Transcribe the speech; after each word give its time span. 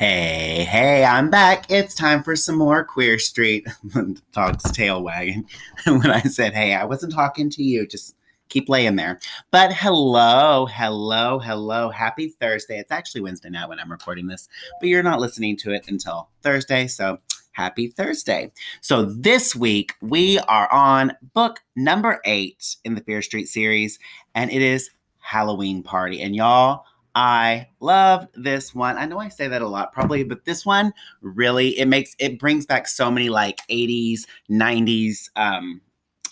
Hey, 0.00 0.64
hey, 0.64 1.04
I'm 1.04 1.28
back. 1.28 1.66
It's 1.68 1.94
time 1.94 2.22
for 2.22 2.34
some 2.34 2.56
more 2.56 2.82
Queer 2.84 3.18
Street. 3.18 3.68
Dog's 4.32 4.72
tail 4.72 5.02
wagging. 5.02 5.46
when 5.86 6.10
I 6.10 6.22
said, 6.22 6.54
hey, 6.54 6.72
I 6.72 6.86
wasn't 6.86 7.12
talking 7.12 7.50
to 7.50 7.62
you, 7.62 7.86
just 7.86 8.16
keep 8.48 8.70
laying 8.70 8.96
there. 8.96 9.20
But 9.50 9.74
hello, 9.74 10.64
hello, 10.64 11.38
hello. 11.38 11.90
Happy 11.90 12.30
Thursday. 12.30 12.78
It's 12.78 12.90
actually 12.90 13.20
Wednesday 13.20 13.50
now 13.50 13.68
when 13.68 13.78
I'm 13.78 13.92
recording 13.92 14.26
this, 14.26 14.48
but 14.80 14.88
you're 14.88 15.02
not 15.02 15.20
listening 15.20 15.58
to 15.58 15.72
it 15.72 15.86
until 15.86 16.30
Thursday. 16.40 16.86
So 16.86 17.18
happy 17.52 17.88
Thursday. 17.88 18.52
So 18.80 19.02
this 19.04 19.54
week 19.54 19.96
we 20.00 20.38
are 20.38 20.72
on 20.72 21.12
book 21.34 21.60
number 21.76 22.22
eight 22.24 22.76
in 22.86 22.94
the 22.94 23.02
Fear 23.02 23.20
Street 23.20 23.48
series, 23.50 23.98
and 24.34 24.50
it 24.50 24.62
is 24.62 24.88
Halloween 25.18 25.82
Party. 25.82 26.22
And 26.22 26.34
y'all, 26.34 26.86
I 27.14 27.68
love 27.80 28.28
this 28.34 28.74
one. 28.74 28.96
I 28.96 29.06
know 29.06 29.18
I 29.18 29.28
say 29.28 29.48
that 29.48 29.62
a 29.62 29.68
lot 29.68 29.92
probably, 29.92 30.22
but 30.22 30.44
this 30.44 30.64
one 30.64 30.92
really 31.20 31.78
it 31.78 31.88
makes 31.88 32.14
it 32.18 32.38
brings 32.38 32.66
back 32.66 32.86
so 32.86 33.10
many 33.10 33.28
like 33.28 33.60
80s, 33.68 34.20
90s 34.50 35.30
um 35.36 35.80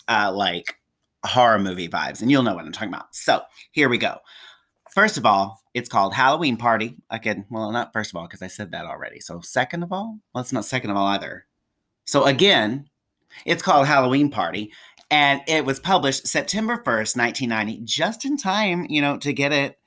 uh 0.07 0.31
like 0.33 0.75
horror 1.25 1.59
movie 1.59 1.89
vibes 1.89 2.21
and 2.21 2.31
you'll 2.31 2.43
know 2.43 2.55
what 2.55 2.65
I'm 2.65 2.71
talking 2.71 2.89
about. 2.89 3.13
So, 3.13 3.41
here 3.71 3.89
we 3.89 3.97
go. 3.97 4.19
First 4.91 5.17
of 5.17 5.25
all, 5.25 5.61
it's 5.73 5.89
called 5.89 6.13
Halloween 6.13 6.57
Party. 6.57 6.95
I 7.09 7.17
can 7.17 7.45
well, 7.49 7.71
not 7.71 7.93
first 7.93 8.11
of 8.11 8.15
all 8.15 8.27
because 8.27 8.41
I 8.41 8.47
said 8.47 8.71
that 8.71 8.85
already. 8.85 9.19
So, 9.19 9.41
second 9.41 9.83
of 9.83 9.91
all, 9.91 10.19
well, 10.33 10.41
it's 10.41 10.53
not 10.53 10.65
second 10.65 10.91
of 10.91 10.97
all 10.97 11.07
either. 11.07 11.45
So, 12.05 12.25
again, 12.25 12.89
it's 13.45 13.61
called 13.61 13.85
Halloween 13.85 14.31
Party 14.31 14.71
and 15.11 15.41
it 15.47 15.65
was 15.65 15.79
published 15.79 16.27
September 16.27 16.77
1st, 16.77 17.17
1990, 17.17 17.81
just 17.83 18.25
in 18.25 18.37
time, 18.37 18.85
you 18.89 19.01
know, 19.01 19.17
to 19.17 19.33
get 19.33 19.51
it 19.51 19.77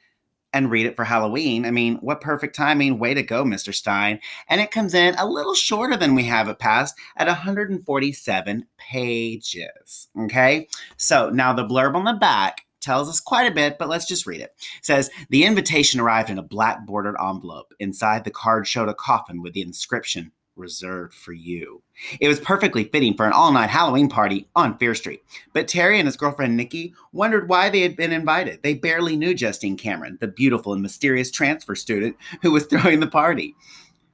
and 0.52 0.70
read 0.70 0.86
it 0.86 0.96
for 0.96 1.04
Halloween. 1.04 1.64
I 1.64 1.70
mean, 1.70 1.96
what 1.96 2.20
perfect 2.20 2.54
timing. 2.54 2.98
Way 2.98 3.14
to 3.14 3.22
go, 3.22 3.44
Mr. 3.44 3.74
Stine. 3.74 4.20
And 4.48 4.60
it 4.60 4.70
comes 4.70 4.94
in 4.94 5.14
a 5.16 5.26
little 5.26 5.54
shorter 5.54 5.96
than 5.96 6.14
we 6.14 6.24
have 6.24 6.48
it 6.48 6.58
past 6.58 6.94
at 7.16 7.26
147 7.26 8.66
pages. 8.76 10.08
Okay. 10.18 10.68
So 10.96 11.30
now 11.30 11.52
the 11.52 11.64
blurb 11.64 11.94
on 11.94 12.04
the 12.04 12.14
back 12.14 12.62
tells 12.80 13.08
us 13.08 13.20
quite 13.20 13.50
a 13.50 13.54
bit, 13.54 13.78
but 13.78 13.88
let's 13.88 14.06
just 14.06 14.26
read 14.26 14.40
it. 14.40 14.42
it. 14.42 14.50
says 14.82 15.10
the 15.30 15.44
invitation 15.44 16.00
arrived 16.00 16.30
in 16.30 16.38
a 16.38 16.42
black 16.42 16.84
bordered 16.84 17.16
envelope. 17.20 17.72
Inside 17.78 18.24
the 18.24 18.30
card 18.30 18.66
showed 18.66 18.88
a 18.88 18.94
coffin 18.94 19.40
with 19.40 19.52
the 19.52 19.62
inscription 19.62 20.32
reserved 20.56 21.14
for 21.14 21.32
you. 21.32 21.82
It 22.20 22.28
was 22.28 22.40
perfectly 22.40 22.84
fitting 22.84 23.14
for 23.14 23.26
an 23.26 23.32
all 23.32 23.52
night 23.52 23.70
Halloween 23.70 24.08
party 24.08 24.48
on 24.54 24.78
Fear 24.78 24.94
Street. 24.94 25.22
But 25.52 25.68
Terry 25.68 25.98
and 25.98 26.06
his 26.06 26.16
girlfriend 26.16 26.56
Nikki 26.56 26.94
wondered 27.12 27.48
why 27.48 27.70
they 27.70 27.80
had 27.80 27.96
been 27.96 28.12
invited. 28.12 28.62
They 28.62 28.74
barely 28.74 29.16
knew 29.16 29.34
Justine 29.34 29.76
Cameron, 29.76 30.18
the 30.20 30.28
beautiful 30.28 30.72
and 30.72 30.82
mysterious 30.82 31.30
transfer 31.30 31.74
student 31.74 32.16
who 32.42 32.52
was 32.52 32.66
throwing 32.70 33.00
the 33.00 33.06
party. 33.06 33.54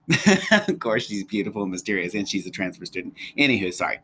of 0.66 0.78
course, 0.78 1.06
she's 1.06 1.24
beautiful 1.24 1.62
and 1.62 1.70
mysterious, 1.70 2.14
and 2.14 2.28
she's 2.28 2.46
a 2.46 2.50
transfer 2.50 2.86
student. 2.86 3.14
Anywho, 3.36 3.72
sorry. 3.72 3.98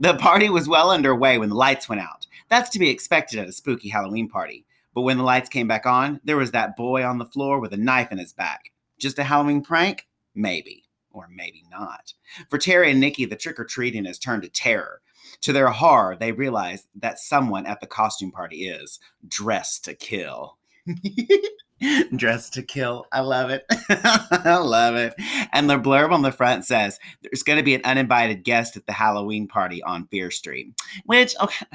The 0.00 0.14
party 0.14 0.48
was 0.48 0.68
well 0.68 0.90
underway 0.90 1.38
when 1.38 1.48
the 1.48 1.54
lights 1.54 1.88
went 1.88 2.00
out. 2.00 2.26
That's 2.48 2.70
to 2.70 2.78
be 2.78 2.90
expected 2.90 3.38
at 3.38 3.48
a 3.48 3.52
spooky 3.52 3.88
Halloween 3.88 4.28
party. 4.28 4.64
But 4.94 5.02
when 5.02 5.18
the 5.18 5.24
lights 5.24 5.48
came 5.48 5.68
back 5.68 5.86
on, 5.86 6.20
there 6.24 6.36
was 6.36 6.52
that 6.52 6.76
boy 6.76 7.04
on 7.04 7.18
the 7.18 7.24
floor 7.24 7.60
with 7.60 7.72
a 7.72 7.76
knife 7.76 8.10
in 8.10 8.18
his 8.18 8.32
back. 8.32 8.72
Just 8.98 9.18
a 9.18 9.24
Halloween 9.24 9.62
prank? 9.62 10.06
Maybe 10.34 10.83
or 11.14 11.28
maybe 11.32 11.64
not. 11.70 12.12
For 12.50 12.58
Terry 12.58 12.90
and 12.90 13.00
Nikki, 13.00 13.24
the 13.24 13.36
trick 13.36 13.58
or 13.58 13.64
treating 13.64 14.04
has 14.04 14.18
turned 14.18 14.42
to 14.42 14.48
terror. 14.50 15.00
To 15.42 15.52
their 15.52 15.68
horror, 15.68 16.16
they 16.18 16.32
realize 16.32 16.86
that 16.94 17.18
someone 17.18 17.66
at 17.66 17.80
the 17.80 17.86
costume 17.86 18.30
party 18.30 18.68
is 18.68 19.00
dressed 19.26 19.84
to 19.86 19.94
kill. 19.94 20.58
dressed 22.16 22.54
to 22.54 22.62
kill. 22.62 23.06
I 23.12 23.20
love 23.20 23.50
it. 23.50 23.64
I 23.88 24.58
love 24.58 24.96
it. 24.96 25.14
And 25.52 25.68
the 25.68 25.78
blurb 25.78 26.12
on 26.12 26.22
the 26.22 26.32
front 26.32 26.64
says 26.64 26.98
there's 27.22 27.42
going 27.42 27.58
to 27.58 27.62
be 27.64 27.74
an 27.74 27.84
uninvited 27.84 28.44
guest 28.44 28.76
at 28.76 28.86
the 28.86 28.92
Halloween 28.92 29.48
party 29.48 29.82
on 29.82 30.06
Fear 30.08 30.30
Street, 30.30 30.74
which, 31.04 31.34
okay, 31.40 31.66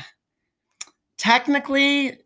technically, 1.18 2.20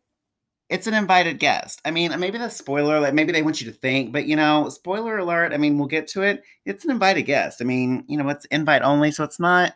it's 0.73 0.87
an 0.87 0.95
invited 0.95 1.37
guest. 1.37 1.79
I 1.85 1.91
mean, 1.91 2.19
maybe 2.19 2.39
that's 2.39 2.57
spoiler 2.57 2.97
alert. 2.97 3.13
Maybe 3.13 3.31
they 3.31 3.43
want 3.43 3.61
you 3.61 3.71
to 3.71 3.77
think, 3.77 4.11
but 4.11 4.25
you 4.25 4.35
know, 4.35 4.69
spoiler 4.69 5.19
alert. 5.19 5.53
I 5.53 5.57
mean, 5.57 5.77
we'll 5.77 5.87
get 5.87 6.07
to 6.09 6.23
it. 6.23 6.41
It's 6.65 6.83
an 6.83 6.89
invited 6.89 7.23
guest. 7.23 7.61
I 7.61 7.63
mean, 7.63 8.03
you 8.07 8.17
know, 8.17 8.27
it's 8.29 8.45
invite 8.45 8.81
only, 8.81 9.11
so 9.11 9.23
it's 9.23 9.39
not. 9.39 9.75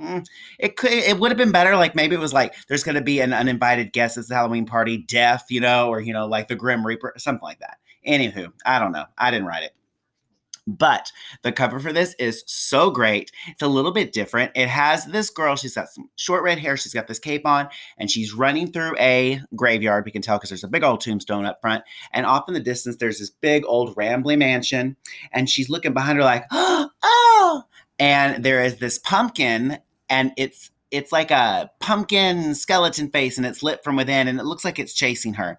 Mm, 0.00 0.24
it 0.60 0.76
could. 0.76 0.92
It 0.92 1.18
would 1.18 1.32
have 1.32 1.38
been 1.38 1.50
better. 1.50 1.76
Like 1.76 1.96
maybe 1.96 2.14
it 2.14 2.20
was 2.20 2.32
like 2.32 2.54
there's 2.68 2.84
going 2.84 2.94
to 2.94 3.00
be 3.00 3.18
an 3.18 3.32
uninvited 3.32 3.92
guest 3.92 4.16
at 4.16 4.28
the 4.28 4.34
Halloween 4.36 4.64
party, 4.64 4.98
death, 4.98 5.46
you 5.50 5.60
know, 5.60 5.88
or 5.88 5.98
you 6.00 6.12
know, 6.12 6.28
like 6.28 6.46
the 6.46 6.54
Grim 6.54 6.86
Reaper, 6.86 7.14
something 7.16 7.42
like 7.42 7.58
that. 7.58 7.78
Anywho, 8.06 8.52
I 8.64 8.78
don't 8.78 8.92
know. 8.92 9.06
I 9.18 9.32
didn't 9.32 9.46
write 9.46 9.64
it. 9.64 9.74
But 10.68 11.12
the 11.42 11.50
cover 11.50 11.80
for 11.80 11.94
this 11.94 12.14
is 12.18 12.44
so 12.46 12.90
great. 12.90 13.32
It's 13.46 13.62
a 13.62 13.68
little 13.68 13.90
bit 13.90 14.12
different. 14.12 14.52
It 14.54 14.68
has 14.68 15.06
this 15.06 15.30
girl, 15.30 15.56
she's 15.56 15.74
got 15.74 15.88
some 15.88 16.10
short 16.16 16.42
red 16.42 16.58
hair, 16.58 16.76
she's 16.76 16.92
got 16.92 17.08
this 17.08 17.18
cape 17.18 17.46
on, 17.46 17.70
and 17.96 18.10
she's 18.10 18.34
running 18.34 18.70
through 18.70 18.94
a 18.98 19.40
graveyard. 19.56 20.04
We 20.04 20.10
can 20.10 20.20
tell 20.20 20.36
because 20.36 20.50
there's 20.50 20.64
a 20.64 20.68
big 20.68 20.84
old 20.84 21.00
tombstone 21.00 21.46
up 21.46 21.62
front. 21.62 21.84
And 22.12 22.26
off 22.26 22.48
in 22.48 22.54
the 22.54 22.60
distance, 22.60 22.96
there's 22.96 23.18
this 23.18 23.30
big 23.30 23.64
old 23.66 23.94
rambling 23.96 24.40
mansion, 24.40 24.96
and 25.32 25.48
she's 25.48 25.70
looking 25.70 25.94
behind 25.94 26.18
her 26.18 26.24
like, 26.24 26.44
oh, 26.50 27.62
and 27.98 28.44
there 28.44 28.62
is 28.62 28.76
this 28.76 28.98
pumpkin, 28.98 29.78
and 30.10 30.32
it's 30.36 30.70
it's 30.90 31.12
like 31.12 31.30
a 31.30 31.70
pumpkin 31.80 32.54
skeleton 32.54 33.10
face 33.10 33.36
and 33.36 33.46
it's 33.46 33.62
lit 33.62 33.84
from 33.84 33.96
within 33.96 34.26
and 34.26 34.40
it 34.40 34.44
looks 34.44 34.64
like 34.64 34.78
it's 34.78 34.94
chasing 34.94 35.34
her. 35.34 35.58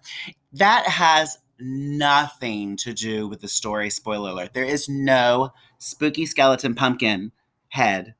That 0.54 0.86
has 0.86 1.38
nothing 1.60 2.76
to 2.78 2.92
do 2.92 3.28
with 3.28 3.40
the 3.40 3.48
story. 3.48 3.90
Spoiler 3.90 4.30
alert. 4.30 4.54
There 4.54 4.64
is 4.64 4.88
no 4.88 5.52
spooky 5.78 6.26
skeleton 6.26 6.74
pumpkin 6.74 7.32
head 7.68 8.14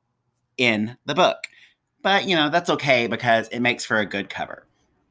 in 0.56 0.96
the 1.06 1.14
book. 1.14 1.38
But, 2.02 2.26
you 2.26 2.34
know, 2.34 2.48
that's 2.48 2.70
okay 2.70 3.06
because 3.06 3.48
it 3.48 3.60
makes 3.60 3.84
for 3.84 3.98
a 3.98 4.06
good 4.06 4.30
cover. 4.30 4.66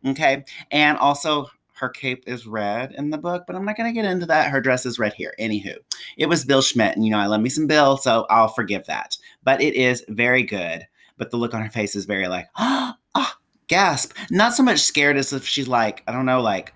Okay. 0.05 0.43
And 0.71 0.97
also, 0.97 1.47
her 1.79 1.89
cape 1.89 2.23
is 2.27 2.45
red 2.45 2.93
in 2.93 3.09
the 3.09 3.17
book, 3.17 3.45
but 3.47 3.55
I'm 3.55 3.65
not 3.65 3.77
going 3.77 3.93
to 3.93 4.01
get 4.01 4.09
into 4.09 4.25
that. 4.25 4.51
Her 4.51 4.61
dress 4.61 4.85
is 4.85 4.99
red 4.99 5.13
here. 5.13 5.33
Anywho, 5.39 5.75
it 6.17 6.27
was 6.27 6.45
Bill 6.45 6.61
Schmidt, 6.61 6.95
and 6.95 7.05
you 7.05 7.11
know, 7.11 7.19
I 7.19 7.27
love 7.27 7.41
me 7.41 7.49
some 7.49 7.67
Bill, 7.67 7.97
so 7.97 8.25
I'll 8.29 8.49
forgive 8.49 8.85
that. 8.87 9.17
But 9.43 9.61
it 9.61 9.75
is 9.75 10.03
very 10.09 10.43
good. 10.43 10.85
But 11.17 11.31
the 11.31 11.37
look 11.37 11.53
on 11.53 11.61
her 11.61 11.69
face 11.69 11.95
is 11.95 12.05
very 12.05 12.27
like, 12.27 12.47
oh, 12.57 12.93
gasp. 13.67 14.13
Not 14.29 14.53
so 14.53 14.63
much 14.63 14.79
scared 14.79 15.17
as 15.17 15.31
if 15.31 15.45
she's 15.45 15.67
like, 15.67 16.03
I 16.07 16.11
don't 16.11 16.25
know, 16.25 16.41
like, 16.41 16.73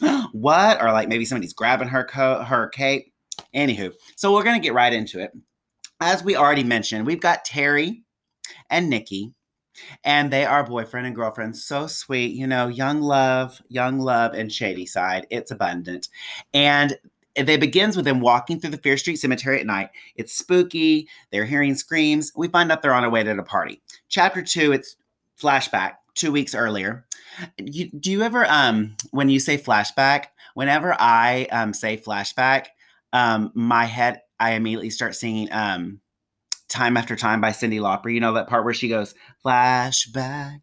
what? 0.32 0.82
Or 0.82 0.92
like 0.92 1.08
maybe 1.08 1.24
somebody's 1.24 1.52
grabbing 1.54 1.88
her 1.88 2.06
her 2.12 2.68
cape. 2.68 3.12
Anywho, 3.54 3.92
so 4.16 4.32
we're 4.32 4.44
gonna 4.44 4.58
get 4.58 4.74
right 4.74 4.92
into 4.92 5.20
it. 5.20 5.30
As 6.00 6.22
we 6.22 6.36
already 6.36 6.64
mentioned, 6.64 7.06
we've 7.06 7.20
got 7.20 7.44
Terry 7.44 8.02
and 8.70 8.90
Nikki, 8.90 9.32
and 10.04 10.30
they 10.30 10.44
are 10.44 10.64
boyfriend 10.64 11.06
and 11.06 11.16
girlfriend. 11.16 11.56
So 11.56 11.86
sweet, 11.86 12.34
you 12.34 12.46
know, 12.46 12.68
young 12.68 13.00
love, 13.00 13.60
young 13.68 13.98
love, 13.98 14.34
and 14.34 14.52
shady 14.52 14.86
side. 14.86 15.26
It's 15.30 15.50
abundant, 15.50 16.08
and 16.54 16.98
it 17.34 17.60
begins 17.60 17.96
with 17.96 18.06
them 18.06 18.20
walking 18.20 18.58
through 18.58 18.70
the 18.70 18.78
Fear 18.78 18.96
Street 18.96 19.16
Cemetery 19.16 19.60
at 19.60 19.66
night. 19.66 19.90
It's 20.16 20.32
spooky. 20.32 21.08
They're 21.30 21.44
hearing 21.44 21.74
screams. 21.74 22.32
We 22.34 22.48
find 22.48 22.72
out 22.72 22.80
they're 22.82 22.94
on 22.94 23.04
a 23.04 23.10
way 23.10 23.22
to 23.22 23.30
a 23.30 23.42
party. 23.42 23.82
Chapter 24.08 24.42
two, 24.42 24.72
it's 24.72 24.96
flashback 25.40 25.92
two 26.14 26.32
weeks 26.32 26.54
earlier. 26.54 27.05
You, 27.58 27.90
do 27.90 28.10
you 28.10 28.22
ever, 28.22 28.46
um, 28.48 28.96
when 29.10 29.28
you 29.28 29.38
say 29.38 29.58
flashback, 29.58 30.26
whenever 30.54 30.94
I 30.98 31.46
um, 31.50 31.72
say 31.72 31.96
flashback, 31.96 32.66
um, 33.12 33.50
my 33.54 33.84
head, 33.84 34.20
I 34.38 34.52
immediately 34.52 34.90
start 34.90 35.14
singing 35.14 35.48
um, 35.52 36.00
Time 36.68 36.96
After 36.96 37.16
Time 37.16 37.40
by 37.40 37.50
Cyndi 37.50 37.80
Lauper. 37.80 38.12
You 38.12 38.20
know 38.20 38.34
that 38.34 38.48
part 38.48 38.64
where 38.64 38.74
she 38.74 38.88
goes, 38.88 39.14
flashback, 39.44 40.60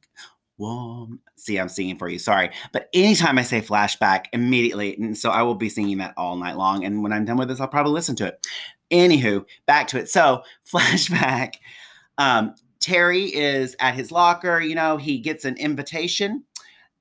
warm. 0.58 1.20
See, 1.36 1.58
I'm 1.58 1.70
singing 1.70 1.98
for 1.98 2.08
you. 2.08 2.20
Sorry. 2.20 2.52
But 2.72 2.90
anytime 2.94 3.38
I 3.38 3.44
say 3.44 3.62
flashback, 3.62 4.26
immediately, 4.34 4.96
and 4.96 5.18
so 5.18 5.30
I 5.30 5.42
will 5.42 5.56
be 5.56 5.70
singing 5.70 5.98
that 5.98 6.14
all 6.18 6.36
night 6.38 6.58
long. 6.58 6.86
And 6.86 7.04
when 7.04 7.14
I'm 7.14 7.26
done 7.26 7.38
with 7.38 7.48
this, 7.48 7.60
I'll 7.60 7.68
probably 7.68 7.94
listen 7.94 8.16
to 8.18 8.28
it. 8.28 8.48
Anywho, 8.92 9.46
back 9.66 9.88
to 9.90 10.00
it. 10.00 10.10
So, 10.10 10.44
flashback. 10.74 11.56
Um, 12.18 12.56
Terry 12.80 13.34
is 13.34 13.76
at 13.80 13.96
his 13.96 14.12
locker. 14.12 14.60
You 14.60 14.76
know, 14.76 14.98
he 14.98 15.20
gets 15.20 15.46
an 15.46 15.58
invitation, 15.58 16.44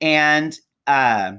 and 0.03 0.59
uh, 0.85 1.31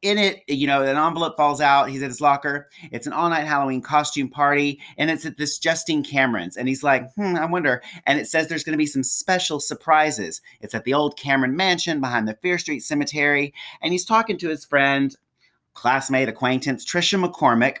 in 0.00 0.16
it, 0.16 0.42
you 0.48 0.66
know, 0.66 0.82
an 0.82 0.96
envelope 0.96 1.36
falls 1.36 1.60
out. 1.60 1.90
He's 1.90 2.02
at 2.02 2.08
his 2.08 2.20
locker. 2.22 2.68
It's 2.90 3.06
an 3.06 3.12
all 3.12 3.28
night 3.28 3.46
Halloween 3.46 3.82
costume 3.82 4.30
party, 4.30 4.80
and 4.96 5.10
it's 5.10 5.26
at 5.26 5.36
this 5.36 5.58
Justine 5.58 6.02
Cameron's. 6.02 6.56
And 6.56 6.66
he's 6.66 6.82
like, 6.82 7.12
hmm, 7.12 7.36
I 7.36 7.44
wonder. 7.44 7.82
And 8.06 8.18
it 8.18 8.26
says 8.26 8.48
there's 8.48 8.64
going 8.64 8.72
to 8.72 8.78
be 8.78 8.86
some 8.86 9.02
special 9.02 9.60
surprises. 9.60 10.40
It's 10.62 10.74
at 10.74 10.84
the 10.84 10.94
old 10.94 11.18
Cameron 11.18 11.54
mansion 11.54 12.00
behind 12.00 12.26
the 12.26 12.38
Fear 12.40 12.58
Street 12.58 12.80
Cemetery. 12.80 13.52
And 13.82 13.92
he's 13.92 14.06
talking 14.06 14.38
to 14.38 14.48
his 14.48 14.64
friend, 14.64 15.14
classmate, 15.74 16.30
acquaintance, 16.30 16.86
Trisha 16.86 17.22
McCormick 17.22 17.78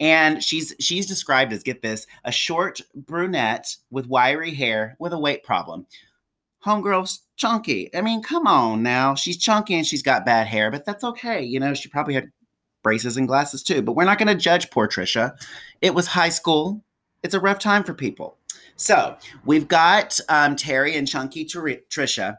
and 0.00 0.42
she's 0.42 0.74
she's 0.78 1.06
described 1.06 1.52
as 1.52 1.62
get 1.62 1.82
this 1.82 2.06
a 2.24 2.32
short 2.32 2.80
brunette 2.94 3.76
with 3.90 4.06
wiry 4.06 4.54
hair 4.54 4.96
with 4.98 5.12
a 5.12 5.18
weight 5.18 5.42
problem 5.42 5.86
homegirl's 6.64 7.25
chunky 7.36 7.88
i 7.94 8.00
mean 8.00 8.22
come 8.22 8.46
on 8.46 8.82
now 8.82 9.14
she's 9.14 9.36
chunky 9.36 9.74
and 9.74 9.86
she's 9.86 10.02
got 10.02 10.24
bad 10.24 10.46
hair 10.46 10.70
but 10.70 10.84
that's 10.84 11.04
okay 11.04 11.42
you 11.42 11.60
know 11.60 11.74
she 11.74 11.88
probably 11.88 12.14
had 12.14 12.30
braces 12.86 13.16
and 13.16 13.26
glasses 13.26 13.64
too. 13.64 13.82
But 13.82 13.96
we're 13.96 14.04
not 14.04 14.16
going 14.16 14.28
to 14.28 14.36
judge 14.36 14.70
poor 14.70 14.86
Trisha. 14.86 15.36
It 15.80 15.92
was 15.92 16.06
high 16.06 16.28
school. 16.28 16.84
It's 17.24 17.34
a 17.34 17.40
rough 17.40 17.58
time 17.58 17.82
for 17.82 17.94
people. 17.94 18.38
So 18.76 19.16
we've 19.44 19.66
got 19.66 20.20
um, 20.28 20.54
Terry 20.54 20.94
and 20.94 21.08
Chunky 21.08 21.44
Trisha, 21.44 22.36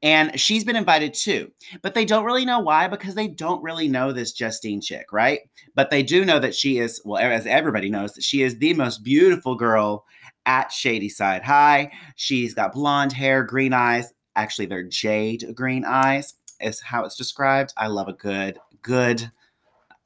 and 0.00 0.38
she's 0.38 0.62
been 0.62 0.76
invited 0.76 1.14
too. 1.14 1.50
But 1.82 1.94
they 1.94 2.04
don't 2.04 2.24
really 2.24 2.44
know 2.44 2.60
why 2.60 2.86
because 2.86 3.16
they 3.16 3.26
don't 3.26 3.60
really 3.60 3.88
know 3.88 4.12
this 4.12 4.30
Justine 4.30 4.80
chick, 4.80 5.12
right? 5.12 5.40
But 5.74 5.90
they 5.90 6.04
do 6.04 6.24
know 6.24 6.38
that 6.38 6.54
she 6.54 6.78
is, 6.78 7.02
well, 7.04 7.20
as 7.20 7.44
everybody 7.44 7.90
knows, 7.90 8.12
that 8.12 8.22
she 8.22 8.42
is 8.42 8.56
the 8.56 8.74
most 8.74 9.02
beautiful 9.02 9.56
girl 9.56 10.04
at 10.46 10.70
Shadyside 10.70 11.42
High. 11.42 11.90
She's 12.14 12.54
got 12.54 12.72
blonde 12.72 13.12
hair, 13.12 13.42
green 13.42 13.72
eyes. 13.72 14.14
Actually, 14.38 14.66
they're 14.66 14.84
jade 14.84 15.52
green 15.54 15.84
eyes, 15.84 16.34
is 16.60 16.80
how 16.80 17.04
it's 17.04 17.16
described. 17.16 17.74
I 17.76 17.88
love 17.88 18.06
a 18.06 18.12
good, 18.12 18.58
good 18.82 19.30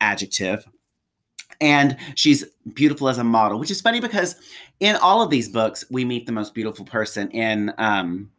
adjective. 0.00 0.66
And 1.60 1.98
she's 2.14 2.44
beautiful 2.72 3.10
as 3.10 3.18
a 3.18 3.24
model, 3.24 3.58
which 3.58 3.70
is 3.70 3.82
funny 3.82 4.00
because 4.00 4.36
in 4.80 4.96
all 4.96 5.22
of 5.22 5.28
these 5.28 5.50
books, 5.50 5.84
we 5.90 6.04
meet 6.04 6.24
the 6.24 6.32
most 6.32 6.54
beautiful 6.54 6.86
person 6.86 7.30
in 7.30 7.74
um, 7.76 8.30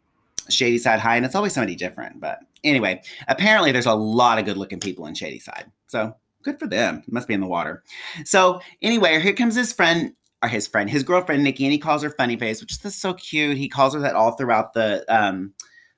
Shadyside 0.50 1.00
High, 1.00 1.16
and 1.16 1.26
it's 1.26 1.36
always 1.36 1.54
somebody 1.54 1.76
different. 1.76 2.20
But 2.20 2.40
anyway, 2.64 3.02
apparently 3.28 3.72
there's 3.72 3.86
a 3.86 3.94
lot 3.94 4.40
of 4.40 4.46
good 4.46 4.58
looking 4.58 4.80
people 4.80 5.06
in 5.06 5.14
Shady 5.14 5.40
Side. 5.40 5.72
So 5.88 6.16
good 6.42 6.58
for 6.58 6.68
them. 6.68 7.04
Must 7.08 7.28
be 7.28 7.36
in 7.36 7.40
the 7.40 7.48
water. 7.48 7.84
So 8.26 8.62
anyway, 8.82 9.20
here 9.22 9.34
comes 9.34 9.56
his 9.56 9.72
friend, 9.72 10.14
or 10.42 10.50
his 10.50 10.68
friend, 10.68 10.90
his 10.90 11.04
girlfriend 11.04 11.44
Nikki, 11.44 11.66
and 11.66 11.72
he 11.72 11.78
calls 11.78 12.02
her 12.02 12.10
Funny 12.10 12.36
Face, 12.36 12.62
which 12.62 12.74
is 12.74 12.80
just 12.80 13.00
so 13.00 13.14
cute. 13.14 13.58
He 13.58 13.70
calls 13.70 13.94
her 13.94 14.00
that 14.02 14.16
all 14.16 14.32
throughout 14.32 14.74
the 14.74 15.06
um, 15.08 15.54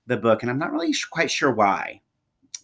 the 0.07 0.17
book, 0.17 0.41
and 0.41 0.49
I'm 0.49 0.59
not 0.59 0.71
really 0.71 0.93
quite 1.11 1.31
sure 1.31 1.51
why 1.51 2.01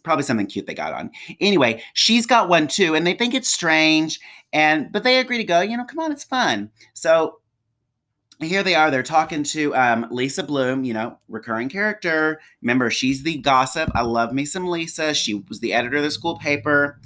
probably 0.04 0.24
something 0.24 0.48
cute 0.48 0.66
they 0.66 0.74
got 0.74 0.94
on. 0.94 1.12
Anyway, 1.40 1.84
she's 1.94 2.26
got 2.26 2.50
one 2.50 2.68
too, 2.68 2.96
and 2.96 3.06
they 3.06 3.14
think 3.14 3.34
it's 3.34 3.50
strange, 3.50 4.20
and 4.52 4.92
but 4.92 5.04
they 5.04 5.20
agree 5.20 5.38
to 5.38 5.44
go. 5.44 5.62
You 5.62 5.78
know, 5.78 5.86
come 5.86 6.00
on, 6.00 6.12
it's 6.12 6.24
fun. 6.24 6.72
So 6.94 7.40
here 8.40 8.64
they 8.64 8.76
are. 8.76 8.90
They're 8.90 9.04
talking 9.04 9.44
to 9.44 9.76
um, 9.76 10.08
Lisa 10.10 10.44
Blume, 10.44 10.84
you 10.84 10.94
know, 10.94 11.18
recurring 11.28 11.70
character. 11.70 12.42
Remember, 12.62 12.90
she's 12.90 13.24
the 13.24 13.38
gossip. 13.38 13.90
I 13.94 14.02
love 14.02 14.34
me 14.34 14.46
some 14.46 14.68
Lisa. 14.68 15.14
She 15.14 15.36
was 15.36 15.60
the 15.60 15.74
editor 15.74 15.98
of 15.98 16.04
the 16.04 16.12
school 16.12 16.38
paper. 16.38 17.00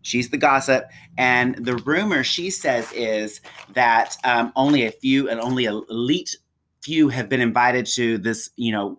She's 0.00 0.30
the 0.30 0.38
gossip. 0.38 0.84
And 1.16 1.56
the 1.56 1.76
rumor 1.76 2.24
she 2.24 2.50
says 2.50 2.90
is 2.92 3.40
that 3.74 4.16
um, 4.24 4.52
only 4.56 4.84
a 4.86 4.90
few 4.90 5.28
and 5.28 5.40
only 5.40 5.66
elite 5.66 6.36
few 6.80 7.08
have 7.10 7.28
been 7.28 7.40
invited 7.40 7.86
to 7.86 8.18
this, 8.18 8.50
you 8.56 8.72
know, 8.72 8.98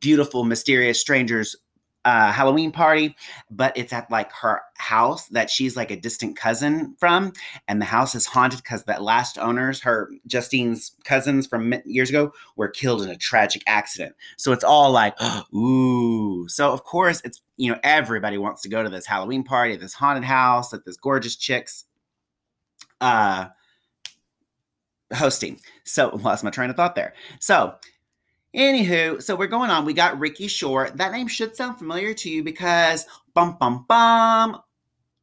beautiful, 0.00 0.44
mysterious 0.44 1.00
strangers 1.00 1.56
uh, 2.04 2.32
Halloween 2.32 2.72
party, 2.72 3.14
but 3.50 3.76
it's 3.76 3.92
at 3.92 4.10
like 4.10 4.32
her 4.32 4.62
house 4.78 5.28
that 5.28 5.50
she's 5.50 5.76
like 5.76 5.90
a 5.90 6.00
distant 6.00 6.36
cousin 6.36 6.96
from, 6.98 7.32
and 7.68 7.80
the 7.80 7.86
house 7.86 8.14
is 8.14 8.26
haunted 8.26 8.62
because 8.62 8.84
that 8.84 9.02
last 9.02 9.38
owners, 9.38 9.80
her 9.80 10.10
Justine's 10.26 10.92
cousins 11.04 11.46
from 11.46 11.74
years 11.84 12.08
ago, 12.08 12.32
were 12.56 12.68
killed 12.68 13.02
in 13.02 13.10
a 13.10 13.16
tragic 13.16 13.62
accident. 13.66 14.14
So 14.38 14.52
it's 14.52 14.64
all 14.64 14.90
like, 14.90 15.14
ooh. 15.54 16.48
So 16.48 16.72
of 16.72 16.84
course, 16.84 17.20
it's 17.24 17.42
you 17.56 17.70
know 17.70 17.78
everybody 17.82 18.38
wants 18.38 18.62
to 18.62 18.68
go 18.68 18.82
to 18.82 18.88
this 18.88 19.06
Halloween 19.06 19.44
party, 19.44 19.76
this 19.76 19.94
haunted 19.94 20.24
house, 20.24 20.72
at 20.72 20.84
this 20.84 20.96
gorgeous 20.96 21.36
chicks. 21.36 21.84
Uh, 23.00 23.46
hosting. 25.14 25.60
So 25.84 26.10
lost 26.22 26.44
my 26.44 26.50
train 26.50 26.70
of 26.70 26.76
thought 26.76 26.94
there. 26.94 27.14
So 27.40 27.74
Anywho, 28.54 29.22
so 29.22 29.36
we're 29.36 29.46
going 29.46 29.70
on. 29.70 29.84
We 29.84 29.92
got 29.92 30.18
Ricky 30.18 30.48
Schorr. 30.48 30.90
That 30.96 31.12
name 31.12 31.28
should 31.28 31.54
sound 31.54 31.78
familiar 31.78 32.12
to 32.14 32.28
you 32.28 32.42
because 32.42 33.06
bum 33.32 33.56
bum 33.60 33.84
bum. 33.88 34.60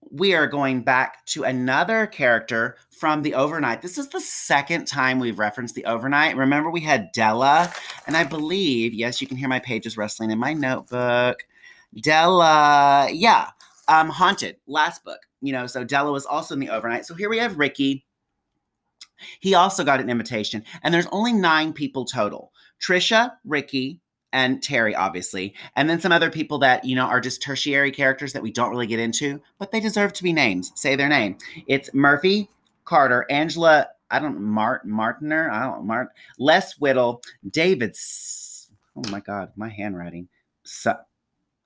We 0.09 0.33
are 0.33 0.47
going 0.47 0.83
back 0.83 1.25
to 1.27 1.43
another 1.43 2.07
character 2.07 2.77
from 2.89 3.23
the 3.23 3.33
overnight. 3.33 3.81
This 3.81 3.97
is 3.97 4.07
the 4.07 4.21
second 4.21 4.85
time 4.85 5.19
we've 5.19 5.39
referenced 5.39 5.75
the 5.75 5.83
overnight. 5.83 6.37
Remember, 6.37 6.69
we 6.69 6.79
had 6.79 7.11
Della, 7.11 7.73
and 8.05 8.15
I 8.15 8.23
believe, 8.23 8.93
yes, 8.93 9.19
you 9.19 9.27
can 9.27 9.35
hear 9.35 9.49
my 9.49 9.59
pages 9.59 9.97
rustling 9.97 10.31
in 10.31 10.39
my 10.39 10.53
notebook. 10.53 11.45
Della, 12.01 13.09
yeah, 13.11 13.49
um, 13.89 14.07
Haunted, 14.07 14.55
last 14.67 15.03
book. 15.03 15.19
You 15.41 15.51
know, 15.51 15.67
so 15.67 15.83
Della 15.83 16.13
was 16.13 16.25
also 16.25 16.53
in 16.53 16.61
the 16.61 16.69
overnight. 16.69 17.05
So 17.05 17.13
here 17.13 17.29
we 17.29 17.39
have 17.39 17.59
Ricky. 17.59 18.05
He 19.41 19.53
also 19.53 19.83
got 19.83 19.99
an 19.99 20.09
invitation, 20.09 20.63
and 20.81 20.93
there's 20.93 21.07
only 21.07 21.33
nine 21.33 21.73
people 21.73 22.05
total. 22.05 22.53
Trisha, 22.81 23.33
Ricky, 23.45 23.99
and 24.33 24.61
Terry, 24.61 24.95
obviously, 24.95 25.53
and 25.75 25.89
then 25.89 25.99
some 25.99 26.11
other 26.11 26.29
people 26.29 26.59
that, 26.59 26.83
you 26.83 26.95
know, 26.95 27.05
are 27.05 27.21
just 27.21 27.41
tertiary 27.41 27.91
characters 27.91 28.33
that 28.33 28.43
we 28.43 28.51
don't 28.51 28.69
really 28.69 28.87
get 28.87 28.99
into, 28.99 29.41
but 29.57 29.71
they 29.71 29.79
deserve 29.79 30.13
to 30.13 30.23
be 30.23 30.33
names. 30.33 30.71
Say 30.75 30.95
their 30.95 31.09
name. 31.09 31.37
It's 31.67 31.93
Murphy, 31.93 32.49
Carter, 32.85 33.25
Angela, 33.29 33.87
I 34.09 34.19
don't 34.19 34.41
Mart 34.41 34.85
Martiner, 34.85 35.49
I 35.49 35.63
don't 35.65 35.85
Mart, 35.85 36.09
Les 36.39 36.73
Whittle, 36.73 37.21
David, 37.49 37.95
oh 38.95 39.09
my 39.09 39.19
God, 39.19 39.51
my 39.55 39.69
handwriting, 39.69 40.27
Su- 40.63 40.91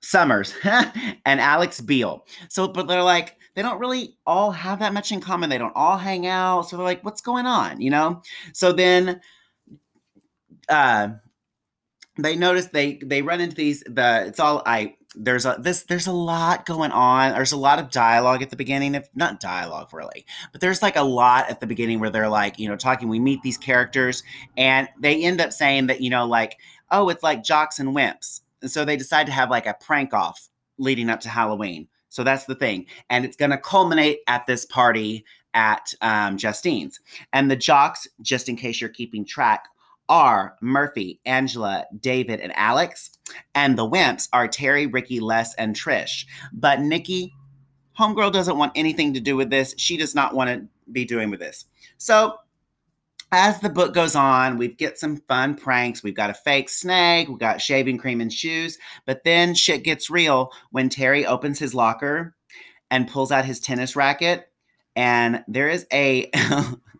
Summers, 0.00 0.54
and 0.64 1.40
Alex 1.40 1.80
Beal. 1.80 2.26
So, 2.48 2.68
but 2.68 2.88
they're 2.88 3.02
like, 3.02 3.36
they 3.54 3.62
don't 3.62 3.78
really 3.78 4.16
all 4.26 4.50
have 4.50 4.78
that 4.78 4.94
much 4.94 5.12
in 5.12 5.20
common. 5.20 5.50
They 5.50 5.58
don't 5.58 5.76
all 5.76 5.98
hang 5.98 6.26
out. 6.26 6.62
So 6.62 6.76
they're 6.76 6.86
like, 6.86 7.04
what's 7.04 7.20
going 7.20 7.46
on? 7.46 7.80
You 7.80 7.90
know? 7.90 8.22
So 8.54 8.72
then 8.72 9.20
uh, 10.72 11.10
they 12.18 12.36
notice 12.36 12.66
they 12.66 12.94
they 12.96 13.22
run 13.22 13.40
into 13.40 13.56
these 13.56 13.82
the 13.86 14.24
it's 14.26 14.40
all 14.40 14.62
I 14.66 14.96
there's 15.14 15.44
a 15.44 15.56
this 15.58 15.84
there's 15.84 16.06
a 16.06 16.12
lot 16.12 16.66
going 16.66 16.90
on. 16.90 17.32
There's 17.32 17.52
a 17.52 17.56
lot 17.56 17.78
of 17.78 17.90
dialogue 17.90 18.42
at 18.42 18.50
the 18.50 18.56
beginning 18.56 18.94
of 18.94 19.08
not 19.14 19.40
dialogue 19.40 19.92
really, 19.92 20.24
but 20.52 20.60
there's 20.60 20.82
like 20.82 20.96
a 20.96 21.02
lot 21.02 21.50
at 21.50 21.60
the 21.60 21.66
beginning 21.66 22.00
where 22.00 22.10
they're 22.10 22.28
like, 22.28 22.58
you 22.58 22.68
know, 22.68 22.76
talking, 22.76 23.08
we 23.08 23.20
meet 23.20 23.42
these 23.42 23.58
characters 23.58 24.22
and 24.56 24.88
they 25.00 25.22
end 25.22 25.40
up 25.40 25.52
saying 25.52 25.88
that, 25.88 26.00
you 26.00 26.10
know, 26.10 26.26
like, 26.26 26.58
oh, 26.90 27.08
it's 27.08 27.22
like 27.22 27.44
jocks 27.44 27.78
and 27.78 27.94
wimps. 27.94 28.40
And 28.62 28.70
so 28.70 28.84
they 28.84 28.96
decide 28.96 29.26
to 29.26 29.32
have 29.32 29.50
like 29.50 29.66
a 29.66 29.76
prank 29.80 30.14
off 30.14 30.48
leading 30.78 31.10
up 31.10 31.20
to 31.20 31.28
Halloween. 31.28 31.88
So 32.08 32.24
that's 32.24 32.44
the 32.44 32.54
thing. 32.54 32.86
And 33.10 33.24
it's 33.24 33.36
to 33.36 33.58
culminate 33.58 34.20
at 34.26 34.46
this 34.46 34.64
party 34.66 35.24
at 35.54 35.92
um, 36.00 36.36
Justine's. 36.36 37.00
And 37.32 37.50
the 37.50 37.56
jocks, 37.56 38.06
just 38.20 38.48
in 38.48 38.56
case 38.56 38.80
you're 38.80 38.90
keeping 38.90 39.24
track, 39.24 39.68
are 40.12 40.58
Murphy, 40.60 41.20
Angela, 41.24 41.86
David, 41.98 42.38
and 42.40 42.52
Alex. 42.54 43.10
And 43.54 43.78
the 43.78 43.88
Wimps 43.88 44.28
are 44.34 44.46
Terry, 44.46 44.86
Ricky, 44.86 45.20
Les, 45.20 45.54
and 45.54 45.74
Trish. 45.74 46.26
But 46.52 46.80
Nikki, 46.80 47.32
Homegirl 47.98 48.30
doesn't 48.30 48.58
want 48.58 48.72
anything 48.74 49.14
to 49.14 49.20
do 49.20 49.36
with 49.36 49.48
this. 49.48 49.74
She 49.78 49.96
does 49.96 50.14
not 50.14 50.34
want 50.34 50.50
to 50.50 50.68
be 50.92 51.06
doing 51.06 51.30
with 51.30 51.40
this. 51.40 51.64
So 51.96 52.34
as 53.32 53.58
the 53.60 53.70
book 53.70 53.94
goes 53.94 54.14
on, 54.14 54.58
we 54.58 54.68
get 54.68 54.98
some 54.98 55.16
fun 55.16 55.54
pranks. 55.54 56.02
We've 56.02 56.14
got 56.14 56.28
a 56.28 56.34
fake 56.34 56.68
snake, 56.68 57.30
we 57.30 57.38
got 57.38 57.62
shaving 57.62 57.96
cream 57.96 58.20
and 58.20 58.30
shoes, 58.30 58.76
but 59.06 59.24
then 59.24 59.54
shit 59.54 59.82
gets 59.82 60.10
real 60.10 60.52
when 60.72 60.90
Terry 60.90 61.24
opens 61.24 61.58
his 61.58 61.74
locker 61.74 62.34
and 62.90 63.08
pulls 63.08 63.32
out 63.32 63.46
his 63.46 63.60
tennis 63.60 63.96
racket 63.96 64.46
and 64.94 65.42
there 65.48 65.70
is 65.70 65.86
a 65.90 66.30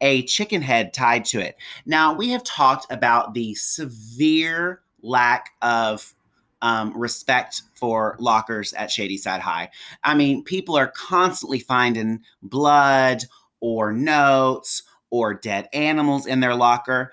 a 0.00 0.22
chicken 0.24 0.62
head 0.62 0.92
tied 0.92 1.24
to 1.26 1.40
it. 1.40 1.56
Now, 1.86 2.12
we 2.14 2.30
have 2.30 2.44
talked 2.44 2.90
about 2.90 3.34
the 3.34 3.54
severe 3.54 4.82
lack 5.02 5.50
of 5.62 6.14
um, 6.62 6.96
respect 6.96 7.62
for 7.74 8.16
lockers 8.20 8.72
at 8.72 8.90
Shady 8.90 9.16
Side 9.16 9.40
High. 9.40 9.70
I 10.04 10.14
mean, 10.14 10.44
people 10.44 10.76
are 10.76 10.86
constantly 10.88 11.58
finding 11.58 12.20
blood 12.42 13.24
or 13.60 13.92
notes 13.92 14.84
or 15.10 15.34
dead 15.34 15.68
animals 15.72 16.26
in 16.26 16.40
their 16.40 16.54
locker. 16.54 17.12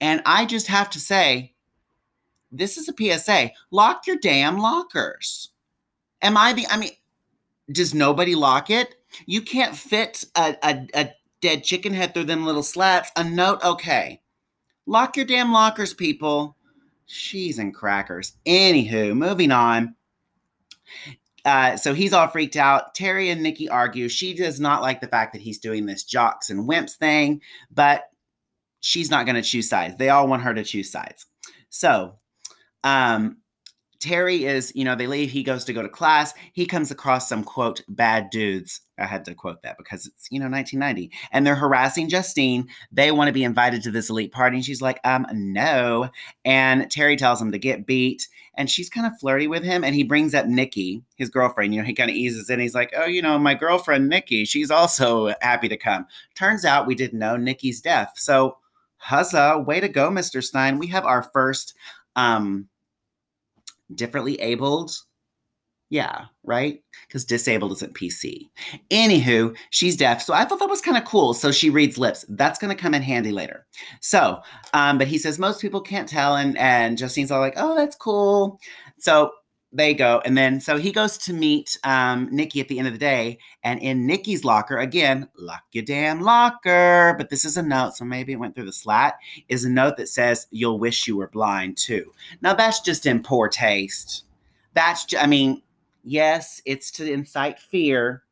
And 0.00 0.22
I 0.26 0.44
just 0.44 0.66
have 0.68 0.90
to 0.90 1.00
say, 1.00 1.54
this 2.52 2.76
is 2.76 2.88
a 2.88 2.94
PSA 3.18 3.52
lock 3.70 4.06
your 4.06 4.16
damn 4.16 4.58
lockers. 4.58 5.50
Am 6.22 6.36
I 6.36 6.52
the, 6.52 6.66
I 6.68 6.76
mean, 6.76 6.90
does 7.72 7.94
nobody 7.94 8.34
lock 8.34 8.70
it? 8.70 8.96
You 9.26 9.42
can't 9.42 9.74
fit 9.74 10.24
a, 10.36 10.56
a, 10.62 10.86
a 10.94 11.10
dead 11.40 11.64
chicken 11.64 11.94
head 11.94 12.14
through 12.14 12.24
them 12.24 12.44
little 12.44 12.62
slats. 12.62 13.10
A 13.16 13.24
note, 13.24 13.62
okay. 13.64 14.20
Lock 14.86 15.16
your 15.16 15.26
damn 15.26 15.52
lockers, 15.52 15.94
people. 15.94 16.56
Cheese 17.06 17.58
and 17.58 17.74
crackers. 17.74 18.36
Anywho, 18.46 19.16
moving 19.16 19.50
on. 19.50 19.94
Uh, 21.44 21.76
so 21.76 21.94
he's 21.94 22.12
all 22.12 22.28
freaked 22.28 22.56
out. 22.56 22.94
Terry 22.94 23.30
and 23.30 23.42
Nikki 23.42 23.68
argue. 23.68 24.08
She 24.08 24.34
does 24.34 24.60
not 24.60 24.82
like 24.82 25.00
the 25.00 25.08
fact 25.08 25.32
that 25.32 25.42
he's 25.42 25.58
doing 25.58 25.86
this 25.86 26.04
jocks 26.04 26.50
and 26.50 26.68
wimps 26.68 26.96
thing, 26.96 27.40
but 27.70 28.04
she's 28.80 29.10
not 29.10 29.26
going 29.26 29.36
to 29.36 29.42
choose 29.42 29.68
sides. 29.68 29.96
They 29.96 30.10
all 30.10 30.28
want 30.28 30.42
her 30.42 30.54
to 30.54 30.64
choose 30.64 30.90
sides. 30.90 31.26
So, 31.70 32.16
um, 32.84 33.38
Terry 34.00 34.46
is, 34.46 34.72
you 34.74 34.82
know, 34.82 34.94
they 34.94 35.06
leave. 35.06 35.30
He 35.30 35.42
goes 35.42 35.64
to 35.64 35.74
go 35.74 35.82
to 35.82 35.88
class. 35.88 36.32
He 36.54 36.64
comes 36.64 36.90
across 36.90 37.28
some 37.28 37.44
quote 37.44 37.82
bad 37.86 38.30
dudes. 38.30 38.80
I 38.98 39.04
had 39.04 39.26
to 39.26 39.34
quote 39.34 39.62
that 39.62 39.76
because 39.76 40.06
it's, 40.06 40.26
you 40.30 40.38
know, 40.40 40.48
1990. 40.48 41.14
And 41.32 41.46
they're 41.46 41.54
harassing 41.54 42.08
Justine. 42.08 42.66
They 42.90 43.12
want 43.12 43.28
to 43.28 43.32
be 43.32 43.44
invited 43.44 43.82
to 43.82 43.90
this 43.90 44.08
elite 44.08 44.32
party. 44.32 44.56
And 44.56 44.64
she's 44.64 44.80
like, 44.80 45.00
um, 45.04 45.26
no. 45.32 46.08
And 46.46 46.90
Terry 46.90 47.16
tells 47.16 47.42
him 47.42 47.52
to 47.52 47.58
get 47.58 47.86
beat. 47.86 48.26
And 48.54 48.70
she's 48.70 48.88
kind 48.88 49.06
of 49.06 49.18
flirty 49.20 49.46
with 49.46 49.62
him. 49.62 49.84
And 49.84 49.94
he 49.94 50.02
brings 50.02 50.34
up 50.34 50.46
Nikki, 50.46 51.02
his 51.16 51.28
girlfriend. 51.28 51.74
You 51.74 51.80
know, 51.80 51.86
he 51.86 51.94
kind 51.94 52.10
of 52.10 52.16
eases 52.16 52.48
in. 52.48 52.58
He's 52.58 52.74
like, 52.74 52.92
oh, 52.96 53.06
you 53.06 53.20
know, 53.20 53.38
my 53.38 53.54
girlfriend, 53.54 54.08
Nikki, 54.08 54.46
she's 54.46 54.70
also 54.70 55.34
happy 55.42 55.68
to 55.68 55.76
come. 55.76 56.06
Turns 56.34 56.64
out 56.64 56.86
we 56.86 56.94
didn't 56.94 57.18
know 57.18 57.36
Nikki's 57.36 57.82
death. 57.82 58.12
So, 58.16 58.56
huzzah, 58.96 59.62
way 59.66 59.80
to 59.80 59.88
go, 59.88 60.10
Mr. 60.10 60.42
Stine. 60.42 60.78
We 60.78 60.86
have 60.88 61.04
our 61.04 61.22
first 61.22 61.74
um 62.16 62.68
differently 63.94 64.40
abled. 64.40 64.92
Yeah, 65.90 66.26
right? 66.44 66.80
Because 67.08 67.24
disabled 67.24 67.72
isn't 67.72 67.96
PC. 67.96 68.48
Anywho, 68.90 69.56
she's 69.70 69.96
deaf. 69.96 70.22
So 70.22 70.32
I 70.32 70.44
thought 70.44 70.60
that 70.60 70.68
was 70.68 70.80
kind 70.80 70.96
of 70.96 71.04
cool. 71.04 71.34
So 71.34 71.50
she 71.50 71.68
reads 71.68 71.98
lips. 71.98 72.24
That's 72.28 72.60
going 72.60 72.74
to 72.74 72.80
come 72.80 72.94
in 72.94 73.02
handy 73.02 73.32
later. 73.32 73.66
So, 74.00 74.40
um, 74.72 74.98
but 74.98 75.08
he 75.08 75.18
says 75.18 75.40
most 75.40 75.60
people 75.60 75.80
can't 75.80 76.08
tell. 76.08 76.36
And, 76.36 76.56
and 76.58 76.96
Justine's 76.96 77.32
all 77.32 77.40
like, 77.40 77.54
oh, 77.56 77.74
that's 77.74 77.96
cool. 77.96 78.60
So 78.98 79.32
they 79.72 79.94
go. 79.94 80.20
And 80.24 80.36
then 80.36 80.60
so 80.60 80.76
he 80.76 80.90
goes 80.90 81.16
to 81.18 81.32
meet 81.32 81.78
um, 81.84 82.28
Nikki 82.30 82.60
at 82.60 82.68
the 82.68 82.78
end 82.78 82.88
of 82.88 82.94
the 82.94 82.98
day. 82.98 83.38
And 83.62 83.80
in 83.80 84.06
Nikki's 84.06 84.44
locker, 84.44 84.78
again, 84.78 85.28
lock 85.36 85.62
your 85.72 85.84
damn 85.84 86.20
locker. 86.20 87.14
But 87.16 87.30
this 87.30 87.44
is 87.44 87.56
a 87.56 87.62
note, 87.62 87.96
so 87.96 88.04
maybe 88.04 88.32
it 88.32 88.38
went 88.40 88.54
through 88.54 88.66
the 88.66 88.72
slat, 88.72 89.18
is 89.48 89.64
a 89.64 89.70
note 89.70 89.96
that 89.96 90.08
says, 90.08 90.46
You'll 90.50 90.78
wish 90.78 91.06
you 91.06 91.16
were 91.16 91.28
blind 91.28 91.76
too. 91.76 92.12
Now 92.42 92.54
that's 92.54 92.80
just 92.80 93.06
in 93.06 93.22
poor 93.22 93.48
taste. 93.48 94.24
That's, 94.74 95.04
just, 95.04 95.22
I 95.22 95.26
mean, 95.26 95.62
yes, 96.04 96.62
it's 96.64 96.90
to 96.92 97.10
incite 97.10 97.58
fear, 97.58 98.22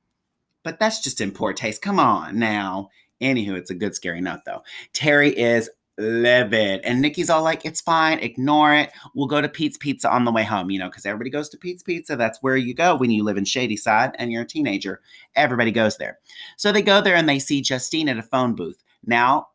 but 0.62 0.78
that's 0.78 1.02
just 1.02 1.20
in 1.20 1.30
poor 1.30 1.52
taste. 1.52 1.82
Come 1.82 1.98
on 1.98 2.38
now. 2.38 2.90
Anywho, 3.20 3.56
it's 3.56 3.70
a 3.70 3.74
good 3.74 3.94
scary 3.96 4.20
note 4.20 4.40
though. 4.46 4.62
Terry 4.92 5.30
is 5.30 5.68
livid. 5.98 6.80
And 6.84 7.02
Nikki's 7.02 7.28
all 7.28 7.42
like, 7.42 7.64
it's 7.64 7.80
fine, 7.80 8.18
ignore 8.20 8.74
it. 8.74 8.90
We'll 9.14 9.26
go 9.26 9.40
to 9.40 9.48
Pete's 9.48 9.76
Pizza 9.76 10.10
on 10.10 10.24
the 10.24 10.32
way 10.32 10.44
home, 10.44 10.70
you 10.70 10.78
know, 10.78 10.88
because 10.88 11.04
everybody 11.04 11.30
goes 11.30 11.48
to 11.50 11.58
Pete's 11.58 11.82
Pizza. 11.82 12.16
That's 12.16 12.42
where 12.42 12.56
you 12.56 12.74
go 12.74 12.96
when 12.96 13.10
you 13.10 13.24
live 13.24 13.36
in 13.36 13.44
Shadyside 13.44 14.12
and 14.18 14.32
you're 14.32 14.42
a 14.42 14.46
teenager. 14.46 15.00
Everybody 15.34 15.72
goes 15.72 15.96
there. 15.96 16.18
So 16.56 16.72
they 16.72 16.82
go 16.82 17.00
there 17.00 17.16
and 17.16 17.28
they 17.28 17.38
see 17.38 17.60
Justine 17.60 18.08
at 18.08 18.18
a 18.18 18.22
phone 18.22 18.54
booth. 18.54 18.82
Now, 19.04 19.48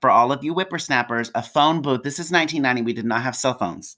for 0.00 0.10
all 0.10 0.32
of 0.32 0.44
you 0.44 0.52
whippersnappers, 0.52 1.30
a 1.34 1.42
phone 1.42 1.80
booth, 1.80 2.02
this 2.02 2.18
is 2.18 2.30
1990. 2.30 2.82
We 2.82 2.92
did 2.92 3.06
not 3.06 3.22
have 3.22 3.36
cell 3.36 3.54
phones. 3.54 3.96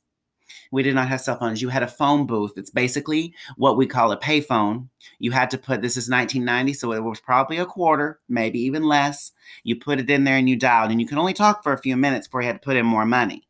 We 0.71 0.83
did 0.83 0.95
not 0.95 1.09
have 1.09 1.21
cell 1.21 1.39
phones. 1.39 1.63
You 1.63 1.69
had 1.69 1.83
a 1.83 1.89
phone 1.89 2.27
booth. 2.27 2.53
It's 2.57 2.71
basically 2.71 3.35
what 3.57 3.77
we 3.77 3.87
call 3.87 4.13
a 4.13 4.21
payphone. 4.21 4.89
You 5.19 5.31
had 5.31 5.51
to 5.51 5.59
put 5.59 5.81
this 5.83 5.97
is 5.97 6.11
1990, 6.11 6.73
so 6.75 6.93
it 6.93 7.03
was 7.03 7.21
probably 7.21 7.59
a 7.59 7.67
quarter, 7.67 8.21
maybe 8.29 8.61
even 8.61 8.83
less. 8.85 9.33
You 9.65 9.77
put 9.77 10.01
it 10.01 10.11
in 10.11 10.25
there 10.25 10.37
and 10.37 10.49
you 10.49 10.57
dialed, 10.57 10.91
and 10.91 11.01
you 11.01 11.07
could 11.07 11.19
only 11.19 11.35
talk 11.35 11.63
for 11.63 11.73
a 11.73 11.81
few 11.81 11.97
minutes 11.97 12.27
before 12.27 12.43
you 12.43 12.49
had 12.49 12.61
to 12.61 12.65
put 12.65 12.77
in 12.77 12.87
more 12.87 13.07
money. 13.07 13.47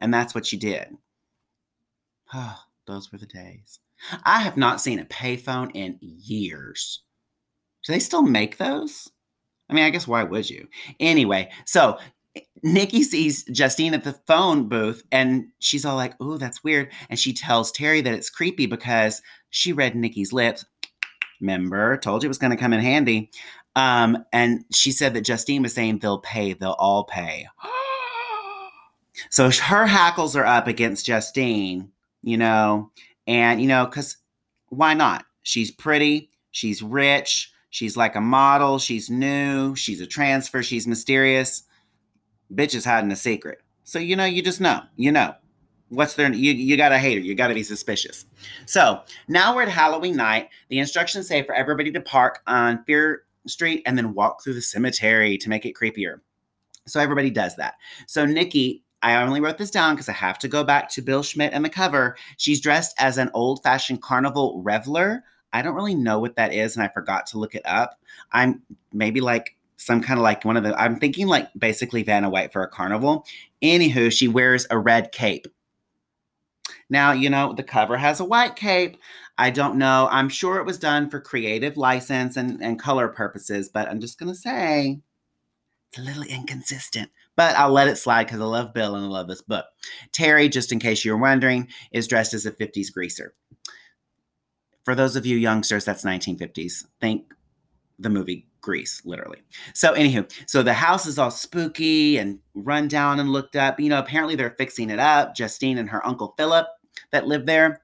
And 0.00 0.12
that's 0.12 0.34
what 0.34 0.52
you 0.52 0.58
did. 0.58 0.96
Oh, 2.34 2.58
those 2.86 3.10
were 3.10 3.18
the 3.18 3.26
days. 3.26 3.80
I 4.24 4.40
have 4.40 4.56
not 4.56 4.80
seen 4.80 4.98
a 4.98 5.04
payphone 5.04 5.70
in 5.74 5.98
years. 6.00 7.02
Do 7.84 7.92
they 7.92 7.98
still 7.98 8.22
make 8.22 8.58
those? 8.58 9.10
I 9.68 9.74
mean, 9.74 9.84
I 9.84 9.90
guess 9.90 10.06
why 10.06 10.22
would 10.22 10.48
you? 10.48 10.68
Anyway, 11.00 11.50
so 11.64 11.98
Nikki 12.62 13.02
sees 13.02 13.44
Justine 13.44 13.94
at 13.94 14.04
the 14.04 14.18
phone 14.26 14.68
booth 14.68 15.02
and 15.12 15.48
she's 15.58 15.84
all 15.84 15.96
like, 15.96 16.14
Oh, 16.20 16.36
that's 16.38 16.64
weird. 16.64 16.90
And 17.08 17.18
she 17.18 17.32
tells 17.32 17.72
Terry 17.72 18.00
that 18.00 18.14
it's 18.14 18.30
creepy 18.30 18.66
because 18.66 19.22
she 19.50 19.72
read 19.72 19.94
Nikki's 19.94 20.32
lips. 20.32 20.64
Remember, 21.40 21.96
told 21.98 22.22
you 22.22 22.28
it 22.28 22.28
was 22.28 22.38
going 22.38 22.50
to 22.50 22.56
come 22.56 22.72
in 22.72 22.80
handy. 22.80 23.30
Um, 23.74 24.24
and 24.32 24.64
she 24.72 24.90
said 24.90 25.12
that 25.14 25.20
Justine 25.20 25.62
was 25.62 25.74
saying 25.74 25.98
they'll 25.98 26.18
pay, 26.18 26.54
they'll 26.54 26.70
all 26.72 27.04
pay. 27.04 27.46
so 29.30 29.50
her 29.50 29.86
hackles 29.86 30.34
are 30.34 30.46
up 30.46 30.66
against 30.66 31.04
Justine, 31.06 31.90
you 32.22 32.38
know, 32.38 32.90
and, 33.26 33.60
you 33.60 33.68
know, 33.68 33.84
because 33.84 34.16
why 34.70 34.94
not? 34.94 35.26
She's 35.42 35.70
pretty, 35.70 36.30
she's 36.52 36.82
rich, 36.82 37.52
she's 37.68 37.98
like 37.98 38.16
a 38.16 38.20
model, 38.20 38.78
she's 38.78 39.10
new, 39.10 39.76
she's 39.76 40.00
a 40.00 40.06
transfer, 40.06 40.62
she's 40.62 40.86
mysterious 40.86 41.64
bitch 42.52 42.74
is 42.74 42.84
hiding 42.84 43.12
a 43.12 43.16
secret. 43.16 43.62
So 43.84 43.98
you 43.98 44.16
know, 44.16 44.24
you 44.24 44.42
just 44.42 44.60
know, 44.60 44.82
you 44.96 45.12
know. 45.12 45.34
What's 45.88 46.14
there? 46.14 46.32
You, 46.32 46.52
you 46.52 46.76
gotta 46.76 46.98
hate 46.98 47.18
her. 47.18 47.24
You 47.24 47.36
gotta 47.36 47.54
be 47.54 47.62
suspicious. 47.62 48.24
So 48.66 49.02
now 49.28 49.54
we're 49.54 49.62
at 49.62 49.68
Halloween 49.68 50.16
night. 50.16 50.48
The 50.68 50.80
instructions 50.80 51.28
say 51.28 51.44
for 51.44 51.54
everybody 51.54 51.92
to 51.92 52.00
park 52.00 52.40
on 52.48 52.82
Fear 52.84 53.22
Street 53.46 53.82
and 53.86 53.96
then 53.96 54.12
walk 54.12 54.42
through 54.42 54.54
the 54.54 54.62
cemetery 54.62 55.38
to 55.38 55.48
make 55.48 55.64
it 55.64 55.76
creepier. 55.76 56.20
So 56.86 56.98
everybody 56.98 57.30
does 57.30 57.54
that. 57.56 57.74
So 58.08 58.26
Nikki, 58.26 58.82
I 59.02 59.22
only 59.22 59.40
wrote 59.40 59.58
this 59.58 59.70
down 59.70 59.94
because 59.94 60.08
I 60.08 60.12
have 60.12 60.38
to 60.40 60.48
go 60.48 60.64
back 60.64 60.88
to 60.90 61.02
Bill 61.02 61.22
Schmidt 61.22 61.52
and 61.52 61.64
the 61.64 61.70
cover. 61.70 62.16
She's 62.36 62.60
dressed 62.60 62.94
as 62.98 63.18
an 63.18 63.30
old 63.34 63.62
fashioned 63.62 64.02
carnival 64.02 64.62
reveler. 64.62 65.22
I 65.52 65.62
don't 65.62 65.74
really 65.74 65.94
know 65.94 66.18
what 66.18 66.36
that 66.36 66.52
is, 66.52 66.76
and 66.76 66.84
I 66.84 66.88
forgot 66.88 67.26
to 67.26 67.38
look 67.38 67.54
it 67.54 67.62
up. 67.64 68.00
I'm 68.32 68.62
maybe 68.92 69.20
like 69.20 69.55
some 69.76 70.00
kind 70.00 70.18
of 70.18 70.24
like 70.24 70.44
one 70.44 70.56
of 70.56 70.64
the 70.64 70.78
I'm 70.80 70.98
thinking 70.98 71.26
like 71.26 71.48
basically 71.56 72.02
Vanna 72.02 72.30
White 72.30 72.52
for 72.52 72.62
a 72.62 72.68
carnival. 72.68 73.24
Anywho, 73.62 74.10
she 74.10 74.28
wears 74.28 74.66
a 74.70 74.78
red 74.78 75.12
cape. 75.12 75.46
Now, 76.88 77.12
you 77.12 77.30
know, 77.30 77.52
the 77.52 77.62
cover 77.62 77.96
has 77.96 78.20
a 78.20 78.24
white 78.24 78.56
cape. 78.56 78.96
I 79.38 79.50
don't 79.50 79.76
know. 79.76 80.08
I'm 80.10 80.28
sure 80.28 80.58
it 80.58 80.66
was 80.66 80.78
done 80.78 81.10
for 81.10 81.20
creative 81.20 81.76
license 81.76 82.36
and, 82.36 82.62
and 82.62 82.78
color 82.78 83.08
purposes, 83.08 83.68
but 83.68 83.88
I'm 83.88 84.00
just 84.00 84.18
gonna 84.18 84.34
say 84.34 85.00
it's 85.90 85.98
a 85.98 86.02
little 86.02 86.22
inconsistent. 86.22 87.10
But 87.36 87.54
I'll 87.56 87.72
let 87.72 87.88
it 87.88 87.96
slide 87.96 88.24
because 88.24 88.40
I 88.40 88.44
love 88.44 88.72
Bill 88.72 88.94
and 88.94 89.04
I 89.04 89.08
love 89.08 89.28
this 89.28 89.42
book. 89.42 89.66
Terry, 90.12 90.48
just 90.48 90.72
in 90.72 90.78
case 90.78 91.04
you're 91.04 91.18
wondering, 91.18 91.68
is 91.92 92.08
dressed 92.08 92.32
as 92.32 92.46
a 92.46 92.50
50s 92.50 92.90
greaser. 92.92 93.34
For 94.84 94.94
those 94.94 95.16
of 95.16 95.26
you 95.26 95.36
youngsters, 95.36 95.84
that's 95.84 96.04
1950s. 96.04 96.84
Think 97.00 97.34
the 97.98 98.08
movie 98.08 98.46
Grease, 98.66 99.00
literally. 99.04 99.38
So, 99.74 99.94
anywho, 99.94 100.28
so 100.46 100.60
the 100.60 100.74
house 100.74 101.06
is 101.06 101.20
all 101.20 101.30
spooky 101.30 102.18
and 102.18 102.40
run 102.54 102.88
down 102.88 103.20
and 103.20 103.32
looked 103.32 103.54
up. 103.54 103.78
You 103.78 103.88
know, 103.88 104.00
apparently 104.00 104.34
they're 104.34 104.56
fixing 104.58 104.90
it 104.90 104.98
up, 104.98 105.36
Justine 105.36 105.78
and 105.78 105.88
her 105.88 106.04
uncle 106.04 106.34
Philip 106.36 106.66
that 107.12 107.28
live 107.28 107.46
there. 107.46 107.82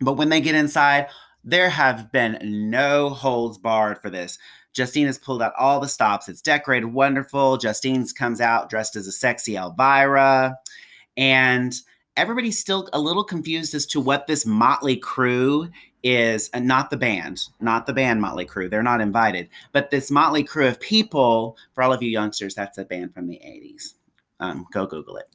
But 0.00 0.14
when 0.14 0.30
they 0.30 0.40
get 0.40 0.54
inside, 0.54 1.08
there 1.44 1.68
have 1.68 2.10
been 2.10 2.38
no 2.70 3.10
holds 3.10 3.58
barred 3.58 4.00
for 4.00 4.08
this. 4.08 4.38
Justine 4.72 5.08
has 5.08 5.18
pulled 5.18 5.42
out 5.42 5.52
all 5.58 5.78
the 5.78 5.88
stops. 5.88 6.26
It's 6.26 6.40
decorated 6.40 6.86
wonderful. 6.86 7.58
Justine's 7.58 8.14
comes 8.14 8.40
out 8.40 8.70
dressed 8.70 8.96
as 8.96 9.06
a 9.06 9.12
sexy 9.12 9.56
Elvira. 9.56 10.56
And 11.18 11.74
everybody's 12.16 12.58
still 12.58 12.88
a 12.94 12.98
little 12.98 13.24
confused 13.24 13.74
as 13.74 13.84
to 13.88 14.00
what 14.00 14.26
this 14.26 14.46
motley 14.46 14.96
crew 14.96 15.68
is 16.02 16.50
uh, 16.52 16.58
not 16.58 16.90
the 16.90 16.96
band, 16.96 17.48
not 17.60 17.86
the 17.86 17.92
band 17.92 18.20
Motley 18.20 18.44
Crue. 18.44 18.68
They're 18.68 18.82
not 18.82 19.00
invited, 19.00 19.48
but 19.72 19.90
this 19.90 20.10
Motley 20.10 20.42
Crew 20.42 20.66
of 20.66 20.80
people. 20.80 21.56
For 21.74 21.82
all 21.82 21.92
of 21.92 22.02
you 22.02 22.10
youngsters, 22.10 22.54
that's 22.54 22.78
a 22.78 22.84
band 22.84 23.14
from 23.14 23.26
the 23.26 23.36
'80s. 23.36 23.94
Um, 24.40 24.66
go 24.72 24.86
Google 24.86 25.16
it. 25.16 25.28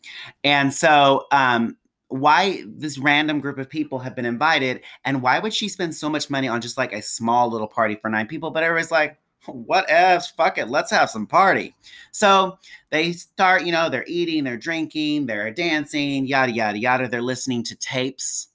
And 0.44 0.74
so, 0.74 1.28
um, 1.32 1.78
why 2.10 2.64
this 2.68 2.98
random 2.98 3.40
group 3.40 3.58
of 3.58 3.70
people 3.70 4.00
have 4.00 4.16
been 4.16 4.26
invited, 4.26 4.82
and 5.06 5.22
why 5.22 5.40
would 5.40 5.54
she 5.54 5.70
spend 5.70 5.96
so 5.96 6.10
much 6.10 6.30
money 6.30 6.48
on 6.48 6.62
just 6.62 6.78
like 6.78 6.94
a 6.94 7.02
small 7.02 7.50
little 7.50 7.68
party 7.68 7.96
for 7.96 8.10
nine 8.10 8.28
people? 8.28 8.52
But 8.52 8.64
everybody's 8.64 8.92
like, 8.92 9.18
what 9.46 9.86
else? 9.90 10.28
Fuck 10.28 10.58
it, 10.58 10.70
let's 10.70 10.92
have 10.92 11.10
some 11.10 11.26
party. 11.26 11.74
So 12.12 12.58
they 12.90 13.14
start, 13.14 13.64
you 13.64 13.72
know, 13.72 13.90
they're 13.90 14.06
eating, 14.08 14.44
they're 14.44 14.58
drinking, 14.58 15.26
they're 15.26 15.52
dancing, 15.52 16.26
yada 16.26 16.52
yada 16.52 16.78
yada. 16.78 17.08
They're 17.08 17.22
listening 17.22 17.64
to 17.64 17.76
tapes 17.76 18.50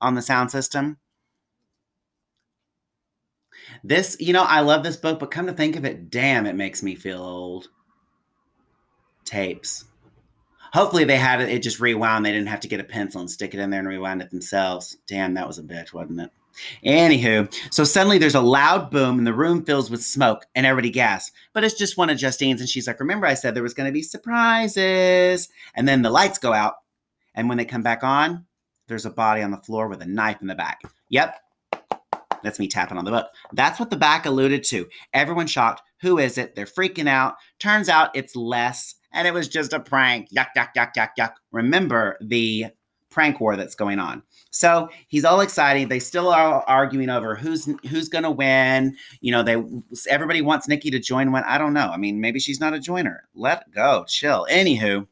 on 0.00 0.14
the 0.14 0.22
sound 0.22 0.50
system 0.50 0.96
this, 3.84 4.16
you 4.20 4.32
know, 4.32 4.42
I 4.42 4.60
love 4.60 4.82
this 4.82 4.96
book, 4.96 5.18
but 5.18 5.30
come 5.30 5.46
to 5.46 5.52
think 5.52 5.76
of 5.76 5.84
it, 5.84 6.10
damn, 6.10 6.46
it 6.46 6.56
makes 6.56 6.82
me 6.82 6.94
feel 6.94 7.22
old. 7.22 7.68
Tapes. 9.24 9.84
Hopefully 10.72 11.04
they 11.04 11.16
had 11.16 11.40
it, 11.40 11.48
it 11.48 11.62
just 11.62 11.80
rewound. 11.80 12.24
They 12.24 12.32
didn't 12.32 12.48
have 12.48 12.60
to 12.60 12.68
get 12.68 12.80
a 12.80 12.84
pencil 12.84 13.20
and 13.20 13.30
stick 13.30 13.54
it 13.54 13.60
in 13.60 13.70
there 13.70 13.80
and 13.80 13.88
rewind 13.88 14.22
it 14.22 14.30
themselves. 14.30 14.96
Damn, 15.06 15.34
that 15.34 15.46
was 15.46 15.58
a 15.58 15.62
bitch, 15.62 15.92
wasn't 15.92 16.20
it? 16.20 16.30
Anywho, 16.84 17.52
so 17.72 17.84
suddenly 17.84 18.18
there's 18.18 18.34
a 18.34 18.40
loud 18.40 18.90
boom 18.90 19.18
and 19.18 19.26
the 19.26 19.32
room 19.32 19.64
fills 19.64 19.90
with 19.90 20.02
smoke 20.02 20.46
and 20.54 20.66
everybody 20.66 20.90
gasps. 20.90 21.32
But 21.52 21.64
it's 21.64 21.78
just 21.78 21.96
one 21.96 22.10
of 22.10 22.18
Justine's, 22.18 22.60
and 22.60 22.68
she's 22.68 22.86
like, 22.86 23.00
Remember, 23.00 23.26
I 23.26 23.34
said 23.34 23.54
there 23.54 23.62
was 23.62 23.74
going 23.74 23.88
to 23.88 23.92
be 23.92 24.02
surprises. 24.02 25.48
And 25.74 25.88
then 25.88 26.02
the 26.02 26.10
lights 26.10 26.38
go 26.38 26.52
out. 26.52 26.74
And 27.34 27.48
when 27.48 27.58
they 27.58 27.64
come 27.64 27.82
back 27.82 28.02
on, 28.02 28.46
there's 28.88 29.06
a 29.06 29.10
body 29.10 29.42
on 29.42 29.52
the 29.52 29.56
floor 29.56 29.88
with 29.88 30.02
a 30.02 30.06
knife 30.06 30.40
in 30.40 30.48
the 30.48 30.54
back. 30.54 30.82
Yep, 31.08 31.36
that's 32.42 32.58
me 32.58 32.68
tapping 32.68 32.98
on 32.98 33.04
the 33.04 33.10
book. 33.10 33.28
That's 33.52 33.78
what 33.78 33.90
the 33.90 33.96
back 33.96 34.26
alluded 34.26 34.64
to. 34.64 34.86
Everyone 35.12 35.46
shocked. 35.46 35.82
Who 36.00 36.18
is 36.18 36.38
it? 36.38 36.54
They're 36.54 36.66
freaking 36.66 37.08
out. 37.08 37.36
Turns 37.58 37.88
out 37.88 38.10
it's 38.14 38.36
Les, 38.36 38.94
and 39.12 39.28
it 39.28 39.34
was 39.34 39.48
just 39.48 39.72
a 39.72 39.80
prank. 39.80 40.30
Yuck, 40.30 40.48
yuck, 40.56 40.70
yuck, 40.76 40.92
yuck, 40.96 41.10
yuck. 41.18 41.32
Remember 41.52 42.16
the 42.20 42.66
prank 43.10 43.40
war 43.40 43.56
that's 43.56 43.74
going 43.74 43.98
on. 43.98 44.22
So 44.50 44.88
he's 45.08 45.24
all 45.24 45.40
excited. 45.40 45.88
They 45.88 45.98
still 45.98 46.28
are 46.28 46.62
arguing 46.62 47.10
over 47.10 47.34
who's 47.34 47.68
who's 47.88 48.08
going 48.08 48.24
to 48.24 48.30
win. 48.30 48.96
You 49.20 49.32
know, 49.32 49.42
they 49.42 49.62
everybody 50.08 50.42
wants 50.42 50.68
Nikki 50.68 50.90
to 50.90 50.98
join 50.98 51.32
one. 51.32 51.44
I 51.44 51.58
don't 51.58 51.74
know. 51.74 51.90
I 51.90 51.96
mean, 51.96 52.20
maybe 52.20 52.40
she's 52.40 52.60
not 52.60 52.74
a 52.74 52.80
joiner. 52.80 53.28
Let 53.34 53.70
go, 53.72 54.04
chill. 54.08 54.46
Anywho, 54.50 55.06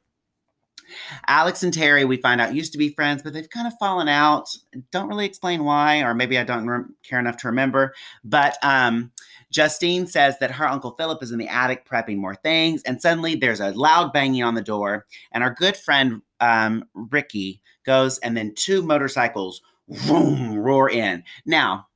Alex 1.26 1.62
and 1.62 1.73
Terry, 1.73 2.04
we 2.04 2.16
find 2.16 2.40
out 2.40 2.54
used 2.54 2.73
to 2.73 2.78
be 2.78 2.90
friends, 2.90 3.23
but 3.23 3.33
they've 3.33 3.49
kind 3.49 3.66
of 3.66 3.73
fallen 3.78 4.09
out. 4.09 4.49
Don't 4.90 5.09
really 5.09 5.26
explain 5.26 5.64
why, 5.64 6.00
or 6.02 6.14
maybe 6.14 6.38
I 6.38 6.45
don't 6.45 6.66
re- 6.66 6.85
care 7.02 7.18
enough 7.18 7.37
to 7.38 7.49
remember. 7.49 7.95
But 8.25 8.57
um, 8.62 9.12
Justine 9.50 10.07
says 10.07 10.38
that 10.38 10.50
her 10.52 10.66
Uncle 10.66 10.95
Philip 10.99 11.23
is 11.23 11.33
in 11.33 11.38
the 11.38 11.49
attic 11.49 11.88
prepping 11.88 12.16
more 12.18 12.35
things, 12.35 12.83
and 12.83 13.00
suddenly 13.00 13.35
there's 13.35 13.61
a 13.61 13.71
loud 13.73 14.12
banging 14.12 14.42
on 14.42 14.54
the 14.54 14.62
door, 14.62 15.07
and 15.33 15.42
our 15.42 15.54
good 15.54 15.76
friend 15.76 16.23
um, 16.40 16.85
Ricky 16.95 17.62
goes, 17.85 18.18
and 18.18 18.37
then 18.37 18.54
two 18.54 18.83
motorcycles 18.83 19.62
vroom, 19.88 20.57
roar 20.59 20.90
in. 20.90 21.25
Now, 21.47 21.87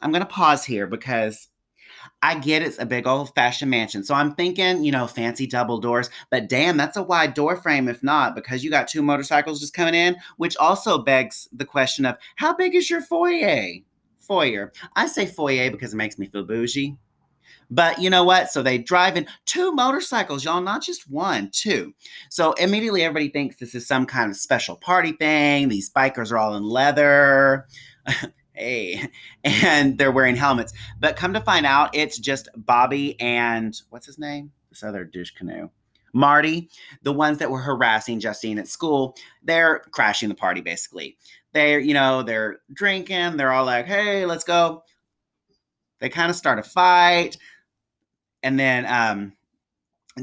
I'm 0.00 0.10
going 0.10 0.22
to 0.22 0.26
pause 0.26 0.64
here 0.64 0.86
because 0.86 1.48
I 2.24 2.38
get 2.38 2.62
it's 2.62 2.78
a 2.78 2.86
big 2.86 3.06
old 3.06 3.34
fashioned 3.34 3.70
mansion. 3.70 4.02
So 4.02 4.14
I'm 4.14 4.34
thinking, 4.34 4.82
you 4.82 4.90
know, 4.90 5.06
fancy 5.06 5.46
double 5.46 5.78
doors, 5.78 6.08
but 6.30 6.48
damn, 6.48 6.78
that's 6.78 6.96
a 6.96 7.02
wide 7.02 7.34
door 7.34 7.54
frame 7.54 7.86
if 7.86 8.02
not, 8.02 8.34
because 8.34 8.64
you 8.64 8.70
got 8.70 8.88
two 8.88 9.02
motorcycles 9.02 9.60
just 9.60 9.74
coming 9.74 9.94
in, 9.94 10.16
which 10.38 10.56
also 10.56 10.96
begs 10.96 11.50
the 11.52 11.66
question 11.66 12.06
of 12.06 12.16
how 12.36 12.54
big 12.54 12.74
is 12.74 12.88
your 12.88 13.02
foyer? 13.02 13.74
Foyer. 14.20 14.72
I 14.96 15.06
say 15.06 15.26
foyer 15.26 15.70
because 15.70 15.92
it 15.92 15.98
makes 15.98 16.18
me 16.18 16.24
feel 16.24 16.44
bougie. 16.44 16.96
But 17.68 18.00
you 18.00 18.08
know 18.08 18.24
what? 18.24 18.50
So 18.50 18.62
they 18.62 18.78
drive 18.78 19.18
in 19.18 19.26
two 19.44 19.72
motorcycles, 19.72 20.46
y'all, 20.46 20.62
not 20.62 20.82
just 20.82 21.10
one, 21.10 21.50
two. 21.52 21.92
So 22.30 22.54
immediately 22.54 23.02
everybody 23.02 23.28
thinks 23.28 23.56
this 23.56 23.74
is 23.74 23.86
some 23.86 24.06
kind 24.06 24.30
of 24.30 24.38
special 24.38 24.76
party 24.76 25.12
thing. 25.12 25.68
These 25.68 25.90
bikers 25.90 26.32
are 26.32 26.38
all 26.38 26.56
in 26.56 26.62
leather. 26.62 27.66
hey, 28.54 29.08
and 29.44 29.98
they're 29.98 30.12
wearing 30.12 30.36
helmets. 30.36 30.72
But 30.98 31.16
come 31.16 31.34
to 31.34 31.40
find 31.40 31.66
out, 31.66 31.94
it's 31.94 32.18
just 32.18 32.48
Bobby 32.56 33.20
and 33.20 33.78
what's 33.90 34.06
his 34.06 34.18
name? 34.18 34.52
This 34.70 34.82
other 34.82 35.04
douche 35.04 35.32
canoe. 35.32 35.68
Marty, 36.14 36.70
the 37.02 37.12
ones 37.12 37.38
that 37.38 37.50
were 37.50 37.60
harassing 37.60 38.20
Justine 38.20 38.58
at 38.58 38.68
school, 38.68 39.16
they're 39.42 39.80
crashing 39.90 40.28
the 40.28 40.34
party 40.34 40.60
basically. 40.60 41.16
They're, 41.52 41.80
you 41.80 41.92
know, 41.92 42.22
they're 42.22 42.58
drinking, 42.72 43.36
they're 43.36 43.52
all 43.52 43.64
like, 43.64 43.86
hey, 43.86 44.24
let's 44.24 44.44
go. 44.44 44.84
They 45.98 46.08
kind 46.08 46.30
of 46.30 46.36
start 46.36 46.60
a 46.60 46.62
fight. 46.62 47.36
And 48.44 48.58
then 48.58 48.86
um 48.86 49.32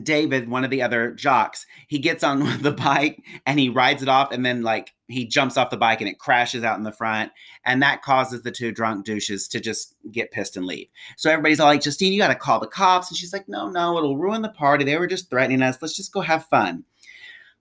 David, 0.03 0.47
one 0.49 0.63
of 0.63 0.69
the 0.69 0.81
other 0.81 1.11
jocks, 1.11 1.65
he 1.87 1.99
gets 1.99 2.23
on 2.23 2.39
the 2.61 2.71
bike 2.71 3.23
and 3.45 3.59
he 3.59 3.69
rides 3.69 4.01
it 4.01 4.09
off, 4.09 4.31
and 4.31 4.45
then 4.45 4.61
like 4.61 4.93
he 5.07 5.25
jumps 5.25 5.57
off 5.57 5.69
the 5.69 5.77
bike 5.77 5.99
and 5.99 6.09
it 6.09 6.19
crashes 6.19 6.63
out 6.63 6.77
in 6.77 6.83
the 6.83 6.91
front, 6.91 7.31
and 7.65 7.81
that 7.81 8.01
causes 8.01 8.41
the 8.41 8.51
two 8.51 8.71
drunk 8.71 9.05
douches 9.05 9.47
to 9.49 9.59
just 9.59 9.95
get 10.11 10.31
pissed 10.31 10.55
and 10.55 10.65
leave. 10.65 10.87
So 11.17 11.29
everybody's 11.29 11.59
all 11.59 11.67
like, 11.67 11.81
"Justine, 11.81 12.13
you 12.13 12.19
got 12.19 12.29
to 12.29 12.35
call 12.35 12.59
the 12.59 12.67
cops," 12.67 13.09
and 13.09 13.17
she's 13.17 13.33
like, 13.33 13.49
"No, 13.49 13.69
no, 13.69 13.97
it'll 13.97 14.17
ruin 14.17 14.41
the 14.41 14.49
party. 14.49 14.85
They 14.85 14.97
were 14.97 15.07
just 15.07 15.29
threatening 15.29 15.61
us. 15.61 15.77
Let's 15.81 15.95
just 15.95 16.13
go 16.13 16.21
have 16.21 16.45
fun." 16.45 16.85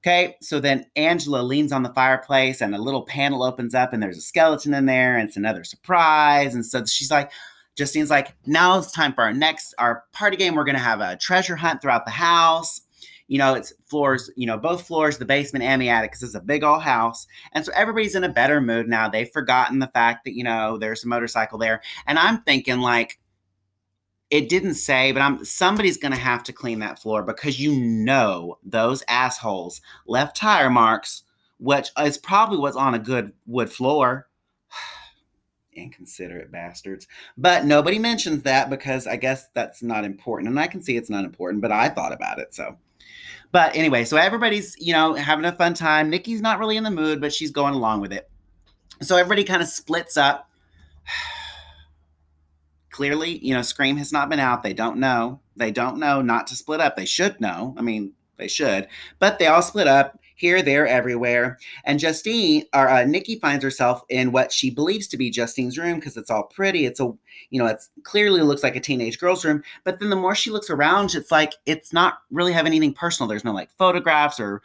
Okay, 0.02 0.36
so 0.40 0.60
then 0.60 0.86
Angela 0.96 1.42
leans 1.42 1.72
on 1.72 1.82
the 1.82 1.92
fireplace, 1.92 2.62
and 2.62 2.74
a 2.74 2.80
little 2.80 3.02
panel 3.02 3.42
opens 3.42 3.74
up, 3.74 3.92
and 3.92 4.02
there's 4.02 4.16
a 4.16 4.22
skeleton 4.22 4.72
in 4.72 4.86
there, 4.86 5.18
and 5.18 5.28
it's 5.28 5.36
another 5.36 5.62
surprise. 5.62 6.54
And 6.54 6.64
so 6.64 6.84
she's 6.86 7.10
like, 7.10 7.30
Justine's 7.76 8.10
like, 8.10 8.34
now 8.46 8.78
it's 8.78 8.92
time 8.92 9.12
for 9.12 9.22
our 9.22 9.32
next 9.32 9.74
our 9.78 10.04
party 10.12 10.36
game. 10.36 10.54
We're 10.54 10.64
gonna 10.64 10.78
have 10.78 11.00
a 11.00 11.16
treasure 11.16 11.56
hunt 11.56 11.80
throughout 11.80 12.04
the 12.04 12.10
house. 12.10 12.80
You 13.28 13.38
know, 13.38 13.54
it's 13.54 13.72
floors, 13.86 14.28
you 14.36 14.46
know, 14.46 14.58
both 14.58 14.86
floors, 14.86 15.18
the 15.18 15.24
basement 15.24 15.64
and 15.64 15.80
the 15.80 15.88
attic, 15.88 16.10
because 16.10 16.24
it's 16.24 16.34
a 16.34 16.40
big 16.40 16.64
old 16.64 16.82
house. 16.82 17.28
And 17.52 17.64
so 17.64 17.70
everybody's 17.76 18.16
in 18.16 18.24
a 18.24 18.28
better 18.28 18.60
mood 18.60 18.88
now. 18.88 19.08
They've 19.08 19.30
forgotten 19.30 19.78
the 19.78 19.86
fact 19.86 20.24
that, 20.24 20.34
you 20.34 20.42
know, 20.42 20.78
there's 20.78 21.04
a 21.04 21.08
motorcycle 21.08 21.56
there. 21.56 21.80
And 22.06 22.18
I'm 22.18 22.42
thinking 22.42 22.80
like 22.80 23.20
it 24.30 24.48
didn't 24.48 24.74
say, 24.74 25.12
but 25.12 25.22
I'm 25.22 25.44
somebody's 25.44 25.96
gonna 25.96 26.16
have 26.16 26.42
to 26.44 26.52
clean 26.52 26.78
that 26.80 27.00
floor 27.00 27.22
because 27.22 27.60
you 27.60 27.74
know 27.76 28.58
those 28.64 29.02
assholes 29.08 29.80
left 30.06 30.36
tire 30.36 30.70
marks, 30.70 31.24
which 31.58 31.90
is 31.98 32.16
probably 32.18 32.58
what's 32.58 32.76
on 32.76 32.94
a 32.94 32.98
good 32.98 33.32
wood 33.46 33.70
floor 33.72 34.28
inconsiderate 35.74 36.50
bastards. 36.50 37.06
But 37.36 37.64
nobody 37.64 37.98
mentions 37.98 38.42
that 38.42 38.70
because 38.70 39.06
I 39.06 39.16
guess 39.16 39.48
that's 39.54 39.82
not 39.82 40.04
important. 40.04 40.48
And 40.48 40.60
I 40.60 40.66
can 40.66 40.82
see 40.82 40.96
it's 40.96 41.10
not 41.10 41.24
important, 41.24 41.62
but 41.62 41.72
I 41.72 41.88
thought 41.88 42.12
about 42.12 42.38
it. 42.38 42.54
So, 42.54 42.76
but 43.52 43.74
anyway, 43.74 44.04
so 44.04 44.16
everybody's, 44.16 44.76
you 44.78 44.92
know, 44.92 45.14
having 45.14 45.44
a 45.44 45.52
fun 45.52 45.74
time. 45.74 46.10
Nikki's 46.10 46.40
not 46.40 46.58
really 46.58 46.76
in 46.76 46.84
the 46.84 46.90
mood, 46.90 47.20
but 47.20 47.32
she's 47.32 47.50
going 47.50 47.74
along 47.74 48.00
with 48.00 48.12
it. 48.12 48.28
So 49.02 49.16
everybody 49.16 49.44
kind 49.44 49.62
of 49.62 49.68
splits 49.68 50.16
up. 50.16 50.50
Clearly, 52.90 53.38
you 53.38 53.54
know, 53.54 53.62
Scream 53.62 53.96
has 53.96 54.12
not 54.12 54.28
been 54.28 54.40
out. 54.40 54.62
They 54.62 54.74
don't 54.74 54.98
know. 54.98 55.40
They 55.56 55.70
don't 55.70 55.98
know 55.98 56.20
not 56.20 56.46
to 56.48 56.56
split 56.56 56.80
up. 56.80 56.96
They 56.96 57.06
should 57.06 57.40
know. 57.40 57.74
I 57.78 57.82
mean, 57.82 58.12
they 58.36 58.48
should. 58.48 58.88
But 59.18 59.38
they 59.38 59.46
all 59.46 59.62
split 59.62 59.86
up 59.86 60.19
here, 60.40 60.62
there, 60.62 60.86
everywhere. 60.86 61.58
And 61.84 62.00
Justine, 62.00 62.64
or 62.74 62.88
uh, 62.88 63.04
Nikki, 63.04 63.38
finds 63.38 63.62
herself 63.62 64.02
in 64.08 64.32
what 64.32 64.50
she 64.50 64.70
believes 64.70 65.06
to 65.08 65.18
be 65.18 65.30
Justine's 65.30 65.76
room 65.76 65.96
because 65.96 66.16
it's 66.16 66.30
all 66.30 66.44
pretty. 66.44 66.86
It's 66.86 66.98
a, 66.98 67.12
you 67.50 67.58
know, 67.58 67.66
it's 67.66 67.90
clearly 68.04 68.40
looks 68.40 68.62
like 68.62 68.74
a 68.74 68.80
teenage 68.80 69.18
girl's 69.18 69.44
room. 69.44 69.62
But 69.84 70.00
then 70.00 70.08
the 70.08 70.16
more 70.16 70.34
she 70.34 70.50
looks 70.50 70.70
around, 70.70 71.14
it's 71.14 71.30
like 71.30 71.52
it's 71.66 71.92
not 71.92 72.20
really 72.30 72.54
have 72.54 72.64
anything 72.64 72.94
personal. 72.94 73.28
There's 73.28 73.44
no 73.44 73.52
like 73.52 73.70
photographs 73.72 74.40
or 74.40 74.62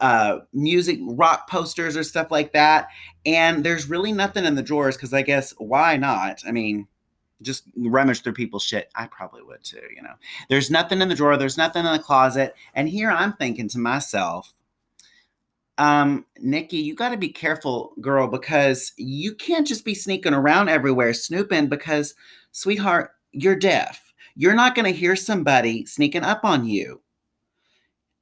uh, 0.00 0.40
music, 0.52 0.98
rock 1.02 1.48
posters 1.48 1.96
or 1.96 2.02
stuff 2.02 2.32
like 2.32 2.52
that. 2.52 2.88
And 3.24 3.64
there's 3.64 3.88
really 3.88 4.12
nothing 4.12 4.44
in 4.44 4.56
the 4.56 4.62
drawers 4.62 4.96
because 4.96 5.14
I 5.14 5.22
guess 5.22 5.54
why 5.58 5.96
not? 5.96 6.42
I 6.44 6.50
mean, 6.50 6.88
just 7.40 7.64
rummage 7.76 8.22
through 8.22 8.32
people's 8.32 8.64
shit. 8.64 8.90
I 8.96 9.06
probably 9.06 9.42
would 9.42 9.62
too, 9.62 9.80
you 9.94 10.02
know. 10.02 10.14
There's 10.48 10.70
nothing 10.70 11.00
in 11.00 11.08
the 11.08 11.14
drawer, 11.14 11.36
there's 11.36 11.56
nothing 11.56 11.86
in 11.86 11.92
the 11.92 11.98
closet. 12.00 12.54
And 12.74 12.88
here 12.88 13.10
I'm 13.10 13.34
thinking 13.34 13.68
to 13.68 13.78
myself, 13.78 14.52
um, 15.78 16.24
Nikki, 16.38 16.78
you 16.78 16.94
got 16.94 17.10
to 17.10 17.16
be 17.16 17.28
careful, 17.28 17.94
girl, 18.00 18.28
because 18.28 18.92
you 18.96 19.34
can't 19.34 19.66
just 19.66 19.84
be 19.84 19.94
sneaking 19.94 20.34
around 20.34 20.68
everywhere 20.68 21.12
snooping 21.14 21.68
because, 21.68 22.14
sweetheart, 22.52 23.10
you're 23.32 23.56
deaf. 23.56 24.12
You're 24.36 24.54
not 24.54 24.74
going 24.74 24.92
to 24.92 24.98
hear 24.98 25.16
somebody 25.16 25.84
sneaking 25.86 26.22
up 26.22 26.44
on 26.44 26.66
you. 26.66 27.02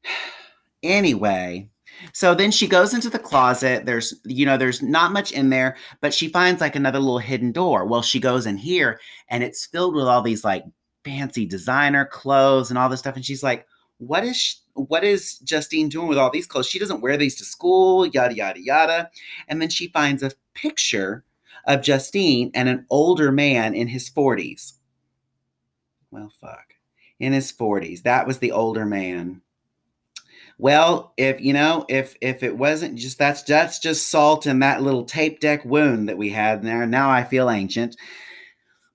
anyway, 0.83 1.69
so 2.13 2.35
then 2.35 2.51
she 2.51 2.67
goes 2.67 2.95
into 2.95 3.11
the 3.11 3.19
closet. 3.19 3.85
There's, 3.87 4.15
you 4.25 4.47
know, 4.47 4.57
there's 4.57 4.83
not 4.83 5.13
much 5.13 5.33
in 5.33 5.51
there, 5.51 5.77
but 6.01 6.15
she 6.15 6.29
finds 6.29 6.61
like 6.61 6.75
another 6.75 6.99
little 6.99 7.19
hidden 7.19 7.53
door. 7.53 7.87
Well, 7.87 8.03
she 8.03 8.19
goes 8.19 8.47
in 8.47 8.57
here 8.57 8.99
and 9.29 9.43
it's 9.43 9.67
filled 9.67 9.95
with 9.95 10.07
all 10.07 10.23
these 10.23 10.45
like 10.45 10.65
fancy 11.05 11.47
designer 11.47 12.07
clothes 12.07 12.71
and 12.71 12.79
all 12.79 12.89
this 12.89 13.01
stuff. 13.01 13.17
And 13.17 13.25
she's 13.25 13.43
like, 13.43 13.67
what 13.99 14.25
is 14.25 14.37
she, 14.37 14.57
what 14.75 15.05
is 15.05 15.39
Justine 15.39 15.89
doing 15.89 16.09
with 16.09 16.19
all 16.19 16.31
these 16.31 16.47
clothes? 16.47 16.69
She 16.69 16.79
doesn't 16.79 17.01
wear 17.01 17.17
these 17.17 17.37
to 17.37 17.45
school, 17.45 18.07
yada 18.07 18.35
yada 18.35 18.61
yada. 18.61 19.11
And 19.49 19.61
then 19.61 19.69
she 19.69 19.89
finds 19.89 20.23
a 20.23 20.33
picture 20.55 21.25
of 21.67 21.83
Justine 21.83 22.51
and 22.55 22.69
an 22.69 22.87
older 22.91 23.31
man 23.31 23.75
in 23.75 23.89
his 23.89 24.11
40s. 24.11 24.75
Well, 26.11 26.33
fuck. 26.41 26.75
In 27.19 27.33
his 27.33 27.53
40s. 27.53 28.03
That 28.03 28.27
was 28.27 28.39
the 28.39 28.53
older 28.53 28.85
man. 28.85 29.43
Well, 30.59 31.13
if 31.17 31.41
you 31.41 31.53
know, 31.53 31.87
if 31.89 32.15
if 32.21 32.43
it 32.43 32.57
wasn't 32.57 32.97
just 32.97 33.19
that's 33.19 33.43
that's 33.43 33.79
just 33.79 34.09
salt 34.09 34.47
in 34.47 34.61
that 34.61 34.83
little 34.83 35.05
tape 35.05 35.41
deck 35.41 35.65
wound 35.65 36.09
that 36.09 36.19
we 36.19 36.31
had 36.31 36.63
there. 36.63 36.87
Now 36.87 37.11
I 37.11 37.25
feel 37.25 37.51
ancient. 37.51 37.97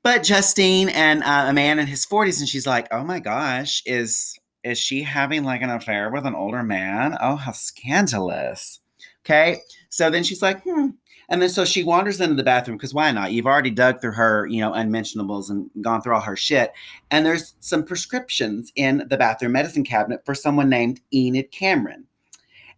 But 0.03 0.23
Justine 0.23 0.87
and 0.87 1.23
uh, 1.23 1.47
a 1.49 1.53
man 1.53 1.79
in 1.79 1.87
his 1.87 2.05
40s, 2.05 2.39
and 2.39 2.47
she's 2.47 2.67
like, 2.67 2.87
"Oh 2.91 3.03
my 3.03 3.19
gosh, 3.19 3.81
is 3.85 4.39
is 4.67 4.77
she 4.77 5.03
having 5.03 5.43
like 5.43 5.62
an 5.62 5.69
affair 5.69 6.10
with 6.10 6.25
an 6.25 6.36
older 6.36 6.63
man? 6.63 7.17
Oh, 7.21 7.36
how 7.36 7.53
scandalous. 7.53 8.80
Okay. 9.25 9.62
So 9.89 10.10
then 10.10 10.23
she's 10.23 10.41
like, 10.41 10.62
hmm. 10.63 10.89
And 11.30 11.41
then 11.41 11.49
so 11.49 11.65
she 11.65 11.84
wanders 11.84 12.21
into 12.21 12.36
the 12.36 12.43
bathroom 12.43 12.77
because 12.77 12.93
why 12.93 13.12
not? 13.12 13.34
You've 13.34 13.47
already 13.47 13.69
dug 13.69 13.99
through 13.99 14.13
her, 14.13 14.47
you 14.47 14.62
know, 14.62 14.73
unmentionables 14.73 15.49
and 15.49 15.69
gone 15.82 16.01
through 16.01 16.15
all 16.15 16.21
her 16.21 16.38
shit. 16.38 16.71
And 17.12 17.25
there's 17.25 17.53
some 17.60 17.84
prescriptions 17.84 18.71
in 18.75 19.06
the 19.10 19.17
bathroom 19.17 19.51
medicine 19.51 19.84
cabinet 19.84 20.25
for 20.25 20.34
someone 20.34 20.69
named 20.69 21.01
Enid 21.13 21.51
Cameron. 21.51 22.06